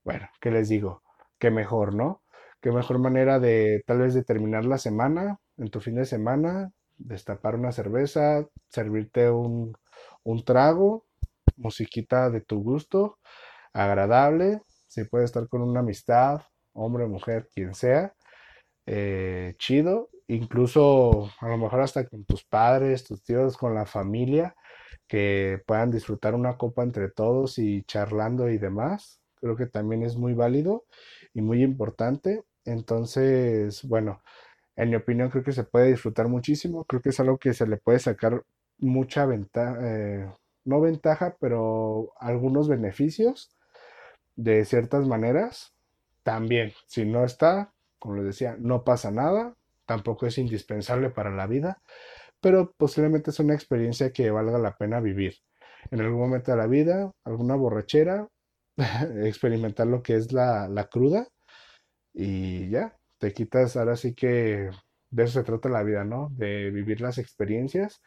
bueno, 0.04 0.30
¿qué 0.40 0.52
les 0.52 0.70
digo? 0.70 1.04
qué 1.40 1.52
mejor, 1.52 1.94
¿no? 1.96 2.24
Qué 2.62 2.72
mejor 2.72 3.00
manera 3.00 3.40
de 3.40 3.84
tal 3.86 4.00
vez 4.00 4.14
de 4.14 4.24
terminar 4.24 4.66
la 4.66 4.78
semana, 4.78 5.40
en 5.58 5.70
tu 5.70 5.80
fin 5.80 5.96
de 5.96 6.06
semana, 6.06 6.72
destapar 6.98 7.56
una 7.56 7.72
cerveza, 7.72 8.48
servirte 8.70 9.30
un, 9.30 9.78
un 10.24 10.44
trago, 10.44 11.06
musiquita 11.56 12.30
de 12.30 12.42
tu 12.42 12.62
gusto, 12.64 13.20
agradable, 13.74 14.62
si 14.88 15.04
puedes 15.04 15.26
estar 15.26 15.48
con 15.48 15.62
una 15.62 15.82
amistad, 15.82 16.42
hombre, 16.74 17.08
mujer, 17.08 17.50
quien 17.54 17.74
sea, 17.76 18.14
eh, 18.86 19.56
chido, 19.60 20.10
incluso 20.28 21.30
a 21.40 21.50
lo 21.50 21.58
mejor 21.58 21.82
hasta 21.82 22.08
con 22.08 22.26
tus 22.26 22.44
padres, 22.46 23.04
tus 23.04 23.24
tíos, 23.24 23.58
con 23.58 23.76
la 23.76 23.86
familia, 23.86 24.56
que 25.08 25.62
puedan 25.66 25.92
disfrutar 25.92 26.36
una 26.36 26.58
copa 26.58 26.84
entre 26.84 27.10
todos 27.10 27.60
y 27.60 27.84
charlando 27.84 28.50
y 28.50 28.58
demás. 28.58 29.22
Creo 29.36 29.56
que 29.56 29.68
también 29.68 30.04
es 30.04 30.18
muy 30.18 30.34
válido 30.34 30.86
y 31.34 31.42
muy 31.42 31.64
importante. 31.64 32.44
Entonces, 32.66 33.84
bueno, 33.88 34.22
en 34.78 34.92
mi 34.92 34.96
opinión 34.96 35.30
creo 35.30 35.44
que 35.44 35.52
se 35.52 35.64
puede 35.64 35.88
disfrutar 35.88 36.28
muchísimo. 36.28 36.86
Creo 36.86 37.02
que 37.02 37.10
es 37.10 37.20
algo 37.20 37.38
que 37.38 37.54
se 37.54 37.68
le 37.68 37.78
puede 37.78 38.00
sacar 38.00 38.44
mucha 38.78 39.26
ventaja, 39.26 39.78
eh, 39.82 40.32
no 40.66 40.82
ventaja, 40.82 41.36
pero 41.40 42.14
algunos 42.20 42.70
beneficios 42.70 43.50
de 44.36 44.64
ciertas 44.66 45.08
maneras. 45.08 45.74
También, 46.24 46.74
si 46.88 47.06
no 47.06 47.26
está, 47.26 47.74
como 48.00 48.18
les 48.18 48.26
decía, 48.26 48.56
no 48.60 48.84
pasa 48.84 49.12
nada, 49.12 49.56
tampoco 49.86 50.28
es 50.28 50.38
indispensable 50.38 51.10
para 51.10 51.32
la 51.32 51.48
vida, 51.48 51.82
pero 52.42 52.74
posiblemente 52.78 53.32
es 53.32 53.40
una 53.40 53.56
experiencia 53.56 54.12
que 54.12 54.30
valga 54.30 54.60
la 54.60 54.78
pena 54.78 55.00
vivir. 55.00 55.36
En 55.90 56.02
algún 56.02 56.20
momento 56.20 56.52
de 56.52 56.58
la 56.58 56.68
vida, 56.68 57.12
alguna 57.24 57.56
borrachera, 57.56 58.28
experimentar 59.24 59.88
lo 59.88 60.04
que 60.04 60.16
es 60.16 60.32
la, 60.34 60.68
la 60.68 60.88
cruda 60.88 61.28
y 62.14 62.70
ya, 62.70 62.97
te 63.20 63.34
quitas, 63.34 63.78
ahora 63.78 63.96
sí 63.96 64.14
que 64.14 64.70
de 65.10 65.24
eso 65.24 65.40
se 65.40 65.44
trata 65.44 65.70
la 65.70 65.84
vida, 65.84 66.04
¿no? 66.04 66.30
De 66.32 66.70
vivir 66.72 67.02
las 67.02 67.18
experiencias 67.18 68.02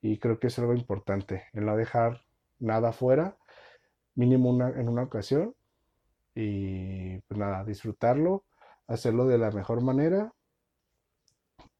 y 0.00 0.18
creo 0.18 0.38
que 0.38 0.48
es 0.48 0.58
algo 0.58 0.74
importante, 0.74 1.44
en 1.52 1.66
no 1.66 1.76
dejar 1.76 2.22
nada 2.58 2.92
fuera, 2.92 3.36
mínimo 4.14 4.50
una, 4.50 4.70
en 4.70 4.88
una 4.88 5.04
ocasión 5.04 5.54
y 6.34 7.18
pues 7.20 7.38
nada, 7.38 7.64
disfrutarlo, 7.64 8.44
hacerlo 8.86 9.26
de 9.26 9.38
la 9.38 9.50
mejor 9.50 9.82
manera. 9.82 10.32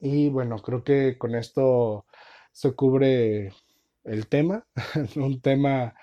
Y 0.00 0.28
bueno, 0.30 0.58
creo 0.58 0.82
que 0.84 1.16
con 1.18 1.34
esto 1.34 2.06
se 2.52 2.74
cubre 2.74 3.52
el 4.04 4.28
tema, 4.28 4.66
un 5.16 5.40
tema 5.40 5.94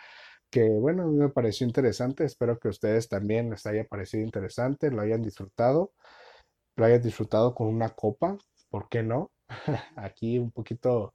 que 0.50 0.64
bueno, 0.70 1.04
a 1.04 1.08
mí 1.08 1.18
me 1.18 1.30
pareció 1.30 1.68
interesante, 1.68 2.26
espero 2.26 2.60
que 2.60 2.70
a 2.70 2.72
ustedes 2.72 3.10
también 3.10 3.50
les 3.52 3.66
haya 3.66 3.86
parecido 3.86 4.24
interesante, 4.24 4.92
lo 4.92 5.02
hayan 5.02 5.22
disfrutado, 5.22 5.94
lo 6.80 6.86
hayan 6.86 7.02
disfrutado 7.02 7.54
con 7.54 7.68
una 7.68 7.90
copa, 7.90 8.38
¿por 8.70 8.90
qué 8.90 9.04
no? 9.04 9.32
Aquí 9.96 10.40
un 10.40 10.52
poquito 10.52 11.14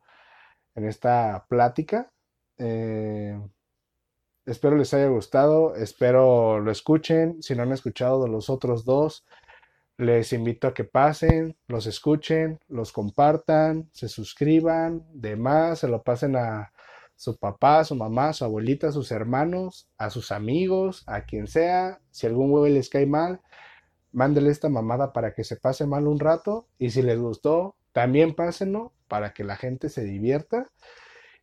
en 0.74 0.86
esta 0.86 1.46
plática. 1.48 2.10
Eh, 2.58 3.38
Espero 4.46 4.76
les 4.76 4.92
haya 4.92 5.08
gustado, 5.08 5.74
espero 5.74 6.60
lo 6.60 6.70
escuchen. 6.70 7.42
Si 7.42 7.54
no 7.54 7.62
han 7.62 7.72
escuchado 7.72 8.22
de 8.22 8.28
los 8.28 8.50
otros 8.50 8.84
dos, 8.84 9.24
les 9.96 10.34
invito 10.34 10.68
a 10.68 10.74
que 10.74 10.84
pasen, 10.84 11.56
los 11.66 11.86
escuchen, 11.86 12.60
los 12.68 12.92
compartan, 12.92 13.88
se 13.92 14.08
suscriban, 14.08 15.06
demás, 15.14 15.78
se 15.78 15.88
lo 15.88 16.02
pasen 16.02 16.36
a 16.36 16.72
su 17.16 17.38
papá, 17.38 17.84
su 17.84 17.94
mamá, 17.96 18.34
su 18.34 18.44
abuelita, 18.44 18.92
sus 18.92 19.12
hermanos, 19.12 19.88
a 19.96 20.10
sus 20.10 20.30
amigos, 20.30 21.04
a 21.06 21.22
quien 21.22 21.46
sea. 21.46 22.00
Si 22.10 22.26
algún 22.26 22.50
huevo 22.50 22.66
les 22.66 22.90
cae 22.90 23.06
mal, 23.06 23.40
mándele 24.14 24.50
esta 24.50 24.70
mamada 24.70 25.12
para 25.12 25.34
que 25.34 25.44
se 25.44 25.56
pase 25.56 25.86
mal 25.86 26.06
un 26.06 26.18
rato. 26.18 26.66
Y 26.78 26.90
si 26.90 27.02
les 27.02 27.18
gustó, 27.18 27.76
también 27.92 28.34
pásenlo 28.34 28.92
para 29.08 29.34
que 29.34 29.44
la 29.44 29.56
gente 29.56 29.90
se 29.90 30.04
divierta. 30.04 30.70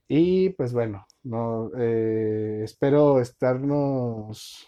Y 0.08 0.50
pues 0.52 0.74
bueno, 0.74 1.06
no, 1.24 1.72
eh, 1.78 2.62
espero 2.64 3.22
estarnos 3.22 4.68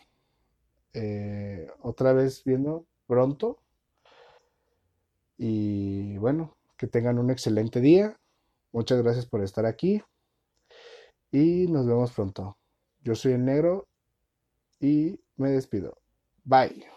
eh, 0.93 1.67
otra 1.81 2.13
vez 2.13 2.43
viendo 2.45 2.85
pronto. 3.07 3.59
Y 5.37 6.17
bueno, 6.17 6.55
que 6.77 6.87
tengan 6.87 7.19
un 7.19 7.31
excelente 7.31 7.81
día. 7.81 8.17
Muchas 8.71 9.01
gracias 9.01 9.25
por 9.25 9.43
estar 9.43 9.65
aquí. 9.65 10.01
Y 11.31 11.67
nos 11.67 11.87
vemos 11.87 12.11
pronto. 12.11 12.57
Yo 13.01 13.15
soy 13.15 13.33
el 13.33 13.43
negro 13.43 13.87
y 14.79 15.19
me 15.35 15.49
despido. 15.49 15.97
Bye. 16.45 16.92